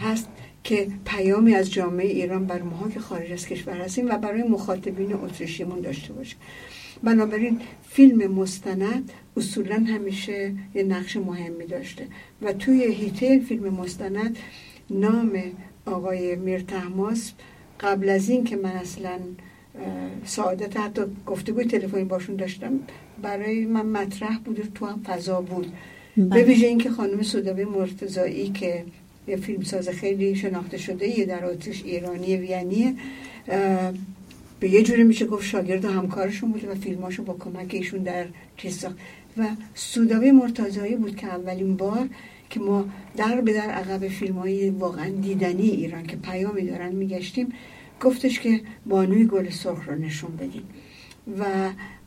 هست 0.00 0.28
که 0.64 0.88
پیامی 1.04 1.54
از 1.54 1.72
جامعه 1.72 2.06
ایران 2.06 2.46
بر 2.46 2.62
ماها 2.62 2.88
که 2.88 3.00
خارج 3.00 3.32
از 3.32 3.46
کشور 3.46 3.76
هستیم 3.76 4.06
و 4.10 4.18
برای 4.18 4.42
مخاطبین 4.42 5.14
اتریشیمون 5.14 5.80
داشته 5.80 6.12
باشه 6.12 6.36
بنابراین 7.02 7.60
فیلم 7.90 8.32
مستند 8.32 9.12
اصولا 9.36 9.76
همیشه 9.88 10.54
یه 10.74 10.82
نقش 10.82 11.16
مهمی 11.16 11.66
داشته 11.66 12.06
و 12.42 12.52
توی 12.52 12.84
هیته 12.84 13.38
فیلم 13.38 13.68
مستند 13.74 14.36
نام 14.90 15.42
آقای 15.86 16.36
میر 16.36 16.60
تحماس 16.60 17.32
قبل 17.82 18.08
از 18.08 18.28
این 18.28 18.44
که 18.44 18.56
من 18.56 18.70
اصلا 18.70 19.18
سعادت 20.24 20.76
حتی 20.76 21.02
گفتگوی 21.26 21.64
تلفنی 21.64 22.04
باشون 22.04 22.36
داشتم 22.36 22.80
برای 23.22 23.64
من 23.64 23.86
مطرح 23.86 24.38
بود 24.38 24.60
و 24.60 24.62
تو 24.74 24.86
هم 24.86 25.02
فضا 25.06 25.40
بود. 25.40 25.72
به 26.16 26.42
ویژه 26.42 26.66
اینکه 26.66 26.90
خانم 26.90 27.22
سودابه 27.22 27.64
مرتضایی 27.64 28.48
که 28.48 28.84
یه 29.28 29.36
فیلمساز 29.36 29.88
خیلی 29.88 30.34
شناخته 30.36 30.78
شده 30.78 31.18
یه 31.18 31.24
در 31.24 31.44
آتش 31.44 31.82
ایرانی 31.84 32.36
وینیه 32.36 32.94
به 34.60 34.68
یه 34.68 34.82
جوری 34.82 35.02
میشه 35.02 35.26
گفت 35.26 35.44
شاگرد 35.44 35.84
و 35.84 35.88
همکارشون 35.88 36.52
بوده 36.52 36.70
و 36.70 36.74
فیلماشو 36.74 37.24
با 37.24 37.36
کمک 37.40 37.74
ایشون 37.74 38.02
در 38.02 38.26
چیز 38.56 38.86
و 39.38 39.46
سودابه 39.74 40.32
مرتضایی 40.32 40.96
بود 40.96 41.16
که 41.16 41.26
اولین 41.26 41.76
بار 41.76 42.08
که 42.52 42.60
ما 42.60 42.84
در 43.16 43.40
به 43.40 43.52
در 43.52 43.70
عقب 43.70 44.08
فیلم 44.08 44.34
های 44.34 44.70
واقعا 44.70 45.08
دیدنی 45.08 45.68
ایران 45.68 46.06
که 46.06 46.16
پیامی 46.16 46.62
دارن 46.62 46.92
میگشتیم 46.92 47.52
گفتش 48.00 48.40
که 48.40 48.60
بانوی 48.86 49.24
گل 49.24 49.50
سرخ 49.50 49.88
رو 49.88 49.94
نشون 49.94 50.36
بدیم. 50.36 50.62
و 51.38 51.44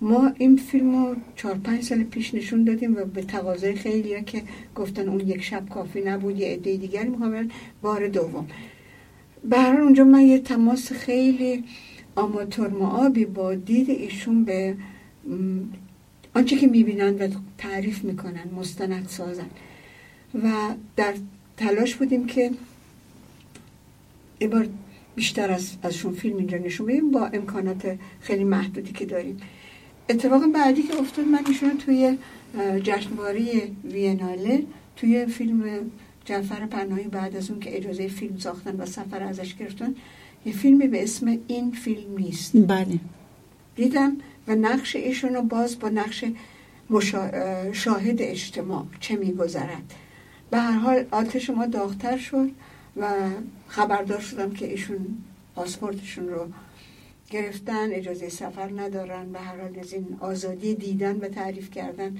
ما 0.01 0.31
این 0.37 0.57
فیلم 0.57 0.95
رو 0.95 1.15
چهار 1.35 1.55
پنج 1.55 1.83
سال 1.83 2.03
پیش 2.03 2.33
نشون 2.33 2.63
دادیم 2.63 2.97
و 2.97 3.05
به 3.05 3.21
تقاضای 3.21 3.75
خیلی 3.75 4.23
که 4.23 4.43
گفتن 4.75 5.09
اون 5.09 5.19
یک 5.19 5.43
شب 5.43 5.69
کافی 5.69 6.01
نبود 6.01 6.39
یه 6.39 6.47
عده 6.47 6.77
دیگری 6.77 7.09
می‌خوام 7.09 7.51
بار 7.81 8.07
دوم. 8.07 8.47
به 9.49 9.69
اونجا 9.69 10.03
من 10.03 10.21
یه 10.21 10.39
تماس 10.39 10.91
خیلی 10.91 11.63
آماتور 12.15 12.67
معابی 12.67 13.25
با 13.25 13.55
دید 13.55 13.89
ایشون 13.89 14.43
به 14.43 14.75
آنچه 16.33 16.55
که 16.55 16.67
می‌بینن 16.67 17.15
و 17.15 17.27
تعریف 17.57 18.03
می‌کنن 18.03 18.49
مستند 18.55 19.07
سازن. 19.07 19.49
و 20.43 20.75
در 20.95 21.13
تلاش 21.57 21.95
بودیم 21.95 22.27
که 22.27 22.51
یه 24.39 24.47
بار 24.47 24.67
بیشتر 25.15 25.51
از 25.51 25.71
ازشون 25.83 26.13
فیلم 26.13 26.37
اینجا 26.37 26.57
نشون 26.57 26.87
بدیم 26.87 27.11
با 27.11 27.27
امکانات 27.27 27.97
خیلی 28.21 28.43
محدودی 28.43 28.91
که 28.91 29.05
داریم. 29.05 29.41
اتفاق 30.09 30.47
بعدی 30.47 30.83
که 30.83 30.99
افتاد 30.99 31.25
من 31.25 31.39
ایشون 31.47 31.77
توی 31.77 32.17
جشنواره 32.83 33.71
ویناله 33.83 34.63
توی 34.95 35.25
فیلم 35.25 35.91
جعفر 36.25 36.65
پناهی 36.65 37.03
بعد 37.03 37.35
از 37.35 37.51
اون 37.51 37.59
که 37.59 37.77
اجازه 37.77 38.07
فیلم 38.07 38.37
ساختن 38.37 38.75
و 38.75 38.85
سفر 38.85 39.23
ازش 39.23 39.55
گرفتن 39.55 39.95
یه 40.45 40.53
فیلمی 40.53 40.87
به 40.87 41.03
اسم 41.03 41.37
این 41.47 41.71
فیلم 41.71 42.17
نیست. 42.17 42.51
بله. 42.67 42.99
دیدم 43.75 44.17
و 44.47 44.55
نقش 44.55 44.95
ایشون 44.95 45.33
رو 45.33 45.41
باز 45.41 45.79
با 45.79 45.89
نقش 45.89 46.25
شاهد 47.73 48.21
اجتماع 48.21 48.85
چه 48.99 49.15
میگذرد. 49.15 49.93
به 50.55 50.61
هر 50.61 50.77
حال 50.77 51.05
آتش 51.11 51.49
ما 51.49 51.65
داغتر 51.65 52.17
شد 52.17 52.51
و 52.97 53.29
خبردار 53.67 54.19
شدم 54.19 54.51
که 54.51 54.69
ایشون 54.69 55.17
پاسپورتشون 55.55 56.29
رو 56.29 56.47
گرفتن 57.29 57.91
اجازه 57.91 58.29
سفر 58.29 58.69
ندارن. 58.75 59.31
به 59.31 59.39
هر 59.39 59.61
حال 59.61 59.79
از 59.79 59.93
این 59.93 60.17
آزادی 60.19 60.75
دیدن 60.75 61.15
و 61.15 61.27
تعریف 61.27 61.71
کردن 61.71 62.17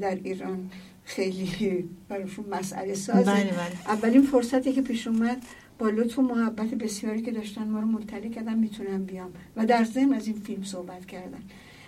در 0.00 0.18
ایران 0.24 0.70
خیلی 1.04 1.48
براشون 2.08 2.44
مسئله 2.50 2.94
سازه. 2.94 3.32
بله، 3.32 3.44
بله. 3.44 3.88
اولین 3.88 4.22
فرصتی 4.22 4.72
که 4.72 4.82
پیش 4.82 5.06
اومد 5.06 5.42
با 5.78 5.88
لطف 5.88 6.18
و 6.18 6.22
محبت 6.22 6.74
بسیاری 6.74 7.22
که 7.22 7.32
داشتن 7.32 7.68
ما 7.68 7.80
رو 7.80 7.86
مطلع 7.86 8.28
کردن 8.28 8.58
می‌تونم 8.58 9.04
بیام. 9.04 9.32
و 9.56 9.66
در 9.66 9.84
ضمن 9.84 10.14
از 10.14 10.26
این 10.26 10.36
فیلم 10.36 10.64
صحبت 10.64 11.06
کردن. 11.06 11.42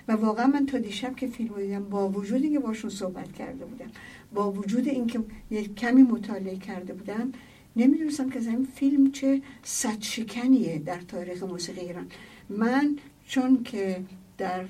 و 0.09 0.13
واقعا 0.13 0.47
من 0.47 0.67
تا 0.67 0.79
دیشب 0.79 1.17
که 1.17 1.27
فیلم 1.27 1.57
دیدم 1.57 1.85
با 1.85 2.09
وجود 2.09 2.43
اینکه 2.43 2.59
باشون 2.59 2.91
صحبت 2.91 3.33
کرده 3.33 3.65
بودم 3.65 3.91
با 4.35 4.53
وجود 4.53 4.89
اینکه 4.89 5.21
یک 5.51 5.75
کمی 5.75 6.03
مطالعه 6.03 6.57
کرده 6.57 6.95
بودم 6.95 7.33
نمی‌دونستم 7.77 8.31
که 8.31 8.39
این 8.39 8.69
فیلم 8.75 9.11
چه 9.11 9.43
صد 9.63 10.01
شکنیه 10.01 10.79
در 10.79 11.01
تاریخ 11.01 11.43
موسیقی 11.43 11.81
ایران. 11.81 12.07
من 12.49 12.97
چون 13.27 13.63
که 13.63 14.01
در 14.39 14.65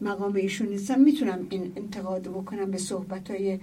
مقام 0.00 0.34
ایشون 0.34 0.68
نیستم 0.68 1.00
می‌تونم 1.00 1.46
این 1.50 1.72
انتقاد 1.76 2.22
بکنم 2.22 2.70
به 2.70 2.78
صحبت 2.78 3.30
های 3.30 3.58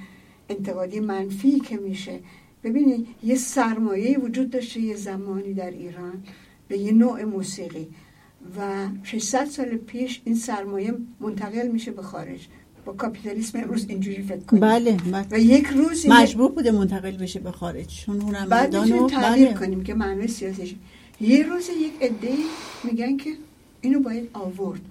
انتقادی 0.50 1.00
منفی 1.00 1.60
که 1.60 1.78
میشه. 1.78 2.20
ببینید 2.64 3.08
یه 3.24 3.36
سرمایه 3.36 4.20
وجود 4.20 4.50
داشته 4.50 4.80
یه 4.80 4.96
زمانی 4.96 5.54
در 5.54 5.72
ایران 5.72 6.24
به 6.68 6.78
یه 6.78 6.92
نوع 6.92 7.24
موسیقی. 7.24 7.88
و 8.58 8.88
600 9.04 9.46
سال 9.46 9.66
پیش 9.66 10.22
این 10.26 10.36
سرمایه 10.36 10.94
منتقل 11.20 11.68
میشه 11.68 11.92
به 11.92 12.02
خارج. 12.02 12.48
با 12.86 12.94
کاپیتالیسم 12.94 13.60
امروز 13.60 13.86
اینجوری 13.90 14.24
فکر 14.24 14.40
کنید 14.40 14.64
بله 14.64 14.92
بله. 14.92 15.26
و 15.32 15.40
یک 15.40 15.68
روز 15.68 16.06
مجبور 16.08 16.52
بوده 16.52 16.72
منتقل 16.72 17.18
بشه 17.18 17.40
به 17.40 17.52
خارج. 17.52 17.88
چون 18.06 18.20
بعد 18.20 18.28
هنرمندان 18.28 18.84
می‌تونیم 18.84 19.04
و 19.04 19.10
تغییر 19.10 19.48
بله. 19.48 19.60
کنیم 19.60 19.84
که 19.84 19.94
معنای 19.94 20.28
سیاسیش. 20.28 20.76
یه 21.22 21.44
روز 21.44 21.70
یک 21.70 21.94
عده 22.02 22.34
میگن 22.84 23.18
که 23.18 23.30
اینو 23.82 24.00
باید 24.00 24.30
آورد. 24.34 24.82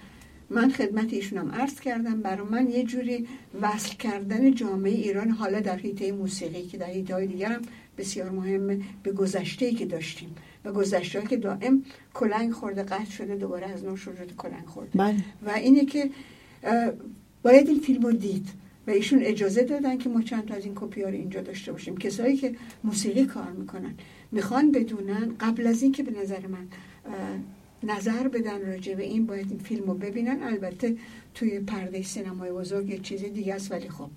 من 0.51 0.71
خدمت 0.71 1.13
ایشونم 1.13 1.53
عرض 1.53 1.81
کردم. 1.81 2.21
برای 2.21 2.47
من 2.51 2.71
یه 2.71 2.85
جوری 2.85 3.27
وصل 3.61 3.95
کردن 3.97 4.55
جامعه 4.55 4.93
ایران 4.93 5.31
حالا 5.31 5.61
در 5.61 5.77
حیطه 5.77 6.13
موسیقی 6.13 6.63
که 6.63 6.79
در 6.79 6.87
حیطه 6.87 7.15
های 7.15 7.27
دیگر 7.27 7.53
هم 7.53 7.63
بسیار 7.99 8.31
مهمه 8.31 8.81
به 9.03 9.13
گذشته 9.13 9.73
که 9.73 9.87
داشتیم. 9.87 10.35
و 10.65 10.73
گذشته 10.73 11.23
که 11.23 11.37
دائم 11.37 11.85
کلنگ 12.15 12.53
خورده 12.53 12.83
قطع 12.83 13.11
شده 13.11 13.37
دوباره 13.37 13.67
از 13.67 13.85
نو 13.85 13.97
شروع 13.97 14.17
شده 14.17 14.35
کلنگ 14.35 14.67
خورده. 14.67 14.99
بله. 14.99 15.25
و 15.47 15.51
اینه 15.51 15.85
که 15.85 16.11
باید 17.43 17.69
این 17.69 17.81
فیلم 17.81 18.03
رو 18.03 18.13
دید 18.13 18.49
و 18.87 18.91
ایشون 18.91 19.19
اجازه 19.23 19.63
دادن 19.63 19.99
که 19.99 20.09
ما 20.09 20.23
چند 20.23 20.45
تا 20.45 20.55
از 20.55 20.65
این 20.65 20.75
کپی 20.75 21.03
رو 21.03 21.09
اینجا 21.09 21.41
داشته 21.41 21.73
باشیم. 21.73 21.97
کسایی 21.97 22.37
که 22.37 22.55
موسیقی 22.85 23.25
کار 23.25 23.51
می‌کنن 23.51 23.95
می‌خوان 24.33 24.73
بدونن 24.73 25.35
قبل 25.41 25.67
از 25.67 25.83
این 25.83 25.93
که 25.93 26.03
به 26.03 26.21
نظر 26.21 26.47
من 26.47 26.69
نظر 27.83 28.29
بدن 28.29 28.67
راجع 28.67 28.95
به 28.95 29.03
این 29.03 29.27
باید 29.27 29.51
این 29.51 29.59
فیلم 29.59 29.87
رو 29.87 29.95
ببینن. 29.95 30.43
البته 30.43 30.97
توی 31.35 31.61
پرده 31.61 32.03
سینمای 32.03 32.53
بزرگ 32.53 32.89
یه 32.91 32.99
چیز 32.99 33.25
دیگه 33.25 33.55
است 33.55 33.73
ولی 33.73 33.89
خب 33.89 34.11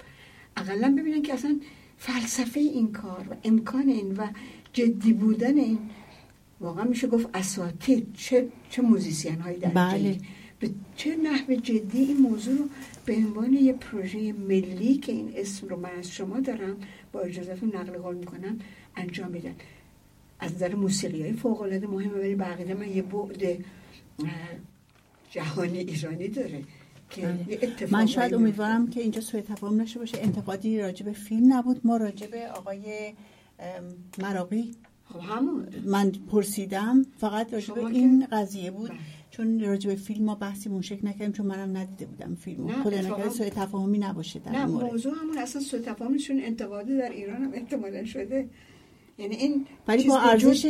اقلا 0.57 0.95
ببینن 0.97 1.21
که 1.21 1.33
اصلا 1.33 1.59
فلسفه 1.97 2.59
این 2.59 2.91
کار 2.91 3.25
و 3.31 3.35
امکان 3.43 3.89
این 3.89 4.17
و 4.17 4.27
جدی 4.73 5.13
بودن 5.13 5.57
این 5.57 5.79
واقعا 6.59 6.83
میشه 6.83 7.07
گفت 7.07 7.29
اساتید 7.33 8.13
چه 8.13 8.47
چه 8.69 8.81
موزیسین 8.81 9.39
هایی 9.41 9.57
در 9.57 9.69
بله. 9.69 10.17
به 10.59 10.69
چه 10.95 11.15
نحو 11.15 11.55
جدی 11.55 11.99
این 11.99 12.17
موضوع 12.17 12.57
رو 12.57 12.65
به 13.05 13.15
عنوان 13.15 13.53
یه 13.53 13.73
پروژه 13.73 14.33
ملی 14.33 14.97
که 14.97 15.11
این 15.11 15.33
اسم 15.35 15.67
رو 15.67 15.79
من 15.79 15.89
از 15.99 16.11
شما 16.11 16.39
دارم 16.39 16.77
با 17.11 17.19
اجازهتون 17.19 17.75
نقل 17.75 17.97
قول 17.97 18.15
می‌کنم 18.15 18.59
انجام 18.95 19.31
میدن 19.31 19.55
از 20.39 20.53
نظر 20.53 20.75
موسیقی 20.75 21.21
های 21.21 21.33
فوق 21.33 21.61
العاده 21.61 21.87
مهمه 21.87 22.19
ولی 22.19 22.35
بقیده 22.35 22.73
من 22.73 22.89
یه 22.89 23.01
بعد 23.01 23.65
جهانی 25.31 25.77
ایرانی 25.77 26.27
داره 26.27 26.63
که 27.09 27.21
بله. 27.21 27.87
من 27.91 28.05
شاید 28.05 28.33
امیدوارم 28.33 28.89
که 28.89 29.01
اینجا 29.01 29.21
سوء 29.21 29.41
تفاهم 29.41 29.81
نشه 29.81 29.99
باشه 29.99 30.17
انتقادی 30.21 30.79
راجع 30.79 31.05
به 31.05 31.13
فیلم 31.13 31.53
نبود 31.53 31.81
ما 31.83 31.97
راجع 31.97 32.27
به 32.27 32.47
آقای 32.47 33.13
مراقی 34.17 34.75
خب 35.19 35.29
همون. 35.29 35.67
من 35.85 36.11
پرسیدم 36.31 37.05
فقط 37.17 37.53
راجع 37.53 37.73
به 37.73 37.81
شما 37.81 37.91
که- 37.91 37.97
این 37.97 38.27
قضیه 38.31 38.71
بود 38.71 38.89
بله. 38.89 38.97
چون 39.31 39.59
راجع 39.59 39.89
به 39.89 39.95
فیلم 39.95 40.25
ما 40.25 40.35
بحثی 40.35 40.69
اون 40.69 40.81
شکل 40.81 41.07
نکردیم 41.07 41.31
چون 41.31 41.45
منم 41.45 41.77
ندیده 41.77 42.05
بودم 42.05 42.35
فیلم. 42.35 42.65
نه، 42.67 42.73
خدا 42.83 42.97
اتفاقا- 42.97 43.13
نکرده 43.13 43.29
سوء 43.29 43.49
تفاهمی 43.49 43.97
نباشه 43.99 44.39
در 44.39 44.51
نه 44.51 44.65
مورد. 44.65 44.85
موضوع 44.91 45.13
همون 45.21 45.37
اصلا 45.37 45.61
سوء 45.61 45.79
تفاهمشون 45.79 46.39
انتقادی 46.43 46.97
در 46.97 47.09
ایران 47.09 47.43
هم 47.43 47.51
احتمالا 47.53 48.05
شده. 48.05 48.49
یعنی 49.17 49.35
این 49.35 49.65
ولی 49.87 50.07
با 50.07 50.19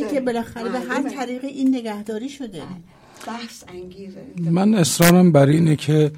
داره. 0.00 0.14
که 0.14 0.20
بالاخره 0.20 0.68
به 0.72 0.78
هر. 0.78 1.02
طریق 1.08 1.44
این 1.44 1.76
نگهداری 1.76 2.28
شده. 2.28 2.62
بحث 3.26 3.64
انگیزه. 3.68 4.24
من 4.50 4.74
اصرارم 4.74 5.32
بر 5.32 5.46
اینه 5.46 5.76
که 5.76 6.10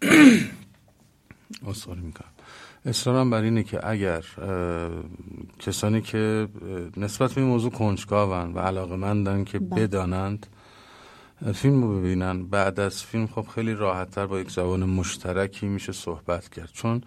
اصرار 1.70 1.96
می‌کنم. 1.96 2.28
اصرارم 2.86 3.30
بر 3.30 3.42
اینه 3.42 3.62
که 3.62 3.88
اگر 3.88 4.24
کسانی 5.58 6.00
که 6.00 6.48
نسبت 6.96 7.32
به 7.32 7.40
این 7.40 7.50
موضوع 7.50 7.70
کنجکاون 7.70 8.52
و 8.54 8.58
علاقه 8.58 8.96
مندن 8.96 9.44
که 9.44 9.58
بله. 9.58 9.86
بدانند 9.86 10.46
فیلم 11.54 11.82
رو 11.82 12.00
ببینن. 12.00 12.44
بعد 12.44 12.80
از 12.80 13.02
فیلم 13.02 13.26
خب 13.26 13.46
خیلی 13.54 13.74
راحتتر 13.74 14.26
با 14.26 14.40
یک 14.40 14.50
زبان 14.50 14.84
مشترکی 14.84 15.66
میشه 15.66 15.92
صحبت 15.92 16.48
کرد. 16.48 16.70
چون 16.72 17.02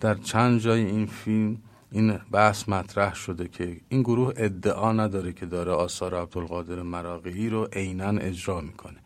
در 0.00 0.14
چند 0.14 0.60
جای 0.60 0.84
این 0.84 1.06
فیلم 1.06 1.56
این 1.92 2.18
بحث 2.32 2.68
مطرح 2.68 3.14
شده 3.14 3.48
که 3.48 3.80
این 3.88 4.02
گروه 4.02 4.32
ادعا 4.36 4.92
نداره 4.92 5.32
که 5.32 5.46
داره 5.46 5.72
آثار 5.72 6.14
عبدالقادر 6.14 6.82
مراقعی 6.82 7.48
رو 7.48 7.68
عینا 7.72 8.08
اجرا 8.08 8.60
می‌کنه. 8.60 8.96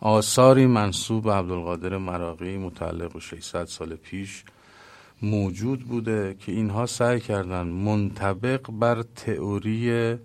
آثاری 0.00 0.66
منصوب 0.66 1.24
به 1.24 1.32
عبدالقادر 1.32 1.96
مراقعی 1.96 2.58
متعلق 2.58 3.12
به 3.12 3.20
600 3.20 3.64
سال 3.64 3.94
پیش 3.94 4.44
موجود 5.22 5.84
بوده 5.84 6.36
که 6.40 6.52
اینها 6.52 6.86
سعی 6.86 7.20
کردن 7.20 7.66
منطبق 7.66 8.70
بر 8.70 9.02
تئوری 9.02 10.16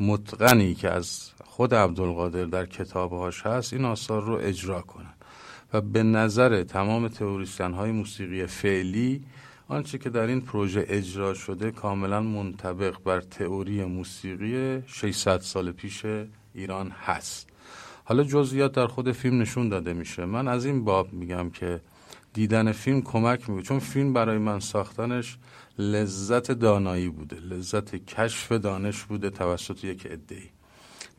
متقنی 0.00 0.74
که 0.74 0.90
از 0.90 1.30
خود 1.44 1.74
عبدالقادر 1.74 2.44
در 2.44 2.66
کتابهاش 2.66 3.46
هست 3.46 3.72
این 3.72 3.84
آثار 3.84 4.22
رو 4.22 4.38
اجرا 4.42 4.80
کنن. 4.80 5.14
و 5.72 5.80
به 5.80 6.02
نظر 6.02 6.62
تمام 6.62 7.08
تئوریسین 7.08 7.72
های 7.72 7.90
موسیقی 7.90 8.46
فعلی 8.46 9.24
آنچه 9.68 9.98
که 9.98 10.10
در 10.10 10.26
این 10.26 10.40
پروژه 10.40 10.84
اجرا 10.88 11.34
شده 11.34 11.70
کاملا 11.70 12.20
منطبق 12.20 12.96
بر 13.04 13.20
تئوری 13.20 13.84
موسیقی 13.84 14.82
600 14.86 15.40
سال 15.40 15.72
پیش 15.72 16.02
ایران 16.54 16.90
هست. 16.90 17.48
حالا 18.04 18.22
جزئیات 18.22 18.72
در 18.72 18.86
خود 18.86 19.12
فیلم 19.12 19.42
نشون 19.42 19.68
داده 19.68 19.92
میشه. 19.92 20.24
من 20.24 20.48
از 20.48 20.64
این 20.64 20.84
باب 20.84 21.12
میگم 21.12 21.50
که 21.50 21.80
دیدن 22.36 22.72
فیلم 22.72 23.02
کمک 23.02 23.40
می‌کنه 23.40 23.62
چون 23.62 23.78
فیلم 23.78 24.12
برای 24.12 24.38
من 24.38 24.60
ساختنش 24.60 25.38
لذت 25.78 26.52
دانایی 26.52 27.08
بوده 27.08 27.36
لذت 27.36 27.94
کشف 27.94 28.52
دانش 28.52 29.02
بوده 29.02 29.30
توسط 29.30 29.84
یک 29.84 30.06
عده‌ای 30.06 30.48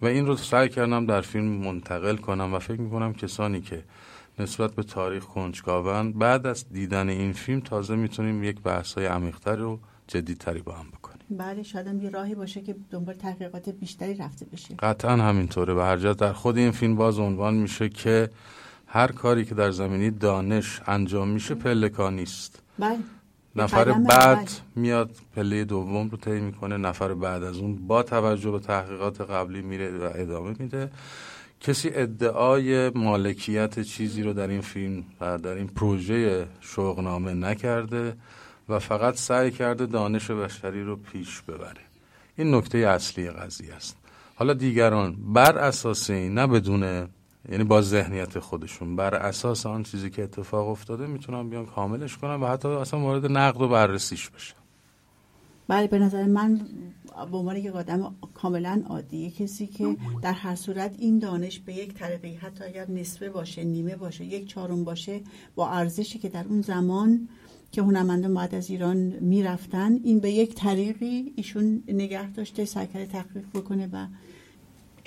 و 0.02 0.06
این 0.06 0.26
رو 0.26 0.36
سعی 0.36 0.70
کردم 0.70 1.06
در 1.06 1.22
فیلم 1.22 1.46
منتقل 1.46 2.16
کنم 2.16 2.54
و 2.54 2.60
فکر 2.60 2.82
می‌کنم 2.82 3.14
کسانی 3.14 3.62
که 3.62 3.84
نسبت 4.40 4.76
به 4.76 4.84
تاریخ 4.84 5.26
کنجکاون 5.26 6.14
بعد 6.14 6.48
از 6.48 6.70
دیدن 6.72 7.10
این 7.10 7.34
فیلم 7.34 7.60
تازه 7.60 7.96
می‌تونیم 7.96 8.44
یک 8.44 8.62
بحث 8.62 8.94
های 8.94 9.06
عمیقتر 9.06 9.62
و 9.62 9.80
جدیتری 10.08 10.62
با 10.62 10.72
هم 10.72 10.88
بکنیم. 10.88 11.26
بله 11.30 11.64
شاید 11.64 11.88
هم 11.88 12.02
یه 12.02 12.10
راهی 12.10 12.36
باشه 12.36 12.62
که 12.62 12.76
دنبال 12.90 13.16
تحقیقات 13.16 13.70
بیشتری 13.70 14.16
رفته 14.16 14.46
بشه 14.46 14.76
قطعا 14.80 15.12
همینطوره. 15.12 15.74
به 15.74 15.84
هر 15.84 15.98
جهت 15.98 16.18
در 16.18 16.34
خود 16.34 16.58
این 16.58 16.72
فیلم 16.72 16.96
باز 16.96 17.20
عنوان 17.20 17.54
میشه 17.54 17.90
که 17.90 18.30
هر 18.88 19.12
کاری 19.12 19.46
که 19.46 19.56
در 19.56 19.72
زمینی 19.72 20.12
دانش 20.12 20.82
انجام 20.88 21.28
میشه 21.28 21.56
پلکانی 21.56 22.24
است 22.24 22.64
بله. 22.80 22.98
نفر 23.56 23.92
بعد 23.92 24.38
اول. 24.38 24.46
میاد 24.76 25.12
پله 25.36 25.66
دوم 25.66 26.10
رو 26.10 26.18
طی 26.18 26.40
می‌کنه 26.40 26.78
نفر 26.78 27.14
بعد 27.14 27.44
از 27.44 27.58
اون 27.58 27.88
با 27.88 28.04
توجه 28.04 28.52
به 28.52 28.60
تحقیقات 28.60 29.22
قبلی 29.22 29.62
میره 29.62 29.98
و 29.98 30.10
ادامه 30.16 30.56
میده. 30.60 30.92
کسی 31.62 31.90
ادعای 31.94 32.90
مالکیت 32.90 33.80
چیزی 33.80 34.24
رو 34.24 34.34
در 34.34 34.48
این 34.48 34.62
فیلم 34.62 35.04
و 35.22 35.38
در 35.38 35.54
این 35.54 35.68
پروژه 35.68 36.48
شوقنامه 36.62 37.34
نکرده 37.34 38.16
و 38.70 38.80
فقط 38.80 39.16
سعی 39.16 39.52
کرده 39.52 39.86
دانش 39.86 40.32
بشری 40.32 40.84
رو 40.84 40.96
پیش 40.96 41.42
ببره. 41.42 41.82
این 42.36 42.56
نکته 42.56 42.78
اصلی 42.78 43.32
قضیه 43.32 43.74
است. 43.74 43.98
حالا 44.36 44.54
دیگران 44.54 45.16
بر 45.34 45.58
اساس 45.58 46.10
این 46.10 46.34
نه 46.34 46.48
بدون 46.48 47.08
یعنی 47.52 47.64
با 47.64 47.82
ذهنیت 47.82 48.40
خودشون. 48.40 48.96
بر 48.96 49.16
اساس 49.16 49.66
آن 49.66 49.84
چیزی 49.84 50.10
که 50.10 50.24
اتفاق 50.24 50.70
افتاده 50.70 51.08
می‌تونن 51.08 51.50
بیان 51.50 51.66
کاملش 51.66 52.18
کنن 52.18 52.44
و 52.44 52.48
حتی 52.48 52.68
اصلا 52.68 53.00
مورد 53.00 53.32
نقد 53.32 53.62
و 53.62 53.68
بررسیش 53.68 54.30
بشه 54.30 54.54
بله 55.68 55.88
به 55.88 56.00
نظر 56.00 56.26
من 56.26 56.62
به 57.32 57.38
عنوان 57.38 57.56
یک 57.56 57.76
آدم 57.76 58.16
کاملا 58.34 58.84
عادی 58.90 59.32
کسی 59.32 59.68
که 59.68 59.98
در 60.22 60.34
هر 60.34 60.56
صورت 60.56 60.96
این 61.00 61.20
دانش 61.20 61.60
به 61.60 61.74
یک 61.74 61.94
طریقی 61.94 62.36
حتی 62.36 62.64
اگر 62.64 62.92
نصفه 62.92 63.30
باشه 63.30 63.64
نیمه 63.64 63.96
باشه 63.96 64.26
یک 64.26 64.48
چهارم 64.48 64.84
باشه 64.84 65.22
با 65.56 65.70
ارزشی 65.70 66.20
که 66.20 66.30
در 66.30 66.46
اون 66.50 66.62
زمان 66.62 67.28
که 67.72 67.82
هنرمندان 67.82 68.34
باید 68.34 68.56
از 68.56 68.70
ایران 68.70 68.98
می‌رفتن 68.98 70.00
این 70.04 70.20
به 70.20 70.32
یک 70.32 70.56
طریقی 70.56 71.34
ایشون 71.36 71.84
نگه 71.88 72.32
داشته 72.32 72.66
کرده 72.66 73.06
تحقیق 73.06 73.46
بکنه 73.54 73.90
و 73.94 74.08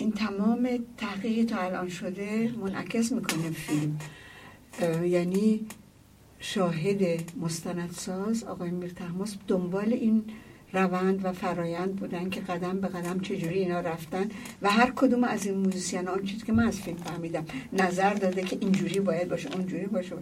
این 0.01 0.13
تمام 0.13 0.69
تحقیقی 0.97 1.45
تا 1.45 1.59
الان 1.59 1.89
شده 1.89 2.51
منعکس 2.61 3.13
می‌کنه 3.13 3.51
فیلم. 3.51 3.99
یعنی 5.05 5.67
شاهد 6.39 7.03
مستندساز 7.41 8.45
آقای 8.45 8.71
میر 8.71 8.93
دنبال 9.49 9.93
این 9.93 10.25
روند 10.73 11.25
و 11.25 11.33
فرایند 11.33 11.97
بودن 11.97 12.31
که 12.31 12.41
قدم 12.41 12.81
به 12.81 12.89
قدم 12.89 13.21
چجوری 13.21 13.59
اینا 13.59 13.81
رفتن 13.81 14.29
و 14.63 14.71
هر 14.71 14.93
کدوم 14.97 15.25
از 15.25 15.47
این 15.47 15.59
موزیسین 15.59 16.09
آن 16.09 16.25
چیزی 16.25 16.47
که 16.47 16.53
من 16.53 16.67
از 16.67 16.81
فیلم 16.81 16.97
فهمیدم 16.97 17.45
نظر 17.73 18.15
داده 18.15 18.43
که 18.43 18.59
اینجوری 18.61 19.01
باید 19.01 19.29
باشه 19.29 19.49
اونجوری 19.55 19.87
باشه 19.87 20.17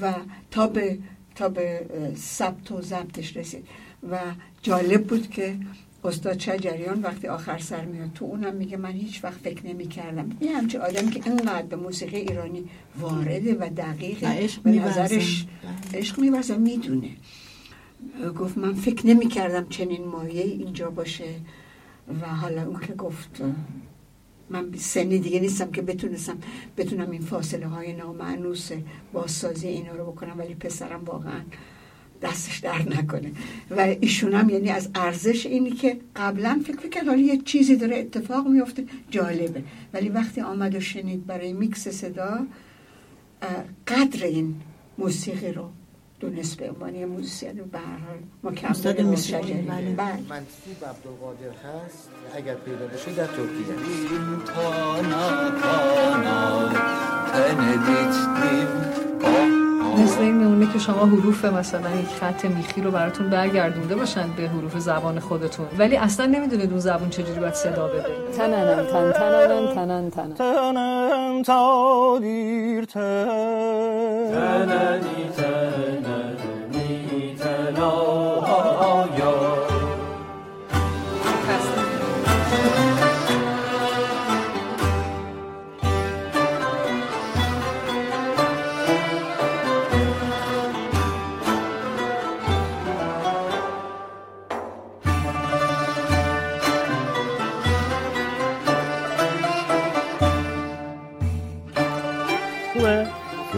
و 0.00 0.14
تا 0.50 0.66
به 0.66 0.98
تا 1.34 1.48
به 1.48 1.86
ثبت 2.16 2.72
و 2.72 2.82
ضبطش 2.82 3.36
رسید. 3.36 3.66
و 4.10 4.18
جالب 4.62 5.06
بود 5.06 5.30
که 5.30 5.56
استاد 6.04 6.38
شجریان 6.38 7.02
وقتی 7.02 7.28
آخر 7.28 7.58
سر 7.58 7.84
میاد 7.84 8.12
تو 8.14 8.24
اونم 8.24 8.54
میگه 8.54 8.76
من 8.76 8.92
هیچ 8.92 9.24
وقت 9.24 9.38
فکر 9.38 9.66
نمی 9.66 9.86
کردم 9.86 10.30
این 10.40 10.52
همچه 10.52 10.78
آدم 10.78 11.10
که 11.10 11.20
اینقدر 11.26 11.66
به 11.66 11.76
موسیقی 11.76 12.16
ایرانی 12.16 12.64
وارده 13.00 13.54
و 13.54 13.70
دقیقه 13.76 14.48
به. 14.64 14.70
نظرش 14.70 15.46
عشق 15.94 16.18
میورزه 16.18 16.56
می‌دونه. 16.56 17.10
گفت 18.38 18.58
من 18.58 18.74
فکر 18.74 19.06
نمی 19.06 19.28
کردم 19.28 19.66
چنین 19.68 20.04
مایه 20.04 20.42
اینجا 20.42 20.90
باشه 20.90 21.34
و 22.22 22.26
حالا 22.26 22.62
اون 22.62 22.80
که 22.80 22.94
گفت 22.94 23.42
من 24.50 24.72
سنی 24.76 25.18
دیگه 25.18 25.40
نیستم 25.40 25.70
که 25.70 25.82
بتونستم 25.82 26.38
بتونم 26.76 27.10
این 27.10 27.20
فاصله 27.20 27.66
های 27.66 27.92
نامعنوس 27.92 28.70
بازسازی 29.12 29.68
اینا 29.68 29.92
رو 29.92 30.12
بکنم 30.12 30.38
ولی 30.38 30.54
پسرم 30.54 31.04
واقعا 31.04 31.40
دستش 32.24 32.58
در 32.58 32.82
نکنه. 32.96 33.30
و 33.70 33.80
ایشون 34.00 34.34
هم 34.34 34.48
یعنی 34.48 34.70
از 34.70 34.88
ارزش 34.94 35.46
اینی 35.46 35.70
که 35.70 35.96
قبلا 36.16 36.62
فکر 36.66 36.88
کرد 36.88 37.06
حالا 37.06 37.20
یه 37.20 37.36
چیزی 37.36 37.76
داره 37.76 37.96
اتفاق 37.96 38.48
میفته 38.48 38.84
جالبه. 39.10 39.62
ولی 39.92 40.08
وقتی 40.08 40.40
آمد 40.40 40.74
و 40.74 40.80
شنید 40.80 41.26
برای 41.26 41.52
میکس 41.52 41.88
صدا 41.88 42.46
قدر 43.86 44.24
این 44.26 44.54
موسیقی 44.98 45.52
رو 45.52 45.70
دونست 46.20 46.56
به 46.56 46.70
عنوان 46.70 46.94
یه 46.94 47.06
موسیقی. 47.06 47.60
به 47.60 47.78
هر 47.78 47.84
حال 47.84 48.18
ما 48.42 48.52
کم 48.52 48.68
استاد 48.68 49.00
موسیقی،. 49.00 49.52
بله. 49.52 49.94
بله. 49.96 50.20
منصوب 50.28 50.84
عبدالقادر 50.88 51.54
هست. 51.64 52.08
اگر 52.36 52.54
پیدا 52.54 52.86
بشه 52.86 53.12
در 53.12 53.26
ترکیه. 53.26 53.74
مثل 59.98 60.20
این 60.20 60.34
میمونه 60.34 60.72
که 60.72 60.78
شما 60.78 61.06
حروف 61.06 61.44
مثلا 61.44 61.90
یک 61.90 62.08
خط 62.20 62.44
میخی 62.44 62.80
رو 62.80 62.90
براتون 62.90 63.30
برگردونده 63.30 63.96
باشن 63.96 64.28
به 64.36 64.48
حروف 64.48 64.78
زبان 64.78 65.20
خودتون. 65.20 65.66
ولی 65.78 65.96
اصلا 65.96 66.26
نمی‌دونید 66.26 66.70
اون 66.70 66.80
زبان 66.80 67.10
چجوری 67.10 67.40
باید 67.40 67.54
صدا 67.54 67.88
بده. 67.88 68.04
تننن 68.36 68.86
تن 68.86 69.12
تننن 69.12 69.74
تنن 69.74 70.10
تنن 70.10 70.34
تنم 70.34 71.42
تا 71.42 72.18
دیرتر 72.20 73.24
تننی 74.32 75.30
تننی 75.36 77.36
تنایا 77.38 79.43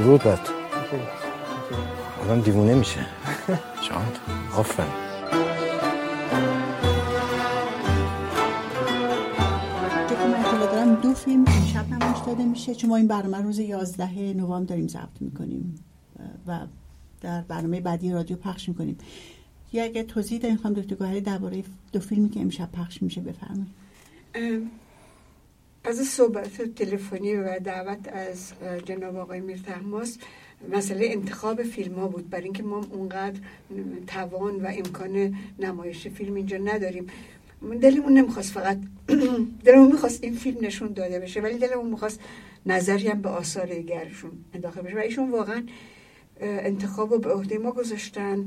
تو 0.07 0.37
آدم 2.23 2.41
دیوونه 2.41 2.75
میشه. 2.75 3.07
شانت 3.89 4.21
آفرین. 4.57 4.93
دو 11.03 11.15
فیلم 11.15 11.45
امشب 11.49 11.89
نمایش 11.89 12.19
داده 12.27 12.45
میشه. 12.45 12.75
چون 12.75 12.91
ما 12.91 12.97
این 12.97 13.07
برنامه 13.07 13.43
روز 13.43 13.59
11 13.59 14.33
نوامبر 14.33 14.67
داریم 14.67 14.89
ضبط 14.89 15.21
می‌کنیم 15.21 15.75
و 16.47 16.59
در 17.21 17.43
برنامه 17.43 17.81
بعدی 17.81 18.13
رادیو 18.13 18.37
پخش 18.37 18.69
می‌کنیم. 18.69 18.99
یه 19.73 19.83
اگه 19.83 20.03
توضیح 20.03 20.39
داریم 20.41 20.57
خانم 20.57 20.75
دکتر 20.75 20.95
گوهری 20.95 21.21
درباره 21.21 21.65
دو 21.93 22.01
فیلمی 22.01 22.31
که 22.31 22.41
امشب 22.41 22.73
پخش 22.73 23.03
میشه 23.03 23.21
بفرمایید. 23.21 23.75
از 25.87 25.97
صحبت 25.97 26.63
تلفنی 26.75 27.37
و 27.37 27.59
دعوت 27.59 28.09
از 28.13 28.53
جناب 28.85 29.17
آقای 29.17 29.41
میر 29.41 29.59
تحماس 29.67 30.19
مسئله 30.73 31.07
انتخاب 31.11 31.63
فیلم 31.63 31.95
ها 31.95 32.09
بود. 32.09 32.31
برای 32.31 32.45
اینکه 32.45 32.63
ما 32.63 32.87
اونقدر 32.91 33.41
توان 34.07 34.57
و 34.57 34.67
امکان 34.67 35.37
نمایش 35.59 36.09
فیلم 36.09 36.35
اینجا 36.35 36.57
نداریم. 36.57 37.07
دلمون 37.81 38.13
نمی‌خواست 38.13 38.53
فقط 38.53 38.79
دلمون 39.65 39.93
می‌خواست 39.93 40.25
این 40.25 40.35
فیلم 40.35 40.67
نشون 40.67 40.93
داده 40.93 41.21
بشه 41.21 41.41
ولی 41.41 41.59
دلمون 41.59 41.91
می‌خواست 41.91 42.21
نظری 42.67 43.09
هم 43.09 43.23
به 43.23 43.29
آثار 43.29 43.67
دیگرشون 43.67 44.31
انداخته 44.55 44.83
بشه. 44.83 44.97
و 44.97 44.99
ایشون 44.99 45.31
واقعا 45.31 45.63
انتخاب 46.41 47.13
رو 47.13 47.19
به 47.19 47.33
عهده 47.33 47.59
ما 47.59 47.73
گذاشتن 47.73 48.47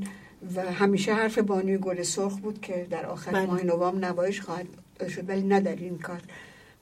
و 0.56 0.72
همیشه 0.72 1.14
حرف 1.14 1.38
بانوی 1.38 1.78
گل 1.78 2.02
سرخ 2.02 2.38
بود 2.38 2.60
که 2.60 2.86
در 2.90 3.06
آخر 3.06 3.30
بله. 3.32 3.46
ماه 3.46 3.66
نوامبر 3.66 4.08
نمایش 4.08 4.40
خواهد 4.40 4.66
شد 5.08 5.28
ولی 5.28 5.42
نه 5.42 5.60
در 5.60 5.76
این 5.76 5.98
کار. 5.98 6.20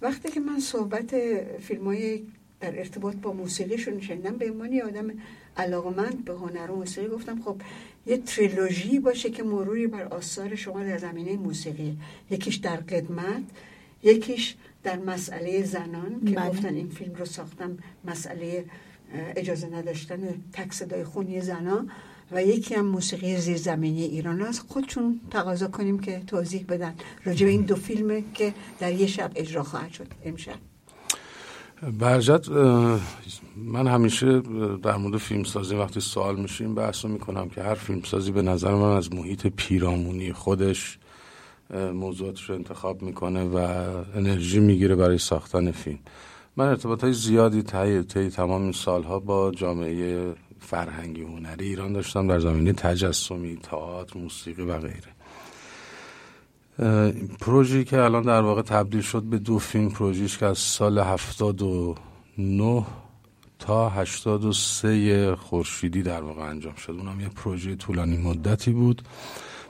وقتی 0.03 0.29
که 0.31 0.41
من 0.41 0.61
صحبت 0.61 1.15
فیلم 1.61 1.85
های 1.85 2.23
در 2.61 2.79
ارتباط 2.79 3.17
با 3.17 3.33
موسیقیشون 3.33 4.01
شنیدم 4.01 4.37
به 4.37 4.51
عنوان 4.51 4.81
آدم 4.81 5.11
علاقمند 5.57 6.25
به 6.25 6.33
هنر 6.33 6.71
و 6.71 6.77
موسیقی 6.77 7.09
گفتم 7.09 7.43
خب 7.43 7.57
یه 8.07 8.17
تریلوژی 8.17 8.99
باشه 8.99 9.31
که 9.31 9.43
مروری 9.43 9.87
بر 9.87 10.03
آثار 10.03 10.55
شما 10.55 10.85
در 10.85 10.99
زمینه 10.99 11.37
موسیقی 11.37 11.97
یکیش 12.31 12.57
در 12.57 12.77
قدمت 12.77 13.43
یکیش 14.03 14.57
در 14.83 14.99
مسئله 14.99 15.65
زنان 15.65 16.21
که 16.27 16.35
بله. 16.35 16.49
گفتن 16.49 16.75
این 16.75 16.89
فیلم 16.89 17.15
رو 17.15 17.25
ساختم 17.25 17.79
مسئله 18.05 18.65
اجازه 19.37 19.67
نداشتن 19.67 20.43
تک 20.53 20.73
صدای 20.73 21.05
خونی 21.05 21.41
زنان 21.41 21.91
و 22.33 22.45
یکی 22.45 22.75
هم 22.75 22.87
موسیقی 22.87 23.37
زیرزمینی 23.37 24.03
ایران 24.03 24.43
از 24.43 24.61
خودشون 24.61 25.21
تقاضا 25.31 25.69
کنیم 25.69 25.99
که 25.99 26.23
توضیح 26.27 26.65
بدن. 26.69 26.95
راجع 27.25 27.47
این 27.47 27.63
دو 27.63 27.77
فیلمه 27.77 28.25
که 28.35 28.55
در 28.81 28.93
یه 28.93 29.07
شب 29.07 29.31
اجرا 29.35 29.63
خواهد 29.63 29.93
شد. 29.93 30.07
امشب. 30.25 30.55
برجت 31.99 32.49
من 33.57 33.87
همیشه 33.87 34.43
در 34.83 34.97
مورد 34.97 35.17
فیلمسازی 35.17 35.75
وقتی 35.75 36.01
سوال 36.01 36.37
میشیم 36.37 36.75
بحث 36.75 37.05
می‌کنم 37.05 37.49
که 37.49 37.63
هر 37.63 37.75
فیلمسازی 37.75 38.33
به 38.33 38.43
نظر 38.43 38.75
من 38.75 38.97
از 38.97 39.15
محیط 39.15 39.47
پیرامونی 39.47 40.33
خودش 40.33 40.99
اه، 41.71 41.91
موضوعاتش 41.91 42.51
رو 42.51 42.55
انتخاب 42.55 43.03
می‌کنه 43.03 43.45
و 43.45 43.57
انرژی 44.15 44.61
می‌گیره 44.61 44.97
برای 44.97 45.19
ساختن 45.19 45.71
فیلم. 45.71 45.99
من 46.57 46.69
ارتباط 46.69 47.05
های 47.05 47.13
زیادی 47.13 47.63
طی 47.63 48.29
تمام 48.29 48.63
این 48.63 48.73
سالها 48.73 49.19
با 49.21 49.51
جامعه 49.51 50.35
فرهنگی 50.61 51.23
هنری 51.23 51.67
ایران 51.67 51.93
داشتم 51.93 52.29
در 52.29 52.39
زمینه 52.39 52.73
تجسمی 52.73 53.57
تئاتر 53.57 54.19
موسیقی 54.19 54.63
و 54.63 54.79
غیره. 54.79 55.13
اه، 56.79 57.13
پروژه‌ای 57.41 57.85
که 57.85 58.01
الان 58.01 58.23
در 58.23 58.41
واقع 58.41 58.63
تبدیل 58.63 59.01
شد 59.01 59.23
به 59.23 59.39
دو 59.39 59.59
فیلم 59.59 59.91
پروژهش 59.91 60.39
که 60.39 60.47
از 60.47 60.59
سال 60.59 60.99
79 60.99 62.85
تا 63.59 63.89
83 63.89 65.37
خورشیدی 65.37 66.03
در 66.03 66.21
واقع 66.21 66.43
انجام 66.43 66.75
شد. 66.75 66.93
اونم 66.93 67.21
یه 67.21 67.29
پروژه 67.29 67.77
طولانی 67.77 68.17
مدتی 68.17 68.71
بود. 68.71 69.03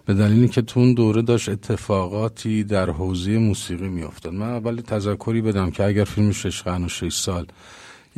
به 0.06 0.14
دلیلی 0.14 0.48
که 0.48 0.62
تو 0.62 0.80
اون 0.80 0.94
دوره 0.94 1.22
داشت 1.22 1.48
اتفاقاتی 1.48 2.64
در 2.64 2.90
حوزه 2.90 3.38
موسیقی 3.38 3.88
میافتاد. 3.88 4.34
من 4.34 4.50
اولی 4.50 4.82
تذکری 4.82 5.40
بدم 5.40 5.70
که 5.70 5.84
اگر 5.84 6.04
فیلم 6.04 6.32
شش 6.32 6.66
و 6.66 6.88
شش 6.88 7.16
سال 7.16 7.46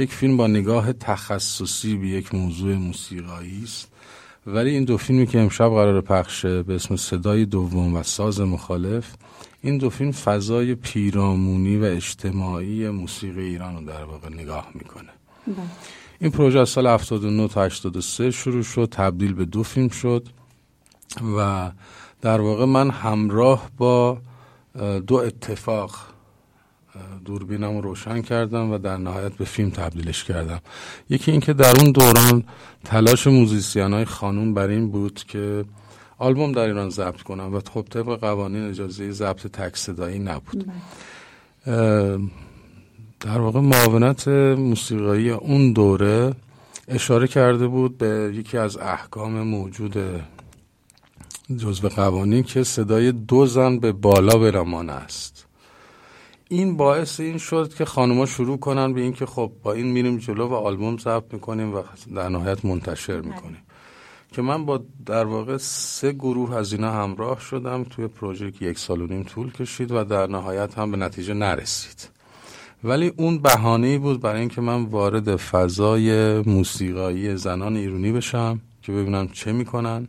یک 0.01 0.13
فیلم 0.13 0.37
با 0.37 0.47
نگاه 0.47 0.93
تخصصی 0.93 1.97
به 1.97 2.09
یک 2.09 2.35
موضوع 2.35 2.75
موسیقایی 2.75 3.61
است. 3.65 3.89
ولی 4.47 4.71
این 4.71 4.85
دو 4.85 4.97
فیلمی 4.97 5.27
که 5.27 5.41
امشب 5.41 5.69
قرار 5.69 6.01
پخشه 6.01 6.63
به 6.63 6.75
اسم 6.75 6.97
صدای 6.97 7.45
دوم 7.45 7.95
و 7.95 8.03
ساز 8.03 8.41
مخالف 8.41 9.15
این 9.63 9.79
دو 9.79 9.91
فیلم 9.91 10.13
فضای 10.13 10.75
پیرامونی 10.75 11.77
و 11.77 11.85
اجتماعی 11.85 12.89
موسیقی 12.89 13.41
ایران 13.41 13.77
رو 13.77 13.85
در 13.85 14.05
واقع 14.05 14.29
نگاه 14.29 14.69
می‌کنه. 14.75 15.09
این 16.21 16.31
پروژه 16.31 16.59
از 16.59 16.69
سال 16.69 16.87
79 16.87 17.49
تا 17.49 17.65
83 17.65 18.31
شروع 18.31 18.63
شد 18.63 18.89
تبدیل 18.91 19.35
به 19.35 19.45
دو 19.45 19.63
فیلم 19.63 19.89
شد 19.89 20.29
و 21.37 21.71
در 22.21 22.41
واقع 22.41 22.65
من 22.65 22.91
همراه 22.91 23.71
با 23.79 24.19
دو 25.07 25.15
اتفاق 25.15 26.10
دوربینم 27.25 27.77
رو 27.77 27.81
روشن 27.81 28.23
کردم 28.23 28.71
و 28.71 28.79
در 28.79 28.97
نهایت 28.97 29.33
به 29.33 29.45
فیلم 29.45 29.71
تبدیلش 29.71 30.25
کردم. 30.25 30.61
یکی 31.11 31.31
اینکه 31.31 31.53
در 31.53 31.81
اون 31.81 31.93
دوران 31.93 32.45
تلاش 32.85 33.27
موزیسین 33.27 33.93
های 33.93 34.05
خانوم 34.05 34.55
بر 34.55 34.69
این 34.69 34.91
بود 34.91 35.25
که 35.29 35.65
آلبوم 36.19 36.53
در 36.53 36.67
ایران 36.67 36.91
ضبط 36.91 37.23
کنم 37.23 37.55
و 37.55 37.61
خب 37.75 37.87
طبق 37.91 38.21
قوانین 38.21 38.69
اجازه 38.69 39.11
ضبط 39.13 39.47
تک 39.47 39.77
صدایی 39.77 40.19
نبود. 40.19 40.71
اه، 41.67 42.19
در 43.21 43.39
واقع 43.39 43.61
معاونت 43.61 44.29
موسیقایی 44.59 45.31
اون 45.31 45.73
دوره 45.73 46.35
اشاره 46.89 47.27
کرده 47.27 47.67
بود 47.67 47.99
به 47.99 48.33
یکی 48.35 48.59
از 48.59 48.77
احکام 48.77 49.43
موجود 49.43 49.97
جزو 51.57 51.89
قوانین 51.89 52.43
که 52.43 52.63
صدای 52.63 53.13
دو 53.13 53.47
زن 53.47 53.79
به 53.79 53.93
بالا 53.93 54.39
برمان 54.39 54.91
است. 54.91 55.47
این 56.53 56.77
باعث 56.77 57.21
این 57.21 57.39
شد 57.39 57.75
که 57.75 57.85
خانوما 57.85 58.27
شروع 58.27 58.59
کنن 58.59 58.93
به 58.93 59.01
اینکه 59.01 59.27
خب 59.27 59.53
با 59.63 59.73
این 59.73 59.87
میریم 59.87 60.19
جلو 60.19 60.49
و 60.49 60.55
آلبوم 60.55 60.99
ضبط 60.99 61.35
می‌کنیم 61.35 61.75
و 61.75 61.83
در 62.15 62.29
نهایت 62.29 62.65
منتشر 62.65 63.21
می‌کنیم. 63.21 63.63
که 64.33 64.43
من 64.43 64.65
با 64.65 64.81
در 65.07 65.25
واقع 65.25 65.57
سه 65.57 66.13
گروه 66.13 66.55
از 66.55 66.73
اینا 66.73 66.91
همراه 66.91 67.41
شدم 67.41 67.85
توی 67.85 68.07
پروژه 68.07 68.51
که 68.51 68.67
یک 68.67 68.79
سال 68.79 69.01
و 69.01 69.07
نیم 69.07 69.23
طول 69.23 69.53
کشید 69.53 69.93
و 69.93 70.05
در 70.05 70.27
نهایت 70.27 70.79
هم 70.79 70.91
به 70.91 70.97
نتیجه 70.97 71.35
نرسید. 71.35 72.09
ولی 72.85 73.13
اون 73.17 73.39
بهانه 73.39 73.99
بود 73.99 74.21
برای 74.21 74.41
اینکه 74.41 74.61
من 74.61 74.85
وارد 74.85 75.37
فضای 75.37 76.41
موسیقایی 76.41 77.37
زنان 77.37 77.77
ایرانی 77.77 78.13
بشم 78.13 78.61
که 78.83 78.93
ببینم 78.93 79.29
چه 79.29 79.53
می‌کنن 79.53 80.09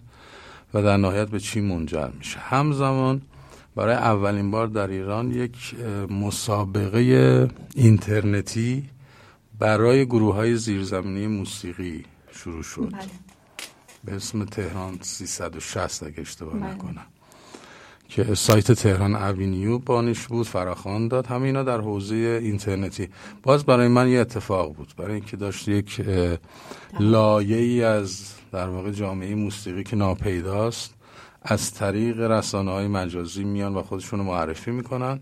و 0.73 0.83
در 0.83 0.97
نهایت 0.97 1.29
به 1.29 1.39
چی 1.39 1.61
منجر 1.61 2.09
میشه. 2.17 2.39
همزمان 2.39 3.21
برای 3.75 3.95
اولین 3.95 4.51
بار 4.51 4.67
در 4.67 4.87
ایران 4.87 5.31
یک 5.31 5.75
مسابقه 6.09 7.47
اینترنتی 7.75 8.89
برای 9.59 10.05
گروه 10.05 10.35
های 10.35 10.55
زیرزمینی 10.55 11.27
موسیقی 11.27 12.05
شروع 12.31 12.63
شد. 12.63 12.93
به 14.03 14.15
اسم 14.15 14.45
تهران 14.45 14.97
360 15.01 16.03
اگه 16.03 16.21
اشتباه 16.21 16.53
بله. 16.53 16.73
نکنم. 16.73 17.05
که 18.09 18.35
سایت 18.35 18.71
تهران 18.71 19.15
اوینیو 19.15 19.77
بانش 19.77 20.27
بود 20.27 20.47
فراخوان 20.47 21.07
داد. 21.07 21.27
همه 21.27 21.43
اینا 21.43 21.63
در 21.63 21.81
حوزه 21.81 22.15
اینترنتی. 22.15 23.09
باز 23.43 23.65
برای 23.65 23.87
من 23.87 24.07
یه 24.07 24.19
اتفاق 24.19 24.75
بود. 24.75 24.93
برای 24.97 25.13
اینکه 25.13 25.37
داشت 25.37 25.67
یک 25.67 26.01
اه، 26.07 26.37
لایه‌ای 26.99 27.83
از 27.83 28.33
در 28.51 28.67
واقع 28.67 28.91
جامعه 28.91 29.35
موسیقی 29.35 29.83
که 29.83 29.95
ناپیداست 29.95 30.93
از 31.41 31.73
طریق 31.73 32.19
رسانه 32.19 32.71
های 32.71 32.87
مجازی 32.87 33.43
میان 33.43 33.75
و 33.75 33.81
خودشون 33.81 34.19
رو 34.19 34.25
معرفی 34.25 34.71
می‌کنن. 34.71 35.19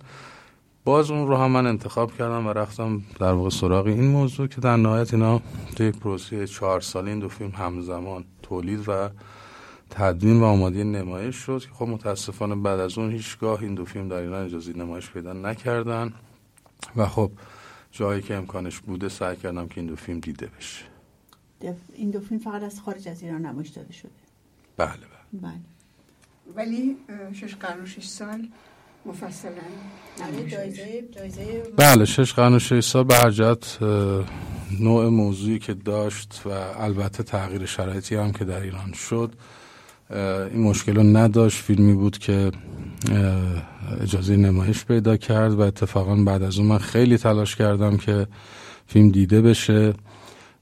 باز 0.84 1.12
اون 1.12 1.28
رو 1.28 1.38
هم 1.38 1.52
من 1.52 1.68
انتخاب 1.68 2.18
کردم 2.18 2.48
و 2.48 2.54
رفتم 2.54 3.02
در 3.20 3.32
واقع 3.32 3.50
سراغ 3.50 3.86
این 3.86 4.08
موضوع 4.08 4.48
که 4.48 4.62
در 4.62 4.78
نهایت 4.78 5.14
اینا 5.14 5.42
تو 5.76 5.84
یک 5.84 5.98
پروسه 5.98 6.48
چهار 6.48 6.82
ساله 6.82 7.10
این 7.10 7.20
دو 7.20 7.30
فیلم 7.30 7.52
همزمان 7.52 8.26
تولید 8.42 8.90
و 8.90 9.10
تدوین 9.90 10.40
و 10.40 10.44
آماده 10.44 10.84
نمایش 10.84 11.36
شد 11.36 11.62
که 11.62 11.70
خب 11.74 11.88
متاسفانه 11.88 12.56
بعد 12.56 12.80
از 12.80 12.98
اون 12.98 13.12
هیچگاه 13.12 13.62
این 13.62 13.76
دو 13.76 13.86
فیلم 13.86 14.08
در 14.08 14.16
ایران 14.16 14.46
اجازه 14.46 14.74
نمایش 14.74 15.12
پیدا 15.12 15.34
نکردن 15.34 16.14
و 16.96 17.06
خب 17.06 17.32
جایی 17.92 18.22
که 18.22 18.36
امکانش 18.36 18.80
بوده 18.80 19.10
سعی 19.10 19.36
کردم 19.36 19.68
که 19.68 19.82
این 19.82 19.90
دو 19.90 19.96
فیلم 19.96 20.20
دیده 20.20 20.50
بشه. 20.58 20.86
این 21.94 22.12
دو 22.12 22.20
فیلم 22.20 22.40
فقط 22.40 22.64
از 22.64 22.82
خارج 22.82 23.08
از 23.08 23.24
ایران 23.24 23.42
نمایش 23.42 23.70
داده 23.70 23.94
شده. 23.94 24.12
بله 24.78 24.90
بله. 24.90 25.42
بله. 25.42 25.60
ولی 26.56 26.98
شش 27.34 27.56
قرن 27.56 27.84
و 27.84 27.86
شش 27.86 28.06
سال 28.06 28.48
مفصلا 29.06 29.52
جایزه 30.48 31.04
جایزه 31.12 31.64
بله 31.78 32.06
شش 32.06 32.34
قرن 32.34 32.54
و 32.54 32.60
شش 32.60 32.80
سال 32.80 33.04
به 33.04 33.16
هر 33.16 33.30
جهت 33.30 33.78
نوع 34.80 35.10
موضوعی 35.10 35.60
که 35.60 35.74
داشت 35.74 36.42
و 36.46 36.50
البته 36.84 37.24
تغییر 37.24 37.66
شرایطی 37.66 38.16
هم 38.16 38.32
که 38.32 38.46
در 38.46 38.62
ایران 38.62 38.94
شد 38.94 39.34
این 40.52 40.62
مشکل 40.62 40.96
رو 40.96 41.04
نداشت. 41.04 41.64
فیلمی 41.64 41.94
بود 41.94 42.18
که 42.18 42.52
اجازه 44.02 44.36
نمایش 44.36 44.86
پیدا 44.86 45.18
کرد 45.18 45.54
و 45.54 45.62
اتفاقا 45.62 46.16
بعد 46.16 46.44
از 46.44 46.58
اون 46.58 46.68
من 46.68 46.78
خیلی 46.78 47.18
تلاش 47.18 47.56
کردم 47.56 47.98
که 47.98 48.28
فیلم 48.88 49.10
دیده 49.10 49.42
بشه. 49.42 49.94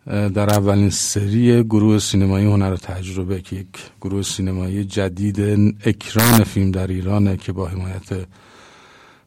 در 0.08 0.50
اولین 0.50 0.90
سری 0.90 1.64
گروه 1.64 2.00
سینمایی 2.00 2.46
هنر 2.46 2.74
و 2.74 2.78
تجربه 2.78 3.42
که 3.42 3.56
یک 3.56 3.68
گروه 4.02 4.22
سینمایی 4.22 4.84
جدید 4.84 5.40
اکران 5.86 6.44
فیلم 6.44 6.72
در 6.72 6.88
ایرانه 6.88 7.38
که 7.38 7.52
با 7.52 7.68
حمایت 7.68 8.28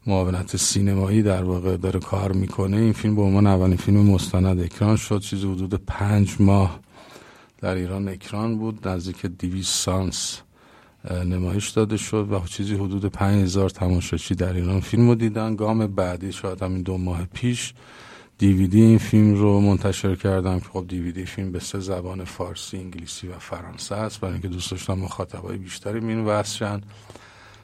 معاونت 0.07 0.57
سینمایی 0.57 1.23
در 1.23 1.43
واقع 1.43 1.77
داره 1.77 2.01
کار 2.01 2.33
می‌کنه 2.33 2.77
این 2.77 2.93
فیلم 2.93 3.17
به 3.17 3.23
عنوان 3.23 3.47
اولین 3.47 3.77
فیلم 3.77 4.01
مستند 4.01 4.61
اکران 4.61 4.97
شد 4.97 5.21
چیزی 5.21 5.47
حدود 5.53 5.75
پنج 5.87 6.37
ماه 6.39 6.81
در 7.61 7.75
ایران 7.75 8.09
اکران 8.09 8.59
بود 8.59 8.89
نزدیک 8.89 9.27
دیویس 9.27 9.69
سانس 9.69 10.39
نمایش 11.25 11.69
داده 11.69 11.97
شد 11.97 12.33
و 12.33 12.41
چیزی 12.47 12.75
حدود 12.75 13.05
پنج 13.05 13.43
هزار 13.43 13.71
تماشاچی 13.71 14.35
در 14.35 14.53
ایران 14.53 14.81
فیلم 14.81 15.09
رو 15.09 15.15
دیدن. 15.15 15.57
گام 15.57 15.87
بعدی 15.87 16.33
شاید 16.33 16.63
همین 16.63 16.83
دو 16.83 16.99
ماه 16.99 17.25
پیش 17.35 17.75
دیویدی 18.41 18.83
این 18.83 18.99
فیلم 18.99 19.35
رو 19.35 19.61
منتشر 19.61 20.17
کردم 20.17 20.61
که 20.61 20.67
خب 20.73 20.85
دیویدی 20.89 21.25
فیلم 21.25 21.53
به 21.53 21.61
سه 21.61 21.81
زبان 21.81 22.25
فارسی، 22.25 22.77
انگلیسی 22.77 23.29
و 23.29 23.39
فرانسه 23.39 23.95
است. 23.95 24.21
برای 24.21 24.33
اینکه 24.33 24.49
دوست 24.49 24.71
داشتم 24.71 24.95
مخاطبای 24.95 25.59
بیشتری 25.59 26.01
مین 26.01 26.25
وصلشن 26.25 26.81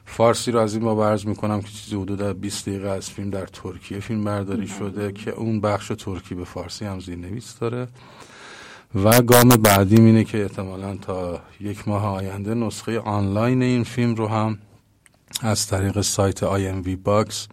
فارسی 0.05 0.51
رو 0.51 0.59
از 0.59 0.73
این 0.73 0.83
باب 0.83 1.03
عرض 1.03 1.25
می‌کنم 1.25 1.61
که 1.61 1.67
چیزی 1.67 1.95
حدود 1.95 2.41
20 2.41 2.69
دقیقه 2.69 2.89
از 2.89 3.09
فیلم 3.09 3.29
در 3.29 3.45
ترکیه 3.45 3.99
فیلم 3.99 4.23
برداری 4.23 4.67
شده 4.67 5.11
که 5.11 5.31
اون 5.31 5.61
بخش 5.61 5.91
ترکی 5.97 6.35
به 6.35 6.43
فارسی 6.43 6.85
هم 6.85 6.99
زیرنویس 6.99 7.59
داره. 7.59 7.87
و 8.95 9.21
گام 9.21 9.49
بعدیم 9.49 10.05
اینه 10.05 10.23
که 10.23 10.41
احتمالا 10.41 10.97
تا 10.97 11.41
یک 11.59 11.87
ماه 11.87 12.05
آینده 12.05 12.53
نسخه 12.53 12.99
آنلاین 12.99 13.61
این 13.61 13.83
فیلم 13.83 14.15
رو 14.15 14.27
هم 14.27 14.57
از 15.41 15.67
طریق 15.67 16.01
سایت 16.01 16.45
IMVBox 16.45 17.47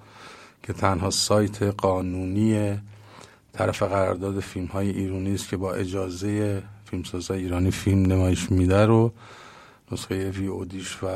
که 0.62 0.72
تنها 0.72 1.11
سایت 1.11 1.62
قانونی 1.62 2.79
طرف 3.55 3.82
قرارداد 3.82 4.40
فیلم 4.40 4.66
های 4.66 4.90
ایرانی 4.90 5.34
است 5.34 5.48
که 5.48 5.57
با 5.57 5.74
اجازه 5.74 6.62
فیلمسازای 6.84 7.42
ایرانی 7.42 7.70
فیلم 7.70 8.12
نمایش 8.12 8.50
میده 8.50 8.86
رو 8.86 9.12
نسخه 9.92 10.30
وی 10.30 10.46
اودیش 10.46 11.02
و 11.02 11.07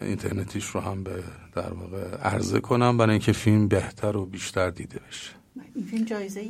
اینترنتیش 0.00 0.64
رو 0.64 0.80
هم 0.80 1.04
به 1.04 1.22
در 1.54 1.72
واقع 1.72 2.16
عرضه 2.16 2.60
کنم 2.60 2.96
برای 2.96 3.10
اینکه 3.10 3.32
فیلم 3.32 3.68
بهتر 3.68 4.16
و 4.16 4.26
بیشتر 4.26 4.70
دیده 4.70 5.00
بشه. 5.08 5.30
این 5.74 5.84
فیلم 5.84 6.04
جایزه 6.04 6.42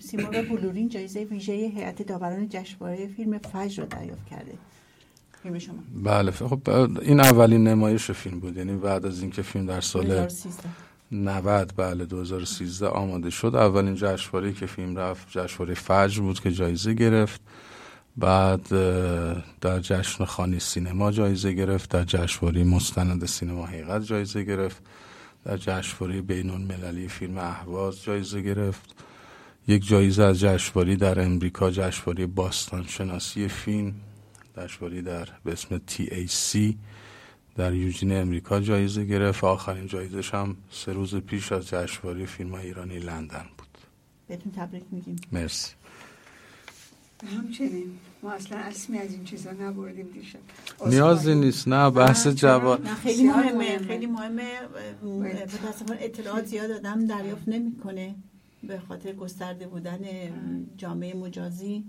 سیمرغ 0.00 0.48
بلورین 0.48 0.88
جایزه 0.88 1.24
ویژه 1.24 1.52
هیئت 1.52 2.02
داوران 2.02 2.48
جشنواره 2.48 3.06
فیلم 3.06 3.38
فجر 3.38 3.82
رو 3.82 3.88
دریافت 3.88 4.26
کرده. 4.26 4.52
فیلم 5.42 5.58
شما. 5.58 5.78
بله 6.02 6.30
خب 6.30 6.70
این 7.02 7.20
اولین 7.20 7.68
نمایش 7.68 8.10
فیلم 8.10 8.40
بود. 8.40 8.56
یعنی 8.56 8.76
بعد 8.76 9.06
از 9.06 9.20
اینکه 9.20 9.42
فیلم 9.42 9.66
در 9.66 9.80
سال 9.80 10.06
2013 10.06 10.83
90 11.14 11.72
بله 11.76 12.04
2013 12.04 12.88
آماده 12.88 13.30
شد. 13.30 13.54
اولین 13.54 13.94
جشنواره 13.94 14.52
که 14.52 14.66
فیلم 14.66 14.96
رفت 14.96 15.26
جشنواره 15.30 15.74
فجر 15.74 16.20
بود 16.20 16.40
که 16.40 16.52
جایزه 16.52 16.94
گرفت. 16.94 17.40
بعد 18.16 18.68
در 19.60 19.80
جشن 19.80 20.24
خانی 20.24 20.60
سینما 20.60 21.12
جایزه 21.12 21.52
گرفت. 21.52 21.90
در 21.90 22.04
جشنواره 22.04 22.64
مستند 22.64 23.26
سینما 23.26 23.66
حقیقت 23.66 24.04
جایزه 24.04 24.42
گرفت. 24.42 24.82
در 25.44 25.56
جشنواره 25.56 26.20
بین 26.20 26.50
المللی 26.50 27.08
فیلم 27.08 27.38
اهواز 27.38 28.02
جایزه 28.02 28.42
گرفت. 28.42 28.94
یک 29.68 29.86
جایزه 29.86 30.22
از 30.22 30.40
جشنواره 30.40 30.96
در 30.96 31.20
امریکا 31.20 31.70
جشنواره 31.70 32.26
باستان 32.26 32.84
شناسی 32.88 33.48
فیلم 33.48 33.94
جشنواره 34.58 35.02
در 35.02 35.28
به 35.44 35.52
اسم 35.52 35.78
TAC 35.78 36.74
در 37.56 37.74
یوجین 37.74 38.12
امریکا 38.12 38.60
جایزه 38.60 39.04
گرفت 39.04 39.44
و 39.44 39.46
آخرین 39.46 39.86
جایزش 39.86 40.34
هم 40.34 40.56
سه 40.70 40.92
روز 40.92 41.14
پیش 41.14 41.52
از 41.52 41.68
جشنواره 41.68 42.26
فیلم 42.26 42.54
ایرانی 42.54 42.98
لندن 42.98 43.46
بود. 43.58 43.78
بهتون 44.28 44.52
تبریک 44.52 44.82
میگیم. 44.90 45.16
مرسی. 45.32 45.72
همچنین 47.38 47.98
ما 48.22 48.32
اصلا 48.32 48.58
اسمی 48.58 48.98
از 48.98 49.12
این 49.12 49.24
چیزا 49.24 49.50
نبردیم 49.50 50.06
دیشب. 50.14 50.38
نیازی 50.86 51.34
نیست. 51.34 51.68
نه 51.68 51.90
بحث 51.90 52.26
جواب 52.26 52.84
خیلی 52.84 53.28
مهمه 53.28 53.52
مهمه. 53.52 53.78
خیلی 53.78 54.06
مهمه. 54.06 54.50
متاسفانه 55.02 55.98
اطلاعات 56.00 56.46
زیاد 56.46 56.70
آدم 56.70 57.06
دریافت 57.06 57.48
نمی‌کنه 57.48 58.14
به 58.62 58.80
خاطر 58.88 59.12
گسترده 59.12 59.66
بودن 59.66 60.00
جامعه 60.76 61.14
مجازی. 61.14 61.84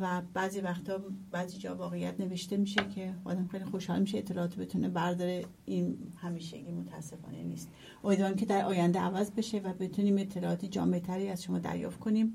و 0.00 0.22
بعضی 0.34 0.60
وقتا 0.60 1.00
بعضی 1.30 1.58
جا 1.58 1.74
واقعیت 1.74 2.20
نوشته 2.20 2.56
میشه 2.56 2.88
که 2.94 3.14
آدم 3.24 3.48
خیلی 3.52 3.64
خوشحال 3.64 4.00
میشه 4.00 4.18
اطلاعات 4.18 4.56
بتونه 4.56 4.88
برداره. 4.88 5.44
این 5.64 5.98
همیشگی 6.16 6.72
متاسفانه 6.72 7.42
نیست. 7.42 7.68
امیدوارم 8.04 8.34
که 8.34 8.46
در 8.46 8.64
آینده 8.64 9.00
عوض 9.00 9.30
بشه 9.30 9.58
و 9.58 9.72
بتونیم 9.72 10.18
اطلاعاتی 10.18 10.68
جامع 10.68 10.98
تری 10.98 11.28
از 11.28 11.42
شما 11.42 11.58
دریافت 11.58 12.00
کنیم. 12.00 12.32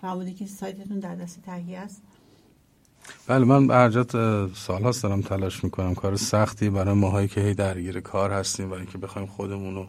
فرمودی 0.00 0.34
که 0.34 0.46
سایتتون 0.46 0.98
در 0.98 1.14
دست 1.14 1.42
تهیه 1.42 1.78
است. 1.78 2.02
بله 3.26 3.44
من 3.44 3.66
برجت 3.66 4.12
سال 4.54 4.82
هاست 4.82 5.02
دارم 5.02 5.20
تلاش 5.20 5.64
می‌کنم. 5.64 5.94
کار 5.94 6.16
سختی 6.16 6.70
برای 6.70 6.94
ماهایی 6.94 7.28
که 7.28 7.40
هی 7.40 7.54
درگیر 7.54 8.00
کار 8.00 8.32
هستیم 8.32 8.66
برای 8.68 8.80
اینکه 8.80 8.98
بخوایم 8.98 9.28
خودمون 9.28 9.74
رو 9.74 9.86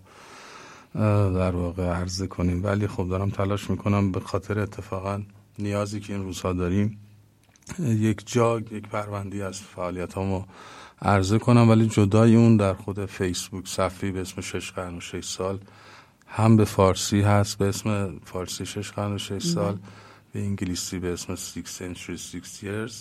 اه، 0.95 1.33
در 1.33 1.55
واقع 1.55 1.83
عرضه 1.83 2.27
کنیم. 2.27 2.63
ولی 2.63 2.87
خب 2.87 3.07
دارم 3.09 3.29
تلاش 3.29 3.69
می‌کنم 3.69 4.11
به 4.11 4.19
خاطر 4.19 4.59
اتفاقا 4.59 5.23
نیازی 5.59 5.99
که 5.99 6.13
این 6.13 6.23
روزها 6.23 6.53
داریم 6.53 6.99
یک 7.79 8.21
جا 8.25 8.59
یک 8.59 8.87
پروندی 8.87 9.41
از 9.41 9.61
فعالیت 9.61 10.15
رو 10.17 10.45
عرضه 11.01 11.39
کنم 11.39 11.69
ولی 11.69 11.87
جدای 11.87 12.35
اون 12.35 12.57
در 12.57 12.73
خود 12.73 13.05
فیسبوک 13.05 13.67
صفحی 13.67 14.11
به 14.11 14.21
اسم 14.21 14.41
شش 14.41 14.71
قرن 14.71 14.97
و 14.97 14.99
شش 14.99 15.25
سال 15.25 15.59
هم 16.27 16.57
به 16.57 16.65
فارسی 16.65 17.21
هست 17.21 17.57
به 17.57 17.65
اسم 17.65 18.19
فارسی 18.25 18.65
شش 18.65 18.91
قرن 18.91 19.13
و 19.13 19.17
شش 19.17 19.43
سال 19.43 19.77
به 20.33 20.39
انگلیسی 20.39 20.99
به 20.99 21.13
اسم 21.13 21.35
Six 21.35 21.67
Century 21.79 22.19
Six 22.31 22.63
Years 22.63 22.93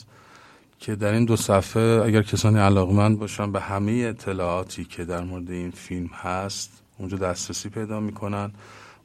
که 0.78 0.96
در 0.96 1.12
این 1.12 1.24
دو 1.24 1.36
صفحه 1.36 2.02
اگر 2.05 2.22
کسانی 2.22 2.59
علاقمند 2.59 3.18
باشن 3.18 3.52
به 3.52 3.61
همه 3.61 3.92
اطلاعاتی 3.92 4.84
که 4.84 5.05
در 5.05 5.24
مورد 5.24 5.50
این 5.50 5.70
فیلم 5.70 6.07
هست 6.07 6.82
اونجا 6.98 7.16
دسترسی 7.16 7.68
پیدا 7.68 8.00
می‌کنن. 8.00 8.52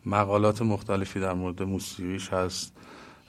مقالات 0.06 0.62
مختلفی 0.62 1.20
در 1.20 1.34
مورد 1.34 1.64
موسیقیش 1.64 2.30
هست. 2.30 2.74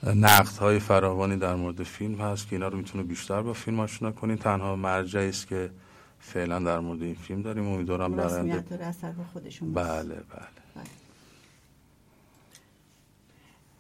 نقد 0.07 0.57
های 0.57 0.79
فراوانی 0.79 1.37
در 1.37 1.55
مورد 1.55 1.83
فیلم 1.83 2.15
هست 2.15 2.49
که 2.49 2.57
اینا 2.57 2.69
رو 2.69 2.79
می‌تونه 2.79 3.05
بیشتر 3.05 3.43
با 3.43 3.53
فیلم 3.53 3.81
آشنا 3.81 4.13
کنین 4.13 4.37
تنها 4.37 4.77
مرجعی 4.77 5.29
است 5.29 5.47
که 5.47 5.71
فعلا 6.21 6.59
در 6.59 6.81
مورد 6.81 7.03
این 7.03 7.15
فیلم 7.15 7.43
داریم. 7.43 7.69
امیدوارم 7.69 8.17
برنده 8.17 8.65
خودشون 9.33 9.73
بله 9.73 10.15
بله. 10.15 10.85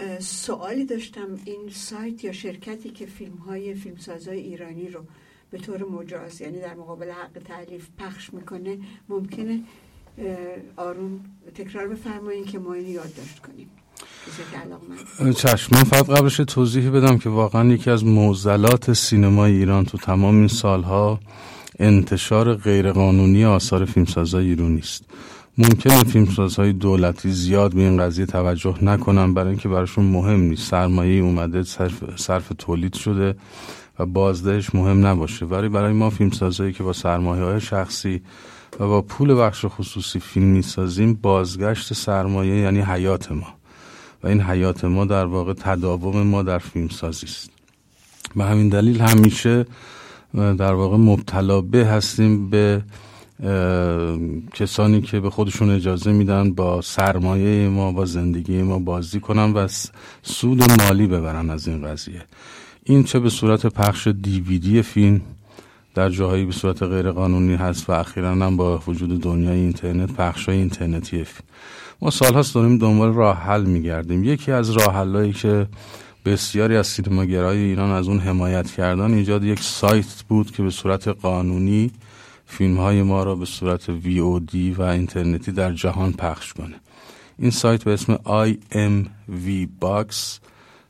اه، 0.00 0.20
سوالی 0.20 0.84
داشتم. 0.84 1.28
این 1.44 1.70
سایت 1.70 2.24
یا 2.24 2.32
شرکتی 2.32 2.90
که 2.90 3.06
فیلم 3.06 3.36
های 3.36 3.74
فیلمسازای 3.74 4.40
ایرانی 4.40 4.88
رو 4.88 5.04
به 5.50 5.58
طور 5.58 5.84
مجاز 5.84 6.40
یعنی 6.40 6.60
در 6.60 6.74
مقابل 6.74 7.10
حق 7.10 7.42
تعلیف 7.44 7.88
پخش 7.98 8.34
می‌کنه 8.34 8.78
ممکنه 9.08 9.62
آروم 10.76 11.24
تکرار 11.54 11.88
بفرمایید 11.88 12.46
که 12.46 12.58
ما 12.58 12.74
اینو 12.74 12.88
یادداشت 12.88 13.38
کنیم. 13.38 13.70
چشم 15.36 15.76
من 15.76 15.84
فقط 15.84 16.10
قبلش 16.10 16.38
یه 16.38 16.44
توضیحی 16.44 16.90
بدم 16.90 17.18
که 17.18 17.28
واقعا 17.28 17.72
یکی 17.72 17.90
از 17.90 18.04
معضلات 18.04 18.92
سینمای 18.92 19.52
ایران 19.52 19.84
تو 19.84 19.98
تمام 19.98 20.38
این 20.38 20.48
سالها 20.48 21.20
انتشار 21.78 22.54
غیرقانونی 22.54 23.44
آثار 23.44 23.84
فیلمسازای 23.84 24.46
ایرانی 24.46 24.78
است. 24.78 25.04
ممکنه 25.58 26.04
فیلمسازهای 26.04 26.72
دولتی 26.72 27.30
زیاد 27.30 27.74
به 27.74 27.80
این 27.80 27.96
قضیه 27.98 28.26
توجه 28.26 28.84
نکنن 28.84 29.34
برای 29.34 29.48
اینکه 29.48 29.68
براشون 29.68 30.04
مهم 30.04 30.40
نیست. 30.40 30.70
سرمایه 30.70 31.22
اومده 31.22 31.62
صرف, 31.62 32.16
صرف 32.16 32.52
تولید 32.58 32.94
شده 32.94 33.34
و 33.98 34.06
بازدهش 34.06 34.74
مهم 34.74 35.06
نباشه. 35.06 35.46
ولی 35.46 35.68
برای 35.68 35.92
ما 35.92 36.10
فیلمسازهایی 36.10 36.72
که 36.72 36.82
با 36.82 36.92
سرمایه 36.92 37.42
های 37.42 37.60
شخصی 37.60 38.22
و 38.80 38.86
با 38.86 39.02
پول 39.02 39.34
بخش 39.34 39.64
خصوصی 39.68 40.20
فیلم 40.20 40.46
می‌سازیم 40.46 41.14
بازگشت 41.14 41.92
سرمایه 41.92 42.56
یعنی 42.56 42.80
حیات 42.80 43.32
ما. 43.32 43.59
و 44.22 44.28
این 44.28 44.40
حیات 44.40 44.84
ما 44.84 45.04
در 45.04 45.24
واقع 45.24 45.52
تداوم 45.52 46.22
ما 46.22 46.42
در 46.42 46.58
فیلمسازی 46.58 47.26
است. 47.26 47.50
به 48.36 48.44
همین 48.44 48.68
دلیل 48.68 49.00
همیشه 49.00 49.66
در 50.34 50.72
واقع 50.72 50.96
مبتلا 50.96 51.60
به 51.60 51.86
هستیم 51.86 52.50
به 52.50 52.82
کسانی 54.54 55.00
که 55.00 55.20
به 55.20 55.30
خودشون 55.30 55.70
اجازه 55.70 56.12
میدن 56.12 56.52
با 56.52 56.80
سرمایه 56.80 57.68
ما 57.68 57.92
با 57.92 58.04
زندگی 58.04 58.62
ما 58.62 58.78
بازی 58.78 59.20
کنن 59.20 59.52
و 59.52 59.68
سود 60.22 60.82
مالی 60.82 61.06
ببرن 61.06 61.50
از 61.50 61.68
این 61.68 61.86
قضیه. 61.86 62.22
این 62.84 63.04
چه 63.04 63.18
به 63.18 63.30
صورت 63.30 63.66
پخش 63.66 64.06
دیویدی 64.06 64.82
فیلم 64.82 65.20
در 66.00 66.08
جاهایی 66.08 66.44
به 66.44 66.52
صورت 66.52 66.82
غیر 66.82 67.10
قانونی 67.10 67.54
هست 67.54 67.90
و 67.90 67.92
اخیرا 67.92 68.30
هم 68.30 68.56
با 68.56 68.82
وجود 68.86 69.20
دنیای 69.20 69.58
اینترنت 69.58 70.12
پخش 70.12 70.48
اینترنتی. 70.48 71.24
ما 72.02 72.10
سالهاست 72.10 72.54
داریم 72.54 72.78
دنبال 72.78 73.14
راه 73.14 73.36
حل 73.36 73.64
میگردیم. 73.64 74.24
یکی 74.24 74.52
از 74.52 74.70
راه 74.70 75.32
که 75.32 75.66
بسیاری 76.24 76.76
از 76.76 76.86
سینماگرای 76.86 77.58
ایران 77.58 77.90
از 77.90 78.08
اون 78.08 78.18
حمایت 78.18 78.70
کردن 78.70 79.14
ایجاد 79.14 79.44
یک 79.44 79.60
سایت 79.60 80.22
بود 80.28 80.50
که 80.50 80.62
به 80.62 80.70
صورت 80.70 81.08
قانونی 81.08 81.90
فیلم 82.46 82.76
های 82.76 83.02
ما 83.02 83.22
را 83.22 83.34
به 83.34 83.44
صورت 83.44 83.88
وی 83.88 84.18
او 84.18 84.40
دی 84.40 84.70
و 84.70 84.82
اینترنتی 84.82 85.52
در 85.52 85.72
جهان 85.72 86.12
پخش 86.12 86.52
کنه. 86.52 86.76
این 87.38 87.50
سایت 87.50 87.84
به 87.84 87.92
اسم 87.92 88.16
IMV 88.16 89.66
Box 89.82 90.14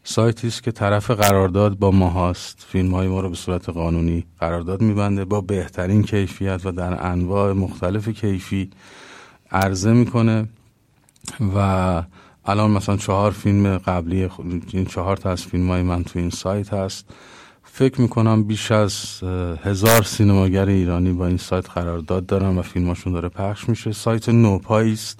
سایتی 0.04 0.48
است 0.48 0.62
که 0.62 0.72
طرف 0.72 1.10
قرارداد 1.10 1.78
با 1.78 1.90
ما 1.90 2.08
هاست. 2.08 2.66
فیلم 2.68 2.94
های 2.94 3.08
ما 3.08 3.20
رو 3.20 3.28
به 3.28 3.36
صورت 3.36 3.68
قانونی 3.68 4.24
قرارداد 4.40 4.80
میبنده 4.80 5.24
با 5.24 5.40
بهترین 5.40 6.02
کیفیت 6.02 6.60
و 6.64 6.72
در 6.72 7.06
انواع 7.06 7.52
مختلف 7.52 8.08
کیفی 8.08 8.70
عرضه 9.52 9.92
می‌کنه 9.92 10.48
و 11.56 12.02
الان 12.44 12.70
مثلا 12.70 12.96
چهار 12.96 13.30
فیلم 13.30 13.78
قبلی 13.78 14.28
این 14.72 14.84
چهار 14.84 15.16
تا 15.16 15.30
از 15.30 15.42
فیلم 15.42 15.68
های 15.68 15.82
من 15.82 16.04
تو 16.04 16.18
این 16.18 16.30
سایت 16.30 16.72
هست. 16.72 17.04
فکر 17.64 18.00
می‌کنم 18.00 18.42
بیش 18.44 18.70
از 18.70 19.20
هزار 19.62 20.02
سینماگر 20.02 20.66
ایرانی 20.66 21.12
با 21.12 21.26
این 21.26 21.36
سایت 21.36 21.70
قرارداد 21.70 22.26
دارن 22.26 22.58
و 22.58 22.62
فیلماشون 22.62 23.12
داره 23.12 23.28
پخش 23.28 23.68
میشه. 23.68 23.92
سایت 23.92 24.28
نوپایی 24.28 24.92
است. 24.92 25.18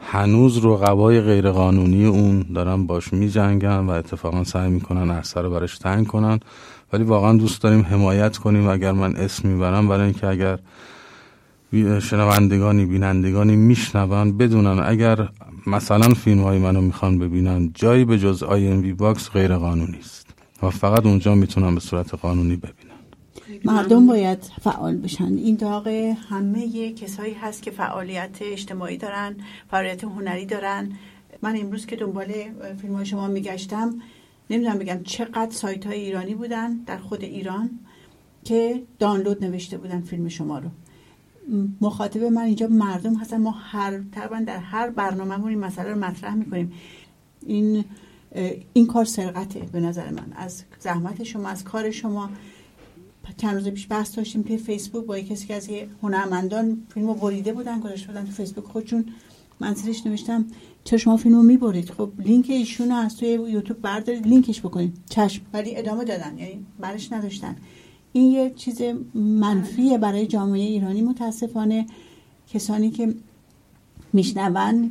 هنوز 0.00 0.64
رقبای 0.64 1.20
غیرقانونی 1.20 2.06
اون 2.06 2.44
دارن 2.54 2.86
باش 2.86 3.12
میجنگن 3.12 3.78
و 3.78 3.90
اتفاقا 3.90 4.44
سعی 4.44 4.70
می‌کنن 4.70 5.10
عرصه 5.10 5.40
رو 5.40 5.50
براش 5.50 5.78
تنگ 5.78 6.06
کنن. 6.06 6.40
ولی 6.92 7.04
واقعا 7.04 7.36
دوست 7.36 7.62
داریم 7.62 7.82
حمایت 7.82 8.36
کنیم. 8.36 8.68
اگر 8.68 8.92
من 8.92 9.16
اسم 9.16 9.48
می‌برم 9.48 9.88
برای 9.88 10.04
اینکه 10.04 10.26
اگر 10.26 10.58
شنوندگانی 12.00 12.84
بینندگانی 12.84 13.56
میشنون 13.56 14.36
بدونن 14.36 14.82
اگر 14.86 15.28
مثلا 15.66 16.14
فیلم 16.14 16.42
های 16.42 16.58
منو 16.58 16.80
می‌خوان 16.80 17.18
ببینن 17.18 17.70
جایی 17.74 18.04
به 18.04 18.18
جز 18.18 18.42
IMVBox 18.42 19.30
غیر 19.30 19.56
قانونی 19.56 19.98
است. 19.98 20.26
و 20.62 20.70
فقط 20.70 21.06
اونجا 21.06 21.34
می‌تونن 21.34 21.74
به 21.74 21.80
صورت 21.80 22.14
قانونی 22.14 22.56
ببینن 22.56 22.85
مردم 23.64 24.06
باید 24.06 24.38
فعال 24.38 24.96
بشن. 24.96 25.36
این 25.36 25.56
داغ 25.56 25.88
همه 26.28 26.92
کسایی 26.92 27.34
هست 27.34 27.62
که 27.62 27.70
فعالیت 27.70 28.38
اجتماعی 28.40 28.96
دارن 28.96 29.36
فعالیت 29.70 30.04
هنری 30.04 30.46
دارن. 30.46 30.92
من 31.42 31.56
امروز 31.60 31.86
که 31.86 31.96
دنبال 31.96 32.32
فیلم 32.80 32.94
های 32.94 33.06
شما 33.06 33.28
میگشتم 33.28 33.94
نمی‌دونم 34.50 34.78
بگم 34.78 35.02
چقدر 35.02 35.50
سایت 35.50 35.86
های 35.86 36.00
ایرانی 36.00 36.34
بودن 36.34 36.74
در 36.74 36.98
خود 36.98 37.22
ایران 37.24 37.70
که 38.44 38.82
دانلود 38.98 39.44
نوشته 39.44 39.78
بودن 39.78 40.00
فیلم 40.00 40.28
شما 40.28 40.58
رو. 40.58 40.68
مخاطب 41.80 42.22
من 42.22 42.42
اینجا 42.42 42.66
مردم 42.66 43.14
هستن. 43.14 43.36
ما 43.36 43.50
هر 43.50 44.00
تقریبا 44.12 44.40
در 44.46 44.58
هر 44.58 44.90
برنامهمون 44.90 45.48
این 45.48 45.58
مسئله 45.58 45.90
رو 45.90 45.98
مطرح 45.98 46.34
می‌کنیم. 46.34 46.72
این 47.46 47.84
این 48.72 48.86
کار 48.86 49.04
سرقته 49.04 49.60
به 49.72 49.80
نظر 49.80 50.10
من. 50.10 50.32
از 50.36 50.64
زحمت 50.78 51.22
شما 51.22 51.48
از 51.48 51.64
کار 51.64 51.90
شما. 51.90 52.30
چند 53.36 53.54
روز 53.54 53.68
پیش 53.68 53.86
بحث 53.90 54.16
داشتیم 54.16 54.44
که 54.44 54.56
فیسبوک 54.56 55.04
با 55.04 55.18
کسی 55.18 55.46
که 55.46 55.54
از 55.54 55.68
یه 55.68 55.88
هنرمندان 56.02 56.82
فیلمو 56.88 57.14
بریده 57.14 57.52
بودن 57.52 57.80
گذاشته 57.80 58.06
بودن 58.06 58.24
تو 58.24 58.32
فیسبوک 58.32 58.64
خودشون. 58.64 59.04
من 59.60 59.74
زیرش 59.74 60.06
نوشتم 60.06 60.44
چرا 60.84 60.98
شما 60.98 61.16
فیلمو 61.16 61.42
می‌برید؟ 61.42 61.90
خب 61.90 62.10
لینک 62.18 62.46
ایشون 62.48 62.88
رو 62.88 62.94
از 62.94 63.16
توی 63.16 63.28
یوتیوب 63.28 63.80
بردارید 63.80 64.26
لینکش 64.26 64.60
بکنید. 64.60 64.96
چشم. 65.10 65.42
ولی 65.52 65.76
ادامه 65.76 66.04
دادن 66.04 66.38
یعنی 66.38 66.66
برش 66.80 67.12
نداشتن. 67.12 67.56
این 68.12 68.32
یه 68.32 68.52
چیز 68.56 68.82
منفیه 69.14 69.98
برای 69.98 70.26
جامعه 70.26 70.62
ایرانی. 70.62 71.02
متاسفانه 71.02 71.86
کسانی 72.48 72.90
که 72.90 73.14
میشنون 74.12 74.90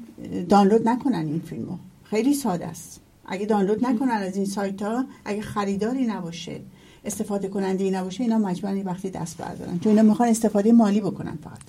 دانلود 0.49 0.88
نکنن 0.89 1.25
این 1.27 1.39
فیلمو. 1.39 1.77
خیلی 2.03 2.33
ساده 2.33 2.67
است. 2.67 3.01
اگه 3.25 3.45
دانلود 3.45 3.86
نکنن 3.86 4.09
از 4.09 4.36
این 4.36 4.45
سایت 4.45 4.81
ها 4.81 5.05
اگه 5.25 5.41
خریداری 5.41 6.05
نباشه 6.07 6.61
استفاده 7.06 7.47
کننده 7.47 7.84
ای 7.84 7.91
نباشه 7.91 8.24
اینا 8.24 8.38
مجبورن 8.38 8.82
وقتی 8.82 9.10
دست 9.10 9.38
بردارن. 9.38 9.80
چون 9.80 9.91
اینا 9.91 10.01
می‌خوان 10.01 10.30
استفاده 10.30 10.72
مالی 10.72 11.01
بکنن 11.01 11.38
فقط. 11.43 11.60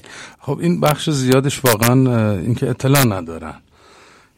خب 0.40 0.58
این 0.58 0.80
بخش 0.80 1.10
زیادش 1.10 1.64
واقعا 1.64 2.30
اینکه 2.40 2.70
اطلاع 2.70 3.04
ندارن. 3.04 3.54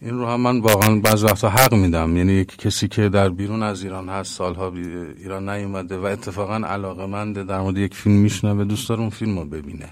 این 0.01 0.19
رو 0.19 0.27
هم 0.27 0.41
من 0.41 0.61
واقعا 0.61 1.01
بعض 1.01 1.25
وقتا 1.25 1.49
حق 1.49 1.75
میدم. 1.75 2.17
یعنی 2.17 2.33
یک 2.33 2.57
کسی 2.57 2.89
که 2.89 3.09
در 3.09 3.29
بیرون 3.29 3.63
از 3.63 3.83
ایران 3.83 4.09
هست 4.09 4.35
سالها 4.35 4.73
ایران 5.19 5.49
نیومده 5.49 5.99
و 5.99 6.05
اتفاقا 6.05 6.55
علاقه 6.55 7.07
منده 7.07 7.45
در 7.45 7.61
مورد 7.61 7.79
یک 7.79 7.95
فیلم 7.95 8.17
میشنوه 8.17 8.65
دوست 8.65 8.89
داره 8.89 9.01
اون 9.01 9.11
فیلم 9.11 9.39
رو 9.39 9.45
ببینه. 9.45 9.89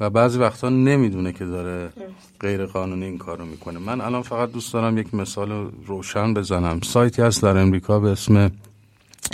و 0.00 0.10
بعضی 0.10 0.38
وقتا 0.38 0.68
نمی‌دونه 0.68 1.32
که 1.32 1.44
داره 1.44 1.92
غیر 2.40 2.66
قانونی 2.66 3.04
این 3.04 3.18
کارو 3.18 3.44
می‌کنه. 3.46 3.78
من 3.78 4.00
الان 4.00 4.22
فقط 4.22 4.52
دوست 4.52 4.72
دارم 4.72 4.98
یک 4.98 5.14
مثال 5.14 5.70
روشن 5.86 6.34
بزنم. 6.34 6.80
سایتی 6.80 7.22
هست 7.22 7.42
در 7.42 7.56
امریکا 7.56 8.00
به 8.00 8.10
اسم 8.10 8.50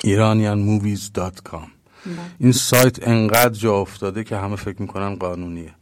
iranianmovies.com 0.04 1.68
این 2.38 2.52
سایت 2.52 3.08
انقدر 3.08 3.54
جا 3.54 3.76
افتاده 3.76 4.24
که 4.24 4.36
همه 4.36 4.56
فکر 4.56 4.82
می‌کنن 4.82 5.14
قانونیه. 5.14 5.74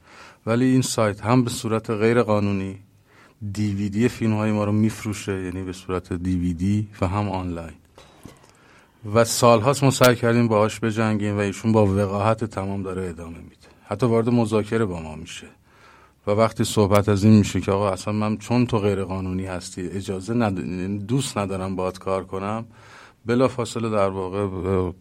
ولی 0.47 0.65
این 0.65 0.83
سایت 0.83 1.21
هم 1.21 1.45
به 1.45 1.51
صورت 1.51 1.91
غیر 1.91 2.23
قانونی 2.23 2.79
دیویدی 3.53 4.09
فیلم 4.09 4.35
های 4.35 4.53
ما 4.53 4.65
رو 4.65 4.73
میفروشه 4.73 5.43
یعنی 5.43 5.63
به 5.63 5.73
صورت 5.73 6.13
دیویدی 6.13 6.89
و 7.01 7.07
هم 7.07 7.29
آنلاین. 7.29 7.75
و 9.15 9.25
سالهاست 9.25 9.85
ما 9.85 9.91
سعی 9.91 10.17
کردیم 10.17 10.49
باهاش 10.49 10.81
بجنگیم 10.81 11.37
و 11.37 11.41
ایشون 11.41 11.73
با 11.73 11.87
وقاحت 11.87 12.45
تمام 12.45 12.83
داره 12.83 13.09
ادامه 13.09 13.39
میده. 13.39 13.69
حتی 13.85 14.07
وارد 14.07 14.29
مذاکره 14.29 14.85
با 14.85 15.01
ما 15.01 15.17
میشه. 15.17 15.47
و 16.27 16.31
وقتی 16.31 16.65
صحبت 16.65 17.09
از 17.09 17.25
این 17.25 17.33
میشه 17.33 17.61
که 17.61 17.73
آقا 17.73 17.91
اصلا 17.91 18.15
من 18.15 18.37
چون 18.37 18.67
تو 18.67 18.79
غیر 18.79 19.05
قانونی 19.05 19.47
هستی 19.47 19.89
اجازه 19.89 20.35
ند... 20.35 20.61
دوست 21.07 21.39
ندارم 21.39 21.77
باهات 21.77 21.99
کار 21.99 22.25
کنم 22.25 22.65
بلا 23.29 23.49
فاصله 23.49 23.91
در 23.91 24.09
واقع 24.09 24.47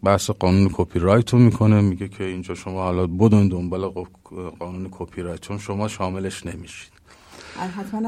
بحث 0.02 0.30
قانون 0.30 0.70
کپی 0.72 0.98
رایت 0.98 1.32
رو 1.32 1.38
می‌کنه. 1.38 1.80
میگه 1.80 2.08
که 2.08 2.24
اینجا 2.24 2.54
شما 2.54 2.82
حالا 2.82 3.06
بدون 3.06 3.48
دنبال 3.48 3.92
قانون 4.58 4.88
کپی 4.90 5.22
رایت 5.22 5.40
چون 5.40 5.58
شما 5.58 5.88
شاملش 5.88 6.46
نمیشید. 6.46 6.92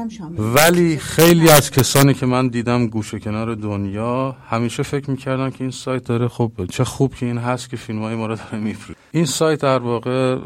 شامل 0.09 0.39
ولی 0.39 0.97
خیلی 0.97 1.49
از 1.49 1.71
کسانی 1.71 2.13
که 2.13 2.25
من 2.25 2.47
دیدم 2.47 2.87
گوشه 2.87 3.19
کنار 3.19 3.55
دنیا 3.55 4.35
همیشه 4.49 4.83
فکر 4.83 5.11
می‌کردن 5.11 5.49
که 5.49 5.61
این 5.61 5.71
سایت 5.71 6.03
داره 6.03 6.27
خب 6.27 6.51
چه 6.69 6.83
خوب 6.83 7.15
که 7.15 7.25
این 7.25 7.37
هست 7.37 7.69
که 7.69 7.77
فیلم 7.77 7.99
های 7.99 8.15
ما 8.15 8.25
رو 8.25 8.35
داره 8.35 8.57
میفروشه. 8.57 8.99
این 9.11 9.25
سایت 9.25 9.59
در 9.59 9.79
واقع 9.79 10.37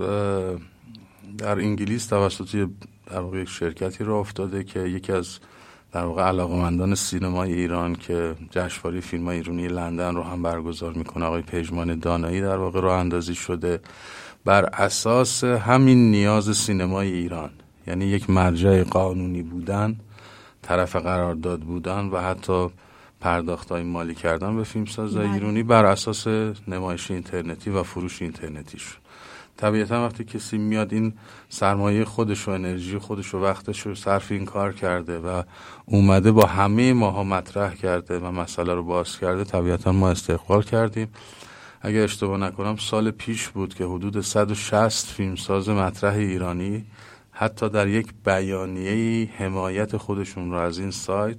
در 1.37 1.59
انگلیس 1.59 2.05
توسط 2.05 2.69
در 3.11 3.19
واقع 3.19 3.41
یک 3.41 3.49
شرکتی 3.49 4.03
رو 4.03 4.15
افتاده 4.15 4.63
که 4.63 4.79
یکی 4.79 5.11
از 5.11 5.39
در 5.95 6.05
واقع 6.05 6.23
علاقمندان 6.23 6.95
سینمای 6.95 7.53
ایران 7.53 7.95
که 7.95 8.35
جشنواره 8.51 8.99
فیلم 8.99 9.27
ایرانی 9.27 9.67
لندن 9.67 10.15
رو 10.15 10.23
هم 10.23 10.43
برگزار 10.43 10.93
می‌کنه 10.93 11.25
آقای 11.25 11.41
پژمان 11.41 11.99
دانایی 11.99 12.41
در 12.41 12.57
واقع 12.57 12.81
رو 12.81 12.89
اندازی 12.89 13.35
شده. 13.35 13.79
بر 14.45 14.65
اساس 14.65 15.43
همین 15.43 16.11
نیاز 16.11 16.57
سینمای 16.57 17.11
ایران 17.11 17.49
یعنی 17.87 18.05
یک 18.05 18.29
مرجع 18.29 18.83
قانونی 18.83 19.41
بودن 19.41 19.95
طرف 20.61 20.95
قرارداد 20.95 21.59
بودن 21.59 22.05
و 22.05 22.21
حتی 22.21 22.67
پرداخت 23.21 23.71
های 23.71 23.83
مالی 23.83 24.15
کردن 24.15 24.55
به 24.55 24.63
فیلمساز 24.63 25.17
ایرانی 25.17 25.63
بر 25.63 25.85
اساس 25.85 26.27
نمایش 26.67 27.11
اینترنتی 27.11 27.69
و 27.69 27.83
فروش 27.83 28.21
اینترنتی 28.21 28.79
شد 28.79 29.04
طبیعتا 29.57 30.05
وقتی 30.05 30.23
کسی 30.23 30.57
میاد 30.57 30.93
این 30.93 31.13
سرمایه 31.49 32.05
خودش 32.05 32.47
و 32.47 32.51
انرژی 32.51 32.97
خودش 32.97 33.33
و 33.33 33.39
وقتش 33.39 33.79
رو 33.81 33.95
صرف 33.95 34.31
این 34.31 34.45
کار 34.45 34.73
کرده 34.73 35.19
و 35.19 35.43
اومده 35.85 36.31
با 36.31 36.45
همه 36.45 36.93
ماها 36.93 37.23
مطرح 37.23 37.75
کرده 37.75 38.19
و 38.19 38.31
مسئله 38.31 38.73
رو 38.73 38.83
باز 38.83 39.19
کرده 39.19 39.43
طبیعتا 39.43 39.91
ما 39.91 40.09
استقبال 40.09 40.63
کردیم. 40.63 41.07
اگر 41.81 42.03
اشتباه 42.03 42.37
نکنم 42.37 42.75
سال 42.75 43.11
پیش 43.11 43.49
بود 43.49 43.73
که 43.73 43.83
حدود 43.83 44.21
160 44.21 45.07
فیلمساز 45.07 45.69
مطرح 45.69 46.15
ایرانی 46.15 46.85
حتی 47.31 47.69
در 47.69 47.87
یک 47.87 48.07
بیانیه 48.25 49.29
حمایت 49.37 49.97
خودشون 49.97 50.51
رو 50.51 50.57
از 50.57 50.79
این 50.79 50.91
سایت 50.91 51.37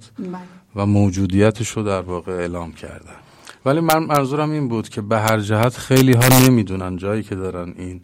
و 0.75 0.85
موجودیتش 0.85 1.69
رو 1.69 1.83
در 1.83 2.01
واقع 2.01 2.31
اعلام 2.31 2.73
کردن. 2.73 3.26
ولی 3.67 3.79
من 3.79 4.03
منظورم 4.03 4.51
این 4.51 4.67
بود 4.67 4.89
که 4.89 5.01
به 5.01 5.19
هر 5.19 5.39
جهت 5.39 5.77
خیلی 5.77 6.13
ها 6.13 6.47
نمی‌دونن 6.47 6.97
جایی 6.97 7.23
که 7.23 7.35
دارن 7.35 7.73
این 7.77 8.01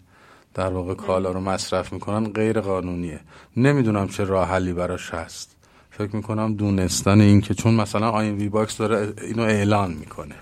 در 0.53 0.74
واقع 0.74 0.93
کالا 0.93 1.32
رو 1.32 1.39
مصرف 1.39 1.93
می‌کنن 1.93 2.24
غیر 2.32 2.59
قانونیه. 2.61 3.20
نمی‌دونم 3.57 4.07
چه 4.07 4.24
راه 4.24 4.47
حلی 4.47 4.74
براش 4.74 5.14
هست. 5.14 5.55
فکر 5.91 6.16
می‌کنم 6.16 6.53
دونستن 6.53 7.22
این 7.22 7.41
که 7.41 7.53
چون 7.53 7.74
مثلا 7.74 8.09
IMVBox 8.09 8.78
داره 8.78 9.14
اینو 9.28 9.41
اعلان 9.41 9.93
می‌کنه. 9.93 10.36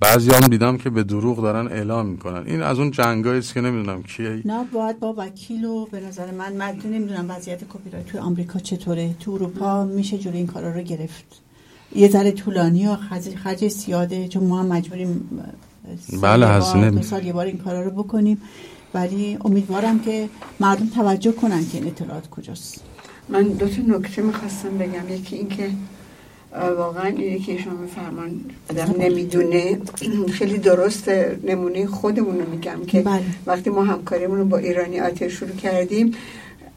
بعضی 0.00 0.30
هم 0.30 0.40
دیدم 0.40 0.76
که 0.76 0.90
به 0.90 1.02
دروغ 1.02 1.42
دارن 1.42 1.66
اعلام 1.66 2.06
می‌کنن. 2.06 2.46
این 2.46 2.62
از 2.62 2.78
اون 2.78 2.90
جنگایی 2.90 3.38
است 3.38 3.54
که 3.54 3.60
نمی‌دونم 3.60 4.02
کیه. 4.02 4.42
نه 4.44 4.64
باید 4.72 5.00
با 5.00 5.14
وکیل 5.18 5.64
و 5.64 5.86
به 5.86 6.00
نظر 6.00 6.30
من 6.30 6.52
من 6.52 6.76
نمی‌دونم 6.84 7.30
وضعیت 7.30 7.64
کپی 7.64 7.90
توی 8.06 8.20
آمریکا 8.20 8.58
چطوره 8.58 9.14
تو 9.20 9.30
اروپا 9.30 9.84
میشه 9.84 10.18
جوری 10.18 10.36
این 10.38 10.46
کارا 10.46 10.72
رو 10.72 10.80
گرفت. 10.80 11.45
یه 11.94 12.08
ذره 12.08 12.30
طولانی 12.30 12.86
و 12.86 12.96
خرج 13.44 13.68
زیاده 13.68 14.28
چون 14.28 14.44
ما 14.44 14.60
هم 14.60 14.66
مجبوریم 14.66 15.28
بله 16.22 16.46
هزینه 16.46 16.90
دو 16.90 17.02
سال 17.02 17.26
یه 17.26 17.32
بار 17.32 17.46
این 17.46 17.58
کارا 17.58 17.82
رو 17.82 17.90
بکنیم. 17.90 18.42
ولی 18.94 19.38
امیدوارم 19.44 19.98
که 19.98 20.28
مردم 20.60 20.86
توجه 20.86 21.32
کنن 21.32 21.66
که 21.72 21.78
این 21.78 21.86
اطلاعات 21.86 22.30
کجاست. 22.30 22.80
من 23.28 23.42
دو 23.42 23.68
تا 23.68 23.82
نکته 23.86 24.22
می‌خواستم 24.22 24.78
بگم. 24.78 25.14
یکی 25.14 25.36
اینکه 25.36 25.70
واقعا 26.78 27.06
اینه 27.06 27.38
که 27.38 27.58
شما 27.58 27.74
میفرمان 27.74 28.40
آدم 28.70 28.94
نمی‌دونه. 28.98 29.78
خیلی 30.32 30.58
درست 30.58 31.08
نمونه 31.44 31.86
خودمون 31.86 32.38
رو 32.38 32.50
میگم 32.50 32.80
که 32.86 33.02
بله. 33.02 33.22
وقتی 33.46 33.70
ما 33.70 33.84
همکاریمون 33.84 34.38
رو 34.38 34.44
با 34.44 34.58
ایرانی 34.58 35.00
آتر 35.00 35.28
شروع 35.28 35.56
کردیم 35.56 36.14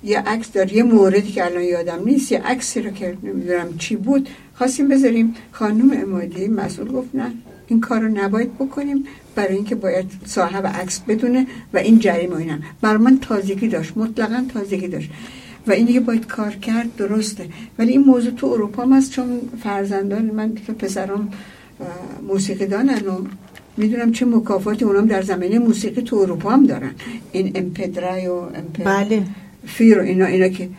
یه 0.03 0.19
عکس 0.19 0.51
داره 0.51 0.73
یه 0.73 0.83
موردی 0.83 1.31
که 1.31 1.45
الان 1.45 1.63
یادم 1.63 2.03
نیست 2.05 2.31
یه 2.31 2.41
عکسی 2.41 2.81
رو 2.81 2.91
که 2.91 3.17
نمی‌دونم 3.23 3.77
چی 3.77 3.95
بود 3.95 4.29
خواستیم 4.59 4.87
بذاریم 4.87 5.35
خانم 5.51 5.91
امادی 6.03 6.47
مسئول 6.47 6.87
گفت 6.91 7.15
نه 7.15 7.31
این 7.67 7.79
کار 7.79 7.99
رو 7.99 8.07
نباید 8.07 8.55
بکنیم 8.55 9.03
برای 9.35 9.55
اینکه 9.55 9.75
باید 9.75 10.05
صاحب 10.25 10.67
عکس 10.67 10.99
بدونه 10.99 11.47
و 11.73 11.77
این 11.77 11.99
جریمه 11.99 12.35
اینا 12.35 12.57
بر 12.81 12.97
من 12.97 13.19
تازگی 13.19 13.67
داشت 13.67 13.97
مطلقا 13.97 14.45
تازگی 14.53 14.87
داشت. 14.87 15.09
و 15.67 15.71
این 15.71 15.85
دیگه 15.85 15.99
باید 15.99 16.27
کار 16.27 16.51
کرد 16.51 16.95
درسته. 16.95 17.45
ولی 17.77 17.91
این 17.91 18.01
موضوع 18.01 18.31
تو 18.31 18.47
اروپا 18.47 18.83
هم 18.83 18.93
هست 18.93 19.11
چون 19.11 19.41
فرزندان 19.63 20.25
من 20.25 20.55
که 20.55 20.73
پسرام 20.73 21.29
موسیقی 22.27 22.65
دانن 22.65 23.07
و 23.07 23.25
می‌دونم 23.77 24.11
چه 24.11 24.25
مکافاتی 24.25 24.85
اونام 24.85 25.05
در 25.05 25.21
زمینه 25.21 25.59
موسیقی 25.59 26.01
تو 26.01 26.15
اروپا 26.15 26.49
هم 26.49 26.65
دارن. 26.65 26.91
این 27.31 27.51
امپدرای 27.55 28.27
و 28.27 28.41
بله. 28.85 29.23
فیر 29.67 29.99
و 29.99 30.01
اینا 30.01 30.25
اینا 30.25 30.47
که 30.47 30.69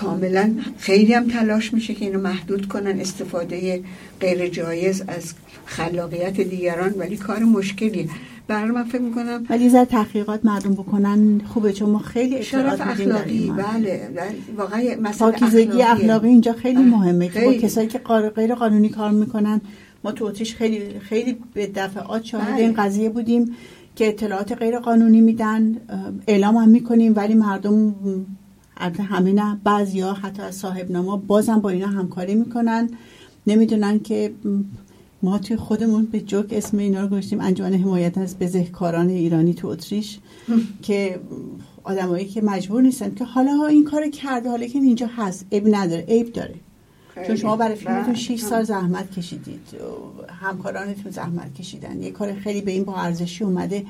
کاملا 0.00 0.54
خیلی 0.78 1.12
هم 1.12 1.28
تلاش 1.28 1.74
میشه 1.74 1.94
که 1.94 2.04
اینو 2.04 2.20
محدود 2.20 2.68
کنن 2.68 3.00
استفاده 3.00 3.80
غیر 4.20 4.48
جایز 4.48 5.02
از 5.08 5.34
خلاقیت 5.66 6.40
دیگران 6.40 6.94
ولی 6.98 7.16
کار 7.16 7.38
مشکلیه 7.38 8.08
برای 8.48 8.70
من 8.70 8.84
فکر 8.84 9.00
می‌کنم 9.00 9.46
ولی 9.50 9.68
زر 9.68 9.84
تحقیقات 9.84 10.44
مردم 10.44 10.74
بکنن 10.74 11.40
خوبه 11.46 11.72
چون 11.72 11.90
ما 11.90 11.98
خیلی 11.98 12.42
شرف 12.42 12.80
اخلاقی. 12.80 13.52
بله 13.56 14.10
بله. 14.16 14.34
واقعا 14.56 15.12
پاکیزگی 15.18 15.62
اخلاقیه. 15.62 15.90
اخلاقی 15.90 16.28
اینجا 16.28 16.52
خیلی 16.52 16.82
مهمه 16.82 17.26
که 17.28 17.40
خیلی. 17.40 17.58
کسایی 17.58 17.88
که 17.88 17.98
غیر 18.36 18.54
قانونی 18.54 18.88
کار 18.88 19.10
می‌کنن 19.10 19.60
ما 20.04 20.12
تو 20.12 20.24
اتریش 20.24 20.54
خیلی 20.54 20.98
خیلی 21.00 21.36
به 21.54 21.66
دفعات 21.66 22.24
شاهد 22.24 22.52
بله. 22.52 22.62
این 22.62 22.72
قضیه 22.72 23.08
بودیم 23.08 23.56
که 23.96 24.08
اطلاعات 24.08 24.52
غیر 24.52 24.78
قانونی 24.78 25.20
میدن 25.20 25.76
اعلام 26.26 26.56
هم 26.56 26.68
می‌کنیم 26.68 27.12
ولی 27.16 27.34
مردم 27.34 27.94
البته 28.76 29.02
همه 29.02 29.32
نه 29.32 29.60
بعضیا 29.64 30.12
حتی 30.12 30.42
از 30.42 30.54
صاحب 30.54 30.90
نما 30.90 31.16
بازم 31.16 31.58
با 31.58 31.70
اینا 31.70 31.86
همکاری 31.86 32.34
می‌کنن. 32.34 32.90
نمی‌دونن 33.46 33.98
که 33.98 34.34
ما 35.22 35.38
توی 35.38 35.56
خودمون 35.56 36.04
به 36.04 36.20
جوک 36.20 36.46
اسم 36.50 36.78
اینا 36.78 37.00
رو 37.00 37.08
گذاشتیم. 37.08 37.40
انجمن 37.40 37.74
حمایت 37.74 38.18
از 38.18 38.38
بزهکاران 38.38 39.08
ایرانی 39.08 39.54
تو 39.54 39.68
اتریش 39.68 40.18
که 40.82 41.20
آدمایی 41.84 42.26
که 42.26 42.42
مجبور 42.42 42.82
نیستن 42.82 43.14
که 43.14 43.24
حالا 43.24 43.54
ها 43.54 43.66
این 43.66 43.84
کار 43.84 44.10
کرده 44.10 44.50
حالا 44.50 44.66
که 44.66 44.78
اینجا 44.78 45.08
هست. 45.16 45.46
عیب 45.52 45.74
نداره 45.74 46.04
عیب 46.08 46.32
داره. 46.32 46.54
چون 47.26 47.36
شما 47.36 47.56
برای 47.56 47.74
فیلمتون 47.74 48.12
بله. 48.12 48.14
6 48.14 48.40
سال 48.40 48.62
زحمت 48.62 49.10
کشیدید. 49.10 49.60
همکارانتون 50.40 51.12
زحمت 51.12 51.54
کشیدن. 51.54 52.02
یه 52.02 52.10
کار 52.10 52.34
خیلی 52.34 52.60
به 52.60 52.70
این 52.70 52.84
با 52.84 52.96
ارزشی 52.96 53.44
اومده. 53.44 53.84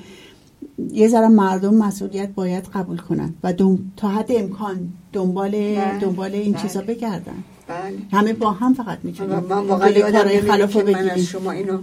یه 0.93 1.09
ذره 1.09 1.29
مردم 1.29 1.75
مسئولیت 1.75 2.29
باید 2.29 2.65
قبول 2.75 2.97
کنن 2.97 3.35
و 3.43 3.53
دم... 3.53 3.79
تا 3.97 4.09
حد 4.09 4.33
امکان 4.33 4.89
دنبال 5.13 5.51
بله. 5.51 5.99
دنبال 5.99 6.33
این 6.33 6.53
بله. 6.53 6.63
چیزا 6.63 6.81
بگردن 6.81 7.45
بله 7.69 7.97
همه 8.13 8.33
با 8.33 8.51
هم 8.51 8.75
فقط 8.75 8.99
می‌تونیم 9.03 9.39
من 9.39 9.67
واقعا 9.67 9.91
یادم 9.91 10.67
که 10.67 10.83
من 10.83 11.11
از 11.11 11.21
شما 11.21 11.51
اینو 11.51 11.79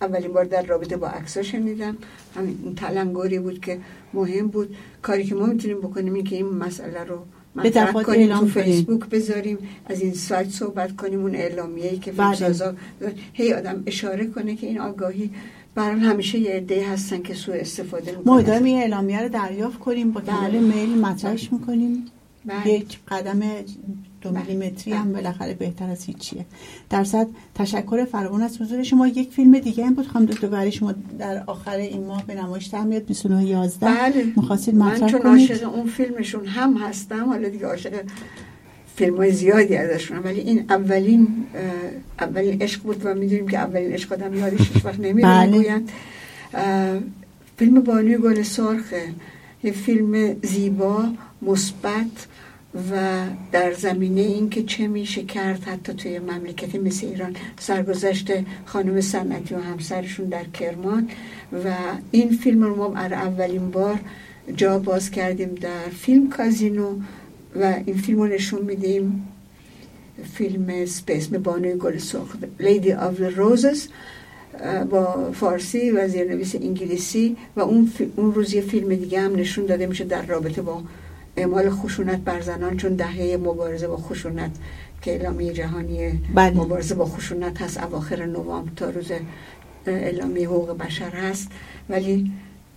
اولین 0.00 0.32
بار 0.32 0.44
در 0.44 0.62
رابطه 0.62 0.96
با 0.96 1.06
عکسا 1.06 1.42
شنیدم 1.42 1.96
همین 2.36 2.58
این 2.64 2.74
تلنگری 2.74 3.38
بود 3.38 3.60
که 3.60 3.78
مهم 4.14 4.48
بود 4.48 4.76
کاری 5.02 5.24
که 5.24 5.34
ما 5.34 5.46
می‌تونیم 5.46 5.78
بکنیم 5.78 6.14
این 6.14 6.24
که 6.24 6.36
این 6.36 6.48
مسئله 6.48 7.04
رو 7.04 7.18
به 7.54 7.62
مطرح 7.62 8.02
کنیم 8.02 8.38
تو. 8.38 8.46
فیسبوک 8.46 9.06
بذاریم 9.08 9.58
از 9.86 10.00
این 10.00 10.14
سایت 10.14 10.50
صحبت 10.50 10.96
کنیم 10.96 11.20
اون 11.20 11.34
اعلامیه‌ای 11.34 11.98
که 11.98 12.12
بله. 12.12 12.34
فیلمسازا 12.34 12.74
هی 13.32 13.52
آدم 13.52 13.82
اشاره 13.86 14.26
کنه 14.26 14.56
که 14.56 14.66
این 14.66 14.80
آگاهی 14.80 15.30
برای 15.76 16.00
همیشه 16.00 16.38
یه 16.38 16.50
عده 16.50 16.88
هستن 16.88 17.22
که 17.22 17.34
سوء 17.34 17.54
استفاده 17.54 18.12
ما 18.12 18.18
می‌کنن 18.18 18.42
داریم 18.42 18.64
این 18.64 18.78
اعلامیه 18.78 19.20
رو 19.20 19.28
دریافت 19.28 19.78
کنیم 19.78 20.10
با 20.10 20.20
کانال 20.20 20.50
بله. 20.50 20.60
میل 20.60 20.98
مطرحش 20.98 21.52
می‌کنیم. 21.52 22.06
بله. 22.44 22.68
یک 22.68 22.98
قدم 23.08 23.40
دو 24.20 24.30
میلیمتری 24.30 24.94
هم 24.94 25.12
بالاخره 25.12 25.54
بهتر 25.54 25.90
از 25.90 26.04
هیچیه 26.04 26.46
در 26.90 27.04
صد 27.04 27.26
تشکر 27.54 28.04
فراوان 28.04 28.42
از 28.42 28.60
حضور 28.60 28.82
شما 28.82 29.06
یک 29.06 29.32
فیلم 29.32 29.58
دیگه 29.58 29.86
هم 29.86 29.94
بود. 29.94 30.06
خانم 30.08 30.26
دکتر 30.26 30.46
برای 30.46 30.72
شما 30.72 30.94
در 31.18 31.42
آخر 31.46 31.76
این 31.76 32.06
ماه 32.06 32.26
به 32.26 32.34
نمایش 32.34 32.66
در 32.66 32.82
میاد. 32.82 33.06
29 33.06 33.44
11 33.44 33.86
بله. 33.86 34.32
می‌خواستید 34.36 34.74
من 34.74 35.06
چون 35.06 35.22
عاشق 35.22 35.74
اون 35.74 35.86
فیلمشون 35.86 36.46
هم 36.46 36.76
هستم. 36.76 37.24
حالا 37.24 37.48
دیگه 37.48 37.66
عاشق 37.66 38.02
فیلم 38.96 39.16
های 39.16 39.32
زیادی 39.32 39.76
ازشون. 39.76 40.18
ولی 40.18 40.40
این 40.40 40.64
اولین 40.68 41.28
اولین 42.20 42.62
عشق 42.62 42.82
بود 42.82 43.00
و 43.04 43.14
می‌دونیم 43.14 43.48
که 43.48 43.58
اولین 43.58 43.92
عشق 43.92 44.12
آدم 44.12 44.34
یادش 44.34 44.72
هیچ 44.72 44.84
وقت 44.84 45.00
نمیره 45.00 45.28
بله. 45.28 45.46
می‌گویند. 45.46 45.90
فیلم 47.56 47.80
بانوی 47.80 48.18
گل 48.18 48.42
سرخه 48.42 49.02
یه 49.64 49.72
فیلم 49.72 50.36
زیبا 50.42 51.04
مثبت 51.42 52.26
و 52.92 53.22
در 53.52 53.72
زمینه 53.72 54.20
اینکه 54.20 54.62
چه 54.62 54.88
میشه 54.88 55.22
کرد 55.22 55.64
حتی 55.64 55.92
توی 55.92 56.18
مملکتی 56.18 56.78
مثل 56.78 57.06
ایران. 57.06 57.36
سرگذشت 57.58 58.32
خانم 58.64 59.00
صنعتی 59.00 59.54
و 59.54 59.58
همسرشون 59.58 60.26
در 60.26 60.44
کرمان. 60.44 61.08
و 61.64 61.74
این 62.10 62.30
فیلم 62.30 62.62
رو 62.62 62.76
ما 62.76 62.94
اولین 62.96 63.70
بار 63.70 63.98
جا 64.56 64.78
باز 64.78 65.10
کردیم 65.10 65.54
در 65.54 65.88
فیلم 65.98 66.28
کازینو. 66.28 66.96
و 67.60 67.74
این 67.86 67.96
فیلم 67.96 68.18
رو 68.18 68.26
نشون 68.26 68.62
میدیم. 68.62 69.28
فیلم 70.34 70.66
به 71.06 71.16
اسم 71.16 71.38
بانوی 71.38 71.74
گل 71.74 71.98
سرخ. 71.98 72.36
the 72.58 73.36
Roses 73.36 73.78
اه، 74.60 74.84
با 74.84 75.32
فارسی 75.32 75.90
و 75.90 76.08
زیرنویس 76.08 76.54
انگلیسی 76.54 77.36
و 77.56 77.60
اون, 77.60 77.92
اون 78.16 78.34
روز 78.34 78.54
یه 78.54 78.60
فیلم 78.60 78.94
دیگه 78.94 79.20
هم 79.20 79.36
نشون 79.36 79.66
داده 79.66 79.86
میشه 79.86 80.04
در 80.04 80.26
رابطه 80.26 80.62
با 80.62 80.82
اعمال 81.36 81.70
خشونت 81.70 82.18
بر 82.18 82.40
زنان 82.40 82.76
چون 82.76 82.94
دهه 82.94 83.36
مبارزه 83.36 83.88
با 83.88 83.96
خشونت 83.96 84.50
که 85.02 85.10
اعلامیه 85.10 85.52
جهانی 85.52 86.20
بله. 86.34 86.56
مبارزه 86.56 86.94
با 86.94 87.06
خشونت 87.06 87.62
هست 87.62 87.82
اواخر 87.82 88.26
نوامبر 88.26 88.70
تا 88.76 88.90
روز 88.90 89.12
اعلامیه 89.86 90.46
حقوق 90.48 90.78
بشر 90.78 91.10
هست. 91.10 91.48
ولی 91.88 92.32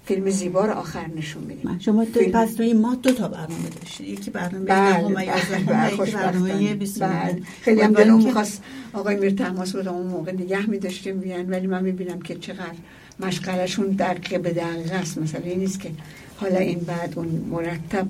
فیلم 0.09 0.29
زیبا 0.29 0.65
رو 0.65 0.73
آخر 0.73 1.07
نشون 1.15 1.43
میدیم. 1.43 1.79
شما 1.79 2.03
دو 2.03 2.19
فیلم- 2.19 2.31
پس 2.31 2.53
توی 2.53 2.73
ما 2.73 2.95
دو 2.95 3.11
تا 3.11 3.27
برنامه 3.27 3.69
داشتید 3.81 4.07
یکی 4.07 4.31
برنامه 4.31 4.65
بله، 4.65 5.03
بله، 5.03 5.15
بله، 5.15 5.37
یکی 5.37 5.63
برنامه 5.65 5.89
خوشبختانه. 5.95 6.73
29 6.75 7.13
بله. 7.19 7.41
خیلی 7.61 7.81
هم 7.81 7.93
دلم 7.93 8.23
می‌خواست 8.23 8.63
آقای 8.93 9.15
میر 9.15 9.31
تماس 9.31 9.75
بود 9.75 9.87
اون 9.87 10.07
موقع 10.07 10.31
نگه 10.31 10.69
میداشتیم 10.69 11.19
بیان 11.19 11.49
ولی 11.49 11.67
من 11.67 11.83
می‌بینم 11.83 12.21
که 12.21 12.35
چقدر 12.35 12.75
مشغلشون 13.19 13.85
دقیقه 13.87 14.37
به 14.37 14.53
دقیقه 14.53 14.95
است. 14.95 15.17
مثلا 15.17 15.41
این 15.43 15.59
نیست 15.59 15.79
که 15.79 15.91
حالا 16.37 16.57
این 16.57 16.79
بعد 16.79 17.13
اون 17.15 17.27
مرتب 17.51 18.07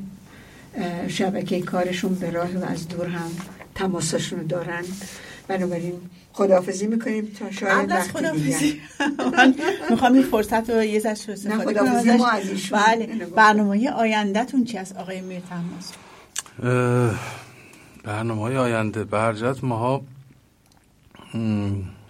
شبکه 1.07 1.61
کارشون 1.61 2.13
به 2.15 2.29
راه 2.31 2.49
و 2.57 2.65
از 2.65 2.87
دور 2.87 3.07
هم 3.07 3.31
تماسشون 3.75 4.39
رو 4.39 4.47
دارن. 4.47 4.83
بنابراین 5.47 5.93
خداحافظی 6.39 6.87
می‌کنیم 6.87 7.25
تا 7.39 7.51
شاید 7.51 7.71
قبل 7.71 7.91
از 7.91 8.07
وقت 8.07 8.17
خداحافظی. 8.17 8.81
من 9.37 9.55
می‌خوام 9.89 10.13
این 10.13 10.23
فرصت 10.23 10.69
رو 10.69 10.83
یه 10.83 10.99
ذره 10.99 11.11
استفاده 11.11 11.81
نه، 11.81 12.03
کنم. 12.03 12.15
ما 12.17 12.27
از 12.27 12.49
ایشون. 12.49 12.79
بله. 12.79 13.05
برنامه 13.25 13.89
آیندهتون 13.89 14.63
چی 14.63 14.77
است 14.77 14.95
آقای 14.97 15.21
میر 15.21 15.41
برنامه 18.03 18.41
های 18.41 18.57
آینده 18.57 19.03
برجت 19.03 19.63
ماها 19.63 20.01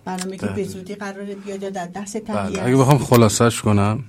برنامه 0.05 0.37
که. 0.37 0.45
به 0.45 0.63
زودی 0.63 0.95
قراره 0.95 1.35
بیاد 1.35 1.63
یا 1.63 1.69
در 1.69 1.87
دست 1.87 2.17
تهیه 2.17 2.39
بله 2.39 2.59
است؟ 2.59 2.67
اگه 2.67 2.77
بخوام 2.77 2.97
خلاصش 2.97 3.61
کنم 3.61 4.03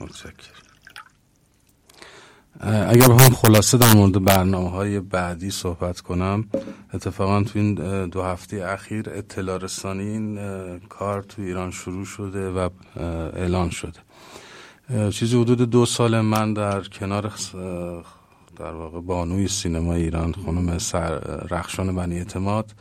متشکرم 0.00 0.32
اه، 0.32 0.57
اگر 2.60 3.08
بخوام 3.08 3.30
خلاصه 3.30 3.78
در 3.78 3.94
مورد 3.94 4.24
برنامه 4.24 4.70
های 4.70 5.00
بعدی 5.00 5.50
صحبت 5.50 6.00
کنم 6.00 6.44
اتفاقا 6.94 7.42
تو 7.42 7.58
این 7.58 7.74
دو 8.06 8.22
هفته 8.22 8.64
اخیر 8.68 9.10
اطلاع 9.10 9.58
رسانی 9.58 10.04
این 10.04 10.38
کار 10.78 11.22
تو 11.22 11.42
ایران 11.42 11.70
شروع 11.70 12.04
شده 12.04 12.50
و 12.50 12.68
اعلان 13.36 13.70
شده. 13.70 13.98
چیزی 15.10 15.40
حدود 15.40 15.70
دو 15.70 15.86
سال 15.86 16.20
من 16.20 16.54
در 16.54 16.80
کنار 16.80 17.32
در 18.56 18.72
واقع 18.72 19.00
بانوی 19.00 19.48
سینما 19.48 19.94
ایران 19.94 20.34
خانم 20.46 20.78
سر 20.78 21.10
رخشان 21.50 21.94
بنی 21.96 22.18
اعتماد 22.18 22.74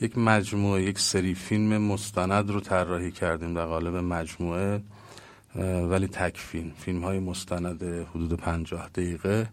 یک 0.00 0.18
مجموعه 0.18 0.82
یک 0.82 0.98
سری 0.98 1.34
فیلم 1.34 1.78
مستند 1.82 2.50
رو 2.50 2.60
طراحی 2.60 3.10
کردیم 3.10 3.54
در 3.54 3.66
قالب 3.66 3.96
مجموعه. 3.96 4.82
ولی 5.90 6.06
تک 6.06 6.38
فیلم. 6.38 6.72
فیلم 6.78 7.04
های 7.04 7.18
مستند 7.18 7.82
حدود 7.82 8.32
پنجاه 8.32 8.88
دقیقه. 8.88 9.48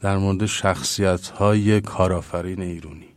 در 0.00 0.16
مورد 0.16 0.46
شخصیت 0.46 1.28
های 1.28 1.80
کارآفرین 1.80 2.60
ایرانی 2.60 3.08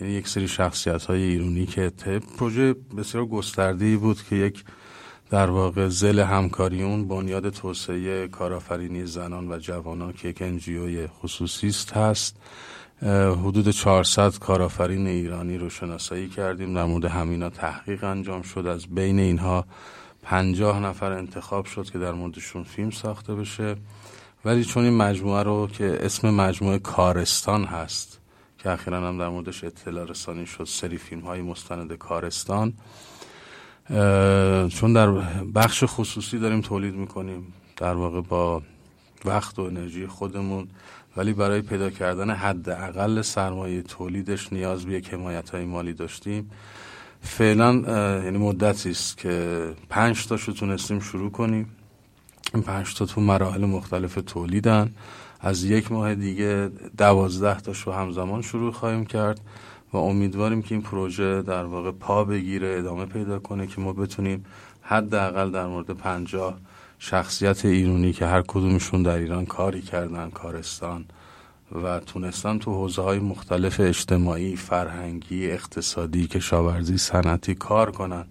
یعنی 0.00 0.12
یک 0.12 0.28
سری 0.28 0.48
شخصیت 0.48 1.04
های 1.04 1.22
ایرانی 1.22 1.66
که 1.66 1.92
پروژه 2.38 2.74
بسیار 2.96 3.26
گسترده 3.26 3.96
بود 3.96 4.22
که 4.22 4.36
یک 4.36 4.64
در 5.30 5.50
واقع 5.50 5.88
زل 5.88 6.18
همکاری 6.18 6.82
اون 6.82 7.08
بنیاد 7.08 7.50
توسعه 7.50 8.28
کارآفرینی 8.28 9.06
زنان 9.06 9.52
و 9.52 9.58
جوانان 9.58 10.12
که 10.12 10.28
یک 10.28 10.42
انجیوی 10.42 11.06
خصوصی 11.06 11.68
است 11.68 11.92
هست. 11.92 12.36
حدود 13.42 13.70
400 13.70 14.38
کارآفرین 14.38 15.06
ایرانی 15.06 15.58
رو 15.58 15.70
شناسایی 15.70 16.28
کردیم. 16.28 16.74
در 16.74 16.84
مورد 16.84 17.04
همینا 17.04 17.50
تحقیق 17.50 18.04
انجام 18.04 18.42
شد. 18.42 18.66
از 18.66 18.86
بین 18.86 19.18
اینها 19.18 19.64
پنجاه 20.24 20.80
نفر 20.80 21.12
انتخاب 21.12 21.64
شد 21.64 21.90
که 21.90 21.98
در 21.98 22.12
موردشون 22.12 22.64
فیلم 22.64 22.90
ساخته 22.90 23.34
بشه. 23.34 23.76
ولی 24.44 24.64
چون 24.64 24.84
این 24.84 24.96
مجموعه 24.96 25.42
رو 25.42 25.68
که 25.72 25.98
اسم 26.00 26.30
مجموعه 26.30 26.78
کارستان 26.78 27.64
هست 27.64 28.20
که 28.58 28.70
اخیرا 28.70 29.08
هم 29.08 29.18
در 29.18 29.28
موردش 29.28 29.64
اطلاع 29.64 30.04
رسانی 30.04 30.46
شد 30.46 30.64
سری 30.64 30.98
فیلم 30.98 31.20
های 31.22 31.42
مستند 31.42 31.92
کارستان 31.92 32.72
چون 34.68 34.92
در 34.92 35.10
بخش 35.54 35.84
خصوصی 35.86 36.38
داریم 36.38 36.60
تولید 36.60 36.94
می‌کنیم 36.94 37.52
در 37.76 37.94
واقع 37.94 38.20
با 38.20 38.62
وقت 39.24 39.58
و 39.58 39.62
انرژی 39.62 40.06
خودمون 40.06 40.68
ولی 41.16 41.32
برای 41.32 41.60
پیدا 41.60 41.90
کردن 41.90 42.30
حداقل 42.30 43.22
سرمایه 43.22 43.82
تولیدش 43.82 44.52
نیاز 44.52 44.86
به 44.86 44.92
یک 44.92 45.14
حمایت 45.14 45.50
های 45.50 45.64
مالی 45.64 45.92
داشتیم. 45.92 46.50
فعلا 47.24 47.72
یعنی 48.24 48.38
مدتی 48.38 48.90
است 48.90 49.18
که 49.18 49.68
پنج 49.90 50.26
تاشو 50.26 50.52
تونستیم 50.52 51.00
شروع 51.00 51.30
کنیم. 51.30 51.68
این 52.54 52.62
پنج 52.62 52.94
تا 52.94 53.06
تو 53.06 53.20
مراحل 53.20 53.64
مختلف 53.64 54.18
تولیدن. 54.26 54.90
از 55.40 55.64
یک 55.64 55.92
ماه 55.92 56.14
دیگه 56.14 56.70
دوازده 56.96 57.60
تاشو 57.60 57.92
همزمان 57.92 58.42
شروع 58.42 58.72
خواهیم 58.72 59.04
کرد 59.04 59.40
و 59.92 59.96
امیدواریم 59.96 60.62
که 60.62 60.74
این 60.74 60.82
پروژه 60.82 61.42
در 61.42 61.64
واقع 61.64 61.90
پا 61.90 62.24
بگیره 62.24 62.76
ادامه 62.78 63.06
پیدا 63.06 63.38
کنه 63.38 63.66
که 63.66 63.80
ما 63.80 63.92
بتونیم 63.92 64.44
حداقل 64.82 65.50
در 65.50 65.66
مورد 65.66 65.90
پنجاه 65.90 66.58
شخصیت 66.98 67.64
ایرانی 67.64 68.12
که 68.12 68.26
هر 68.26 68.42
کدومشون 68.42 69.02
در 69.02 69.16
ایران 69.16 69.46
کاری 69.46 69.82
کردن 69.82 70.30
کارستان 70.30 71.04
و 71.74 72.00
تونستن 72.00 72.58
تو 72.58 72.72
حوزه 72.72 73.02
های 73.02 73.18
مختلف 73.18 73.80
اجتماعی، 73.80 74.56
فرهنگی، 74.56 75.50
اقتصادی، 75.50 76.26
کشاورزی، 76.26 76.98
صنعتی 76.98 77.54
کار 77.54 77.90
کنن 77.90 78.24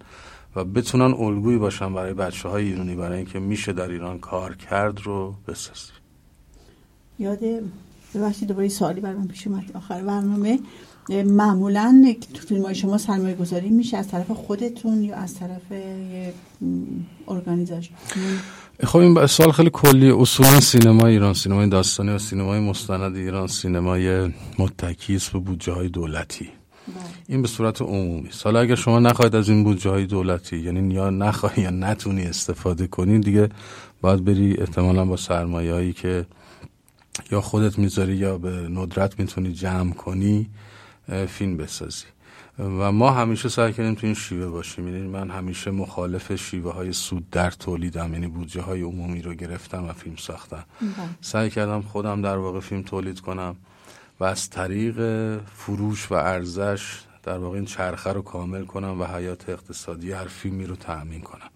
و 0.56 0.64
بتونن 0.64 1.14
الگویی 1.14 1.58
باشن 1.58 1.94
برای 1.94 2.14
بچه 2.14 2.48
های 2.48 2.64
ایرانی 2.64 2.94
برای 2.94 3.16
اینکه 3.16 3.38
میشه 3.38 3.72
در 3.72 3.88
ایران 3.88 4.18
کار 4.18 4.54
کرد 4.54 5.00
رو 5.00 5.34
بسازیم. 5.48 5.94
یاد 7.18 7.38
ببخشید 8.14 8.48
دوباره 8.48 8.68
سوالی 8.68 9.00
برای 9.00 9.16
من 9.16 9.26
پیش 9.26 9.46
اومد. 9.46 9.64
آخر 9.74 10.02
برنامه. 10.02 10.58
معمولا 11.10 12.14
تو 12.34 12.46
فیلم 12.46 12.62
های 12.62 12.74
شما 12.74 12.98
سرمایه 12.98 13.34
گذاری 13.34 13.68
میشه 13.68 13.96
از 13.96 14.08
طرف 14.08 14.30
خودتون 14.30 15.02
یا 15.02 15.16
از 15.16 15.34
طرف 15.34 15.70
یه 15.70 16.32
ارگانیزاشن 17.28 17.94
خب 18.84 18.98
این 18.98 19.26
سوال 19.26 19.52
خیلی 19.52 19.70
کلی. 19.72 20.10
اصولا 20.10 20.60
سینما 20.60 21.06
ایران 21.06 21.34
سینمای 21.34 21.68
داستانی 21.68 22.10
و 22.10 22.18
سینمای 22.18 22.60
مستند 22.60 23.16
ایران 23.16 23.46
سینمای 23.46 24.32
متکی 24.58 25.14
است 25.14 25.32
به 25.32 25.38
بودجه 25.38 25.72
های 25.72 25.88
دولتی 25.88 26.48
این 27.28 27.42
به 27.42 27.48
صورت 27.48 27.82
عمومی. 27.82 28.28
حالا 28.44 28.60
اگر 28.60 28.74
شما 28.74 28.98
نخواهید 28.98 29.36
از 29.36 29.48
این 29.48 29.64
بودجه 29.64 29.90
های 29.90 30.06
دولتی 30.06 30.56
یعنی 30.58 30.94
یا 30.94 31.10
نخواهی 31.10 31.62
یا 31.62 31.70
نتونی 31.70 32.22
استفاده 32.22 32.86
کنی 32.86 33.18
دیگه 33.18 33.48
باید 34.00 34.24
بری 34.24 34.56
احتمالا 34.58 35.04
با 35.04 35.16
سرمایه 35.16 35.72
هایی 35.72 35.92
که 35.92 36.26
یا 37.30 37.40
خودت 37.40 37.78
می‌ذاری 37.78 38.16
یا 38.16 38.38
به 38.38 38.50
ندرت 38.50 39.18
می‌تونی 39.20 39.52
جمع 39.52 39.92
کنی. 39.92 40.50
فیلم 41.28 41.56
بسازی. 41.56 42.04
و 42.58 42.92
ما 42.92 43.10
همیشه 43.10 43.48
سعی 43.48 43.72
کردیم 43.72 43.94
تو 43.94 44.06
این 44.06 44.14
شیوه 44.14 44.46
باشیم. 44.46 44.88
یعنی 44.88 45.08
من 45.08 45.30
همیشه 45.30 45.70
مخالف 45.70 46.36
شیوه 46.36 46.72
های 46.72 46.92
سود 46.92 47.30
در 47.30 47.50
تولیدم 47.50 48.12
یعنی 48.12 48.26
بودجه 48.26 48.60
های 48.60 48.82
عمومی 48.82 49.22
رو 49.22 49.34
گرفتم 49.34 49.88
و 49.88 49.92
فیلم 49.92 50.16
ساختم. 50.16 50.64
سعی 51.20 51.50
کردم 51.50 51.82
خودم 51.82 52.22
در 52.22 52.36
واقع 52.36 52.60
فیلم 52.60 52.82
تولید 52.82 53.20
کنم 53.20 53.56
و 54.20 54.24
از 54.24 54.50
طریق 54.50 54.96
فروش 55.56 56.12
و 56.12 56.14
ارزش 56.14 57.00
در 57.22 57.38
واقع 57.38 57.56
این 57.56 57.64
چرخه 57.64 58.12
رو 58.12 58.22
کامل 58.22 58.64
کنم 58.64 59.00
و 59.00 59.04
حیات 59.04 59.48
اقتصادی 59.48 60.12
هر 60.12 60.24
فیلمی 60.24 60.66
رو 60.66 60.76
تأمین 60.76 61.20
کنم. 61.20 61.50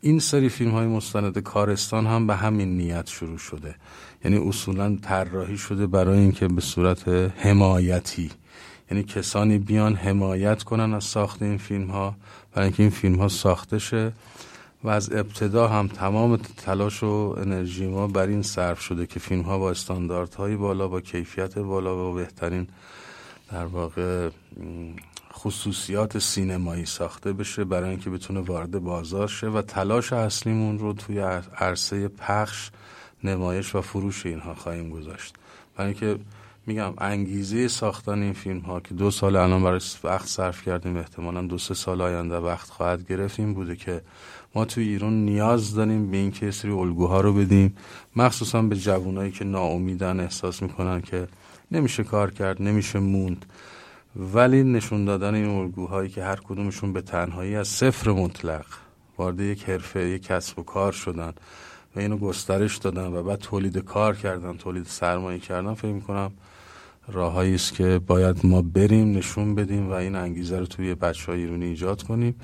این 0.00 0.18
سری 0.18 0.48
فیلم 0.48 0.70
های 0.70 0.86
مستند 0.86 1.38
کارستان 1.38 2.06
هم 2.06 2.26
به 2.26 2.36
همین 2.36 2.76
نیت 2.76 3.08
شروع 3.08 3.38
شده. 3.38 3.74
یعنی 4.24 4.48
اصولا 4.48 4.96
طراحی 5.02 5.58
شده 5.58 5.86
برای 5.86 6.18
اینکه 6.18 6.48
به 6.48 6.60
صورت 6.60 7.08
حمایتی 7.36 8.30
یعنی 8.92 9.04
کسانی 9.04 9.58
بیان 9.58 9.94
حمایت 9.94 10.62
کنن 10.62 10.94
از 10.94 11.04
ساخت 11.04 11.42
این 11.42 11.58
فیلم 11.58 11.90
ها 11.90 12.14
برای 12.52 12.66
اینکه 12.66 12.82
این 12.82 12.90
فیلم 12.90 13.14
ها 13.14 13.28
ساخته 13.28 13.78
شه 13.78 14.12
و 14.84 14.88
از 14.88 15.12
ابتدا 15.12 15.68
هم 15.68 15.88
تمام 15.88 16.36
تلاش 16.36 17.02
و 17.02 17.34
انرژی 17.38 17.86
ما 17.86 18.06
بر 18.06 18.26
این 18.26 18.42
صرف 18.42 18.80
شده 18.80 19.06
که 19.06 19.20
فیلم 19.20 19.42
ها 19.42 19.58
با 19.58 19.70
استانداردهای 19.70 20.56
بالا 20.56 20.88
با 20.88 21.00
کیفیت 21.00 21.58
بالا 21.58 22.10
و 22.10 22.14
بهترین 22.14 22.68
در 23.52 23.64
واقع 23.64 24.30
خصوصیات 25.32 26.18
سینمایی 26.18 26.86
ساخته 26.86 27.32
بشه 27.32 27.64
برای 27.64 27.90
اینکه 27.90 28.10
بتونه 28.10 28.40
وارد 28.40 28.78
بازار 28.78 29.28
شه 29.28 29.46
و 29.46 29.62
تلاش 29.62 30.12
اصلیمون 30.12 30.78
رو 30.78 30.92
توی 30.92 31.18
عرصه 31.58 32.08
پخش 32.08 32.70
نمایش 33.24 33.74
و 33.74 33.80
فروش 33.80 34.26
اینها 34.26 34.54
خواهیم 34.54 34.90
گذاشت. 34.90 35.34
برای 35.76 35.90
اینکه 35.90 36.18
میگم 36.66 36.94
انگیزه 36.98 37.68
ساختن 37.68 38.22
این 38.22 38.32
فیلم 38.32 38.58
ها 38.58 38.80
که 38.80 38.94
دو 38.94 39.10
سال 39.10 39.36
الان 39.36 39.62
برای 39.62 39.80
وقت 40.04 40.26
صرف 40.26 40.62
کردیم 40.62 40.96
احتمالا 40.96 41.42
دو 41.42 41.58
سه 41.58 41.74
سال 41.74 42.00
آینده 42.00 42.36
وقت 42.36 42.70
خواهد 42.70 43.08
گرفت 43.08 43.40
این 43.40 43.54
بوده 43.54 43.76
که 43.76 44.02
ما 44.54 44.64
توی 44.64 44.88
ایران 44.88 45.24
نیاز 45.24 45.74
داریم 45.74 46.10
به 46.10 46.16
اینکه 46.16 46.50
سری 46.50 46.70
الگوها 46.70 47.20
رو 47.20 47.32
بدیم 47.32 47.76
مخصوصا 48.16 48.62
به 48.62 48.76
جوانایی 48.76 49.30
که 49.30 49.44
ناامیدن 49.44 50.20
احساس 50.20 50.62
می‌کنن 50.62 51.00
که 51.00 51.28
نمیشه 51.72 52.04
کار 52.04 52.30
کرد 52.30 52.62
نمیشه 52.62 52.98
موند. 52.98 53.46
ولی 54.16 54.62
نشون 54.64 55.04
دادن 55.04 55.34
این 55.34 55.48
الگوهایی 55.48 56.08
که 56.08 56.24
هر 56.24 56.36
کدومشون 56.36 56.92
به 56.92 57.00
تنهایی 57.00 57.56
از 57.56 57.68
صفر 57.68 58.10
مطلق 58.10 58.66
وارد 59.18 59.40
یک 59.40 59.64
حرفه 59.64 60.08
یک 60.08 60.22
کسب 60.22 60.58
و 60.58 60.62
کار 60.62 60.92
شدن 60.92 61.32
و 61.96 62.00
اینو 62.00 62.16
گسترش 62.16 62.76
دادن 62.76 63.06
و 63.06 63.22
بعد 63.22 63.38
تولید 63.38 63.78
کار 63.78 64.16
کردن 64.16 64.56
تولید 64.56 64.86
سرمایه 64.86 65.38
کردن 65.38 65.74
فکر 65.74 65.92
می‌کنم 65.92 66.32
راههایی 67.08 67.54
است 67.54 67.74
که 67.74 68.00
باید 68.06 68.36
ما 68.46 68.62
بریم 68.62 69.18
نشون 69.18 69.54
بدیم 69.54 69.90
و 69.90 69.92
این 69.92 70.16
انگیزه 70.16 70.58
رو 70.58 70.66
توی 70.66 70.94
بچه 70.94 71.32
های 71.32 71.40
ایرانی 71.40 71.64
ایجاد 71.64 72.02
کنیم. 72.02 72.34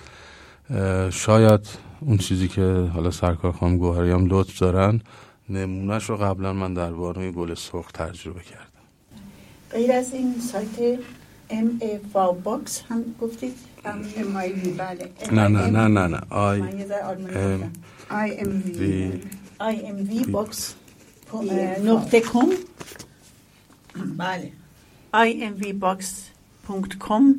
شاید 1.11 1.61
اون 2.01 2.19
چیزی 2.19 2.49
که 2.49 2.63
حالا 2.95 3.11
سرکار 3.11 3.53
خانم 3.53 3.77
گوهری 3.79 4.11
هم 4.11 4.27
لطف 4.27 4.59
دارن 4.59 5.01
نمونهش 5.49 6.05
رو 6.05 6.17
قبلا 6.17 6.53
من 6.53 6.75
در 6.75 6.91
بانوی 6.91 7.33
گل 7.33 7.55
سرخ 7.55 7.93
تجربه 7.93 8.41
کردم. 8.41 8.65
غیر 9.73 9.93
از 9.93 10.13
این 10.15 10.35
سایت 10.41 10.99
IMVBox 11.51 12.83
هم 12.89 13.05
گفتید؟ 13.21 13.55
بله. 14.79 15.13
نه 15.33 15.49
نه 15.49 15.67
نه 15.67 15.89
نه 15.89 16.07
نه. 16.07 16.21
I 16.31 16.61
MVBox 19.87 20.75
نقطه 21.85 22.21
com 22.21 22.49
بله. 24.19 24.53
com 27.09 27.35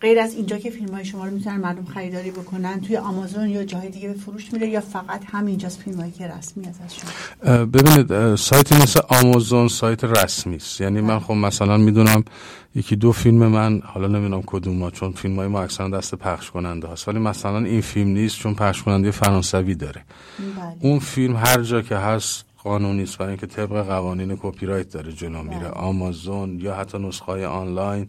غیر 0.00 0.18
از 0.18 0.34
اینجا 0.34 0.58
که 0.58 0.70
فیلم 0.70 0.94
های 0.94 1.04
شما 1.04 1.24
رو 1.24 1.30
می‌تونن 1.30 1.56
مردم 1.56 1.84
خریداری 1.84 2.30
بکنن 2.30 2.80
توی 2.80 2.96
آمازون 2.96 3.48
یا 3.48 3.64
جای 3.64 3.88
دیگه 3.88 4.08
به 4.08 4.14
فروش 4.14 4.52
میره 4.52 4.68
یا 4.68 4.80
فقط 4.80 5.22
همینجاست 5.32 5.80
فیلم 5.80 6.00
هایی 6.00 6.12
که 6.12 6.26
رسمی 6.26 6.66
از 6.66 6.94
شما 6.94 7.10
اه، 7.42 7.64
ببینید 7.64 8.34
سایتی 8.34 8.74
مثل 8.74 9.00
آمازون 9.08 9.68
سایت 9.68 10.04
رسمی 10.04 10.56
است. 10.56 10.80
یعنی 10.80 11.00
من 11.00 11.18
خب 11.18 11.34
مثلا 11.34 11.76
می‌دونم 11.76 12.24
یکی 12.74 12.96
دو 12.96 13.12
فیلم 13.12 13.46
من 13.46 13.80
حالا 13.84 14.08
نمی‌دونم 14.08 14.42
کدوم 14.46 14.82
ها 14.82 14.90
چون 14.90 15.12
فیلم 15.12 15.36
های 15.36 15.48
ما 15.48 15.62
اکثرا 15.62 15.88
دست 15.88 16.14
پخش 16.14 16.50
کننده 16.50 16.88
هست 16.88 17.08
ولی 17.08 17.18
مثلا 17.18 17.58
این 17.58 17.80
فیلم 17.80 18.08
نیست 18.08 18.38
چون 18.38 18.54
پخش 18.54 18.82
کننده 18.82 19.10
فرانسوی 19.10 19.74
داره. 19.74 20.04
اون 20.80 20.98
فیلم 20.98 21.36
هر 21.36 21.62
جا 21.62 21.82
که 21.82 21.96
هست 21.96 22.44
قانونی 22.64 23.02
است 23.02 23.18
برای 23.18 23.28
اینکه 23.28 23.46
طبق 23.46 23.86
قوانین 23.86 24.36
کپی 24.42 24.66
رایت 24.66 24.90
داره 24.92 25.12
جلو 25.12 25.42
میره. 25.42 25.68
آمازون 25.68 26.60
یا 26.60 26.74
حتی 26.74 26.98
نسخه 26.98 27.46
آنلاین. 27.46 28.08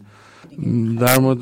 در 1.00 1.18
مورد 1.18 1.40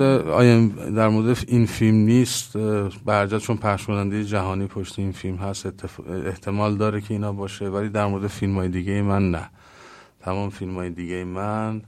در 0.94 1.08
مورد 1.08 1.38
این 1.48 1.66
فیلم 1.66 1.96
نیست. 1.96 2.56
اه، 2.56 2.88
برجت 3.04 3.38
چون 3.38 3.56
پخش 3.56 3.86
کننده 3.86 4.24
جهانی 4.24 4.66
پشت 4.66 4.98
این 4.98 5.12
فیلم 5.12 5.36
هست 5.36 5.66
اتف- 5.66 6.10
احتمال 6.26 6.76
داره 6.76 7.00
که 7.00 7.14
اینا 7.14 7.32
باشه 7.32 7.68
ولی 7.68 7.88
در 7.88 8.06
مورد 8.06 8.26
فیلم 8.26 8.54
های 8.54 8.68
دیگه 8.68 9.02
من 9.02 9.30
نه. 9.30 9.50
تمام 10.20 10.50
فیلم 10.50 10.74
های 10.74 10.90
دیگه 10.90 11.24
من 11.24 11.82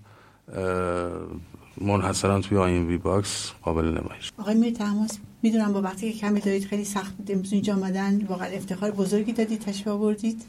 منحصرا 1.80 2.40
توی 2.40 2.58
IMVBox 2.58 3.52
قابل 3.62 3.84
نمایش. 3.84 4.32
آقای 4.38 4.54
میرتهماسب 4.54 5.18
می‌دونم 5.42 5.72
با 5.72 5.82
وقتی 5.82 6.12
که 6.12 6.18
کمی 6.18 6.40
دارید 6.40 6.64
خیلی 6.64 6.84
سخت 6.84 7.16
بود 7.16 7.30
امروز 7.32 7.52
اینجا 7.52 7.74
آمدن 7.74 8.24
واقعا 8.28 8.48
افتخار 8.48 8.90
بزرگی 8.90 9.32
دادید 9.32 9.60
تشریف 9.60 9.88
آوردید. 9.88 10.42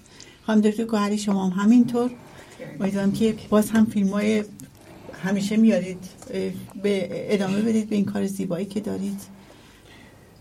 خانم 0.48 0.62
دکتر 0.62 0.84
گوهری 0.84 1.18
شما 1.18 1.50
هم 1.50 1.64
همینطور. 1.64 2.10
امیدوارم 2.80 3.12
که 3.12 3.36
باز 3.50 3.70
هم 3.70 3.86
فیلم 3.86 4.08
های 4.08 4.44
همیشه 5.24 5.58
میارید 5.58 5.98
به 6.84 7.10
ادامه 7.34 7.62
بدید 7.62 7.90
به 7.90 7.96
این 7.96 8.06
کار 8.06 8.26
زیبایی 8.26 8.66
که 8.66 8.80
دارید. 8.80 9.22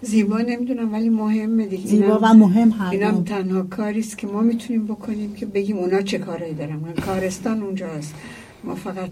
زیبا 0.02 0.38
نمی‌دونم 0.38 0.92
ولی 0.92 1.08
مهمه 1.08 1.66
دیگه. 1.66 1.86
زیبا 1.86 2.18
و 2.22 2.34
مهم 2.34 2.70
هر 2.70 2.90
اینم. 2.90 3.24
تنها 3.24 3.62
کاری 3.62 4.00
است 4.00 4.18
که 4.18 4.26
ما 4.26 4.40
می‌تونیم 4.40 4.86
بکنیم 4.86 5.34
که 5.34 5.46
بگیم 5.46 5.78
اونا 5.78 6.02
چه 6.02 6.18
کارایی 6.18 6.54
دارن. 6.54 6.92
کارستان 7.06 7.62
اونجاست 7.62 8.14
ما 8.64 8.74
فقط 8.74 9.10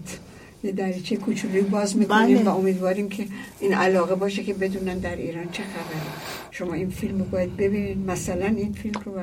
یه 0.63 0.71
دریچه 0.71 1.15
کوچولی 1.15 1.61
باز 1.61 1.97
می‌کنیم 1.97 2.37
بله. 2.37 2.49
و 2.49 2.57
امیدواریم 2.57 3.09
که 3.09 3.25
این 3.59 3.73
علاقه 3.73 4.15
باشه 4.15 4.43
که 4.43 4.53
بدونن 4.53 4.97
در 4.97 5.15
ایران 5.15 5.45
چه 5.51 5.63
خبره. 5.63 6.01
شما 6.51 6.73
این 6.73 6.89
فیلم 6.89 7.19
رو 7.19 7.25
باید 7.25 7.57
ببینید. 7.57 7.97
مثلا 7.97 8.45
این 8.45 8.73
فیلم 8.73 9.01
رو 9.05 9.11
و 9.11 9.19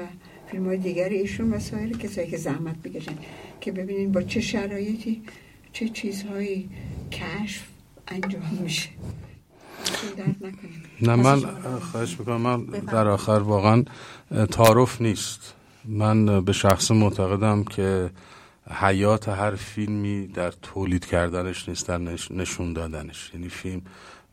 فیلم 0.51 0.66
های 0.66 0.77
دیگر 0.77 1.09
ایشون 1.09 1.52
و 1.52 1.59
سایر 1.59 1.97
کسایی 1.98 2.31
که 2.31 2.36
زحمت 2.36 2.77
بکشن 2.82 3.14
که 3.60 3.72
ببینید 3.72 4.12
با 4.12 4.22
چه 4.22 4.40
شرایطی 4.40 5.22
چه 5.72 5.89
چیزهایی 5.89 6.70
کشف 7.12 7.62
انجام 8.09 8.59
میشه. 8.60 8.89
نه 11.02 11.14
من 11.16 11.40
خواهش 11.81 12.16
می‌کنم 12.18 12.40
من 12.40 12.64
در 12.64 13.09
آخر 13.09 13.32
واقعا 13.32 13.85
تعارف 14.51 15.01
نیست. 15.01 15.55
من 15.85 16.44
به 16.44 16.52
شخص 16.52 16.90
معتقدم 16.90 17.64
که 17.64 18.10
حیات 18.70 19.28
هر 19.28 19.55
فیلمی 19.55 20.27
در 20.27 20.51
تولید 20.51 21.06
کردنش 21.06 21.68
نیست 21.68 21.89
در 21.89 21.98
نش- 21.98 22.31
نشون 22.31 22.72
دادنش. 22.72 23.31
یعنی 23.35 23.48
فیلم 23.48 23.82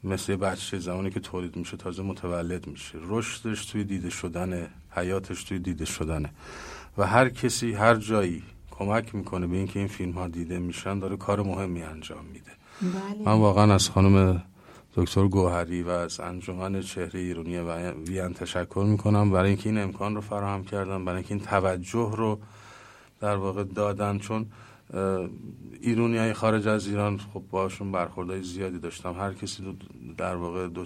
مثل 0.04 0.36
بچه 0.36 0.80
زمانی 0.80 1.10
که 1.10 1.20
تولید 1.20 1.56
میشه 1.56 1.78
تازه 1.78 2.04
متولد 2.04 2.68
میشه. 2.68 2.98
رشدش 3.02 3.66
توی 3.66 3.84
دیده 3.84 4.10
شدنه 4.10 4.70
حیاتش 4.92 5.44
توی 5.44 5.60
دیده 5.60 5.86
شدنه. 5.86 6.30
و 6.98 7.08
هر 7.08 7.30
کسی 7.30 7.74
هر 7.74 7.96
جایی 7.96 8.44
کمک 8.72 9.16
می‌کنه 9.16 9.48
به 9.48 9.58
اینکه 9.58 9.80
این 9.80 9.88
فیلم 9.88 10.12
ها 10.12 10.28
دیده 10.28 10.60
میشن 10.60 11.00
داره 11.00 11.18
کار 11.18 11.42
مهمی 11.42 11.84
انجام 11.84 12.26
میده. 12.34 12.52
من 13.26 13.34
واقعا 13.34 13.74
از 13.74 13.90
خانم 13.90 14.44
دکتر 14.96 15.28
گوهری 15.28 15.84
و 15.84 15.90
از 15.90 16.20
انجمن 16.20 16.82
چهره 16.82 17.20
ایرانی 17.20 17.58
و 17.58 17.92
ویان 17.92 18.34
تشکر 18.34 18.86
می‌کنم 18.88 19.32
برای 19.32 19.50
اینکه 19.50 19.70
این 19.70 19.78
امکان 19.78 20.16
رو 20.16 20.22
فراهم 20.22 20.64
کردن 20.64 21.06
برای 21.06 21.18
اینکه 21.18 21.34
این 21.34 21.44
توجه 21.44 22.12
رو 22.16 22.40
در 23.20 23.36
واقع 23.36 23.64
دادن. 23.64 24.18
چون 24.18 24.46
ایرونی 25.82 26.18
های 26.18 26.34
خارج 26.34 26.68
از 26.68 26.88
ایران 26.88 27.18
خب 27.18 27.44
باشون 27.52 27.92
برخوردهای 27.92 28.44
زیادی 28.44 28.80
داشتم. 28.80 29.14
هر 29.14 29.34
کسی 29.34 29.64
دو 29.64 29.74
در 30.18 30.36
واقع 30.36 30.68
دو 30.68 30.86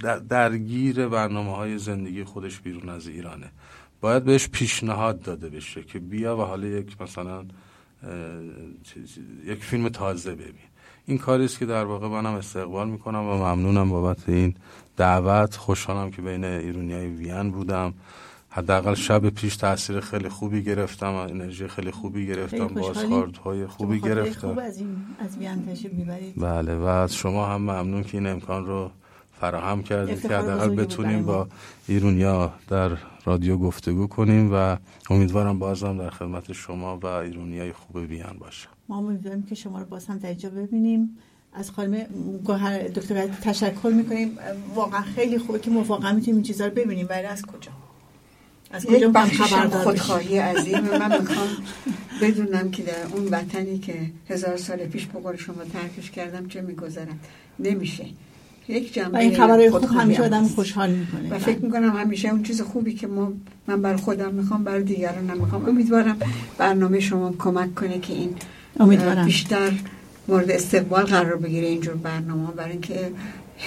در- 0.00 0.18
درگیر 0.18 1.08
برنامه 1.08 1.56
های 1.56 1.78
زندگی 1.78 2.24
خودش 2.24 2.60
بیرون 2.60 2.88
از 2.88 3.08
ایرانه. 3.08 3.50
باید 4.00 4.24
بهش 4.24 4.48
پیشنهاد 4.48 5.22
داده 5.22 5.48
بشه 5.48 5.82
که 5.82 5.98
بیا 5.98 6.36
و 6.36 6.40
حالا 6.40 6.66
یک 6.66 7.02
مثلا 7.02 7.44
یک 9.44 9.64
فیلم 9.64 9.88
تازه 9.88 10.34
ببین. 10.34 10.68
این 11.06 11.18
کاری 11.18 11.44
است 11.44 11.58
که 11.58 11.66
در 11.66 11.84
واقع 11.84 12.08
منم 12.08 12.34
استقبال 12.34 12.88
می‌کنم 12.88 13.18
و 13.24 13.36
ممنونم 13.36 13.90
بابت 13.90 14.28
این 14.28 14.54
دعوت. 14.96 15.56
خوشحالم 15.56 16.10
که 16.10 16.22
بین 16.22 16.44
ایرونی 16.44 16.92
های 16.92 17.06
وین 17.06 17.50
بودم. 17.50 17.94
حداقل 18.50 18.94
شب 18.94 19.28
پیش 19.28 19.56
تاثیر 19.56 20.00
خیلی 20.00 20.28
خوبی 20.28 20.62
گرفتم 20.62 21.06
و 21.06 21.16
انرژی 21.16 21.68
خیلی 21.68 21.90
خوبی 21.90 22.26
گرفتم 22.26 22.66
بازخوردهای 22.66 23.66
خوبی 23.66 24.00
گرفتم. 24.00 24.48
خوب 24.48 24.58
از 24.58 24.78
این 24.78 24.96
از 25.18 25.38
می‌برید. 25.92 26.34
بله 26.36 26.74
و 26.74 26.84
از 26.84 27.14
شما 27.14 27.46
هم 27.46 27.60
ممنون 27.60 28.02
که 28.04 28.18
این 28.18 28.26
امکان 28.26 28.66
رو 28.66 28.90
فراهم 29.40 29.82
کردید 29.82 30.22
که 30.22 30.28
حداقل 30.28 30.74
بتونیم 30.74 31.22
برای. 31.22 31.22
با 31.22 31.48
ایرونیا 31.88 32.52
در 32.68 32.90
رادیو 33.24 33.56
گفتگو 33.56 34.06
کنیم 34.06 34.50
و 34.54 34.76
امیدوارم 35.10 35.58
بازم 35.58 35.98
در 35.98 36.10
خدمت 36.10 36.52
شما 36.52 36.98
و 36.98 37.06
ایرونیای 37.06 37.72
خوب 37.72 38.06
بیان 38.06 38.36
باشم 38.38 38.70
ما 38.88 38.98
امیدواریم 38.98 39.42
که 39.42 39.54
شما 39.54 39.78
رو 39.78 39.84
باز 39.84 40.06
هم 40.06 40.18
در 40.18 40.28
اینجا 40.28 40.50
ببینیم. 40.50 41.18
از 41.52 41.70
خانم 41.70 42.02
گوهر 42.44 42.88
دکتر 42.88 43.26
تشکر 43.26 43.92
می‌کنیم. 43.96 44.38
واقعا 44.74 45.00
خیلی 45.00 45.38
خوبه 45.38 45.58
که 45.58 45.70
ما 45.70 45.82
واقعا 45.82 46.12
می‌تونیم 46.12 46.34
این 46.34 46.42
چیزا 46.42 46.66
رو 46.66 46.70
ببینیم. 46.70 47.06
ولی 47.10 47.26
از 47.26 47.42
کجا؟ 47.46 47.72
از 48.70 48.84
یک 48.84 49.04
بشیم؟ 49.04 49.68
خودخواهی 49.68 50.38
عظیمه 50.38 50.98
من 50.98 51.20
می‌خوام 51.20 51.48
بدونم 52.22 52.70
که 52.70 52.82
در 52.82 52.92
اون 53.12 53.28
وطنی 53.28 53.78
که 53.78 53.94
هزار 54.28 54.56
سال 54.56 54.76
پیش 54.76 55.06
به 55.06 55.20
قول 55.20 55.36
شما 55.36 55.64
ترکش 55.72 56.10
کردم 56.10 56.48
چه 56.48 56.60
میگذرم 56.60 57.18
نمیشه. 57.58 58.04
یک 58.68 58.94
جنبه 58.94 59.18
این 59.18 59.36
خبرهای 59.36 59.70
خوب 59.70 59.80
خودخواهی 59.80 60.04
همیشه 60.04 60.22
هم 60.22 60.26
آدم. 60.26 60.48
خوشحال 60.48 60.90
می‌کنه. 60.90 61.30
و 61.30 61.38
فکر 61.38 61.58
می‌کنم 61.58 61.96
همیشه 61.96 62.28
اون 62.28 62.42
چیز 62.42 62.62
خوبی 62.62 62.94
که 62.94 63.06
ما 63.06 63.32
من 63.66 63.82
بر 63.82 63.96
خودم 63.96 64.34
می‌خوام 64.34 64.64
بر 64.64 64.78
دیگران 64.78 65.30
نمی‌خوام 65.30 65.68
امیدوارم 65.68 66.18
برنامه 66.58 67.00
شما 67.00 67.34
کمک 67.38 67.74
کنه 67.74 67.98
که 67.98 68.12
این 68.12 68.34
امیدوارم. 68.80 69.24
بیشتر 69.26 69.72
مورد 70.28 70.50
استقبال 70.50 71.04
قرار 71.04 71.36
بگیره 71.36 71.66
اینجور 71.66 71.94
برنامه 71.94 72.50
برای 72.50 72.72
اینکه 72.72 73.10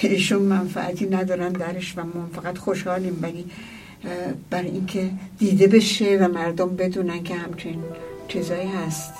ایشون 0.02 0.42
منفعتی 0.42 1.06
ندارن 1.06 1.48
درش 1.52 1.94
و 1.96 2.00
ما 2.00 2.30
فقط 2.34 2.58
خوشحالیم 2.58 3.18
ولی 3.22 3.44
برای 4.50 4.70
اینکه 4.70 5.10
دیده 5.38 5.66
بشه 5.66 6.18
و 6.20 6.28
مردم 6.28 6.76
بدونن 6.76 7.22
که 7.22 7.34
همچین 7.34 7.82
چیزایی 8.28 8.68
هست. 8.68 9.12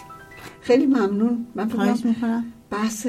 خیلی 0.60 0.86
ممنون. 0.86 1.46
من 1.54 1.68
فکر 1.68 2.06
می‌کنم 2.06 2.44
بحث 2.70 3.06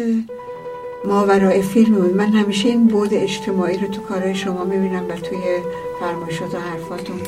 ماورای 1.05 1.61
فیلم 1.61 1.95
بود 1.95 2.15
من 2.15 2.33
همیشه 2.33 2.69
این 2.69 2.87
بود 2.87 3.13
اجتماعی 3.13 3.77
رو 3.77 3.87
تو 3.87 4.01
کارهای 4.01 4.35
شما 4.35 4.63
می‌بینم 4.63 5.03
و 5.09 5.15
توی 5.15 5.39
فرمایشات 5.99 6.55
و 6.55 6.59
حرفاتون. 6.59 7.19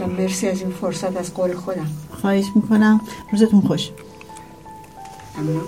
و 0.00 0.06
مرسی 0.06 0.48
از 0.48 0.60
این 0.60 0.70
فرصت 0.70 1.16
از 1.16 1.34
قول 1.34 1.54
خودم. 1.54 1.86
خواهش 2.10 2.46
می‌کنم. 2.54 3.00
روزتون 3.32 3.60
خوش. 3.60 3.90
ممنون. 5.38 5.62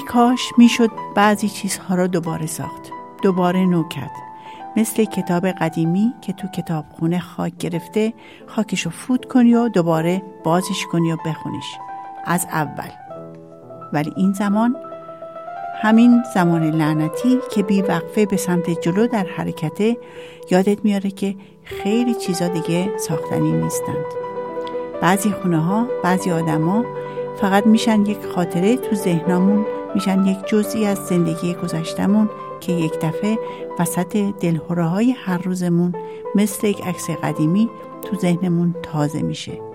ای 0.00 0.06
کاش 0.06 0.52
می‌شد 0.58 0.90
بعضی 1.14 1.48
چیزها 1.48 1.94
را 1.94 2.06
دوباره 2.06 2.46
ساخت 2.46 2.90
دوباره 3.22 3.66
نو 3.66 3.88
کرد. 3.88 4.10
مثل 4.76 5.04
کتاب 5.04 5.46
قدیمی 5.46 6.14
که 6.20 6.32
تو 6.32 6.48
کتابخونه 6.48 7.18
خاک 7.18 7.56
گرفته 7.56 8.12
خاکش 8.46 8.80
رو 8.80 8.90
فوت 8.90 9.24
کنی 9.24 9.54
و 9.54 9.68
دوباره 9.68 10.22
بازش 10.44 10.86
کنی 10.92 11.12
و 11.12 11.16
بخونیش. 11.26 11.64
از 12.24 12.46
اول. 12.52 12.90
ولی 13.92 14.12
این 14.16 14.32
زمان 14.32 14.76
همین 15.82 16.22
زمان 16.34 16.70
لعنتی 16.70 17.38
که 17.52 17.62
بی 17.62 17.82
وقفه 17.82 18.26
به 18.26 18.36
سمت 18.36 18.80
جلو 18.80 19.06
در 19.06 19.26
حرکته 19.36 19.96
یادت 20.50 20.84
میاره 20.84 21.10
که 21.10 21.36
خیلی 21.64 22.14
چیزا 22.14 22.48
دیگه 22.48 22.98
ساختنی 22.98 23.52
نیستند. 23.52 24.06
بعضی 25.02 25.30
خونه 25.30 25.58
ها 25.58 25.86
بعضی 26.02 26.30
آدما 26.30 26.84
فقط 27.40 27.66
میشن 27.66 28.06
یک 28.06 28.26
خاطره 28.34 28.76
تو 28.76 28.96
ذهنمون 28.96 29.66
میشن 29.94 30.26
یک 30.26 30.38
جزئی 30.46 30.86
از 30.86 30.98
زندگی 30.98 31.54
گذشتمون 31.54 32.30
که 32.60 32.72
یک 32.72 32.92
دفعه 33.02 33.38
وسط 33.78 34.16
دلهوره 34.16 34.84
های 34.84 35.10
هر 35.10 35.38
روزمون 35.38 35.94
مثل 36.34 36.66
یک 36.66 36.86
عکس 36.86 37.10
قدیمی 37.10 37.70
تو 38.02 38.16
ذهنمون 38.16 38.74
تازه 38.82 39.22
میشه. 39.22 39.70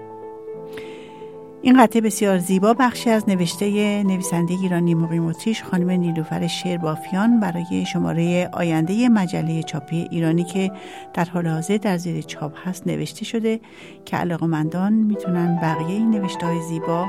این 1.65 1.83
قطعه 1.83 2.01
بسیار 2.01 2.37
زیبا 2.37 2.73
بخشی 2.73 3.09
از 3.09 3.29
نوشته 3.29 4.03
نویسنده 4.03 4.53
ایرانی 4.53 4.95
مقیم 4.95 5.25
اتریش 5.25 5.63
خانم 5.63 5.89
نیلوفر 5.89 6.47
شعر 6.47 6.77
بافیان 6.77 7.39
برای 7.39 7.85
شماره 7.85 8.49
آینده 8.53 9.09
مجله 9.09 9.63
چاپی 9.63 10.07
ایرانی 10.11 10.43
که 10.43 10.71
در 11.13 11.25
حال 11.25 11.47
حاضر 11.47 11.77
در 11.77 11.97
زیر 11.97 12.21
چاپ 12.21 12.67
هست 12.67 12.87
نوشته 12.87 13.25
شده 13.25 13.59
که 14.05 14.17
علاقمندان 14.17 14.93
می‌تونن 14.93 15.59
بقیه 15.61 15.87
این 15.87 16.09
نوشته 16.09 16.45
های 16.45 16.61
زیبا 16.61 17.05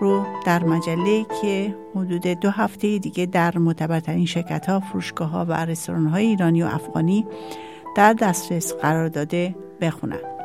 رو 0.00 0.26
در 0.46 0.64
مجله 0.64 1.26
که 1.42 1.76
حدود 1.94 2.26
دو 2.26 2.50
هفته 2.50 2.98
دیگه 2.98 3.26
در 3.26 3.58
معتبرترین 3.58 4.26
شرکت 4.26 4.66
ها 4.66 4.80
فروشگاه 4.80 5.28
ها 5.28 5.44
و 5.44 5.52
رستوران 5.52 6.06
های 6.06 6.26
ایرانی 6.26 6.62
و 6.62 6.66
افغانی 6.66 7.26
در 7.96 8.12
دسترس 8.12 8.72
قرار 8.72 9.08
داده 9.08 9.54
بخونن. 9.80 10.37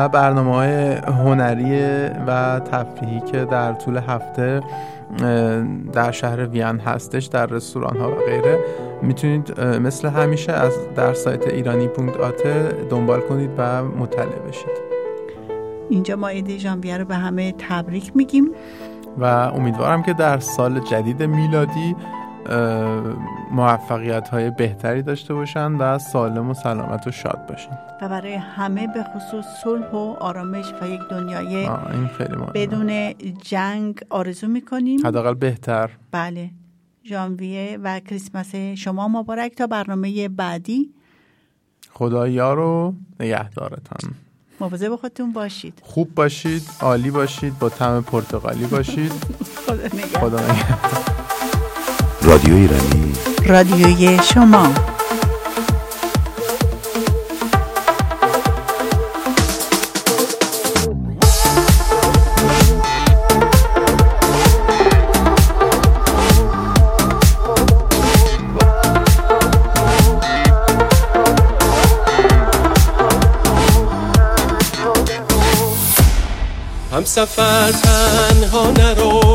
و 0.00 0.08
برنامه 0.08 0.54
های 0.54 0.92
هنری 0.94 1.80
و 2.26 2.60
تفریحی 2.60 3.20
که 3.20 3.44
در 3.44 3.72
طول 3.72 3.96
هفته 3.96 4.60
در 5.92 6.10
شهر 6.10 6.46
وین 6.46 6.78
هستش 6.78 7.24
در 7.24 7.46
رستوران 7.46 7.96
ها 7.96 8.10
و 8.10 8.14
غیره 8.14 8.58
می‌تونید 9.02 9.60
مثل 9.60 10.08
همیشه 10.08 10.52
از 10.52 10.72
در 10.96 11.14
سایت 11.14 11.46
ایرانی 11.46 11.88
پونکت 11.88 12.16
آته 12.16 12.68
دنبال 12.90 13.20
کنید 13.20 13.50
و 13.58 13.84
مطلع 13.84 14.38
بشید. 14.48 14.90
اینجا 15.90 16.16
ما 16.16 16.28
ایده 16.28 16.58
ژانویه 16.58 16.98
رو 16.98 17.04
به 17.04 17.14
همه 17.14 17.54
تبریک 17.68 18.12
میگیم. 18.14 18.50
و 19.18 19.24
امیدوارم 19.24 20.02
که 20.02 20.12
در 20.12 20.38
سال 20.38 20.80
جدید 20.80 21.22
میلادی 21.22 21.96
موفقیت 23.50 24.28
های 24.28 24.50
بهتری 24.50 25.02
داشته 25.02 25.34
باشن 25.34 25.72
و 25.72 25.98
سالم 25.98 26.50
و 26.50 26.54
سلامت 26.54 27.06
و 27.06 27.10
شاد 27.10 27.46
باشین 27.48 27.72
و 28.02 28.08
برای 28.08 28.34
همه 28.34 28.86
به 28.86 29.02
خصوص 29.02 29.44
صلح 29.64 29.90
و 29.90 30.16
آرامش 30.20 30.72
و 30.82 30.88
یک 30.88 31.00
دنیای 31.10 31.56
این 31.56 32.08
خیلی 32.18 32.36
مهمه. 32.36 32.52
بدون 32.54 33.14
جنگ 33.42 34.00
آرزو 34.10 34.48
می‌کنیم. 34.48 35.06
حداقل 35.06 35.34
بهتر. 35.34 35.90
بله. 36.10 36.50
ژانویه 37.04 37.78
و 37.82 38.00
کریسمس 38.00 38.54
شما 38.54 39.08
مبارک 39.08 39.54
تا 39.54 39.66
برنامه 39.66 40.28
بعدی. 40.28 40.90
خدا 41.90 42.28
یار 42.28 42.58
و 42.58 42.94
نگهدارتان. 43.20 44.14
مواظب 44.60 44.96
خودتون 44.96 45.32
باشید. 45.32 45.78
خوب 45.82 46.14
باشید 46.14 46.62
عالی 46.80 47.10
باشید 47.10 47.58
با 47.58 47.68
طعم 47.68 48.02
پرتغالی 48.02 48.66
باشید. 48.66 49.12
خدا 50.20 50.38
نگهدار. 50.40 51.19
رادیو 52.30 52.54
ایرانی 52.54 53.12
رادیوی 53.46 54.18
شما. 54.34 54.68
هم 76.92 77.04
سفر 77.04 77.72
تنها 77.72 78.70
نرو. 78.70 79.29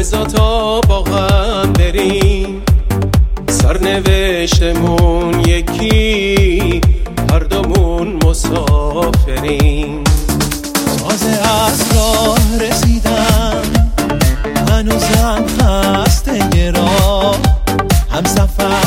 بزا 0.00 0.24
تا 0.24 0.80
با 0.80 1.04
هم 1.04 1.72
بریم. 1.72 2.62
سرنوشتمون 3.48 5.40
یکی 5.40 6.80
هر 7.30 7.38
دومون 7.38 8.18
مسافریم. 8.24 10.04
تازه 10.98 11.30
از 11.30 11.82
راه 11.94 12.38
رسیدم 12.60 13.62
هنوزم 14.70 15.44
خسته 15.58 16.70
راه 16.70 17.36
هم 18.10 18.24
سفر 18.24 18.79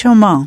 رادیو 0.00 0.12
ایرانی 0.12 0.18
رادیوی 0.20 0.46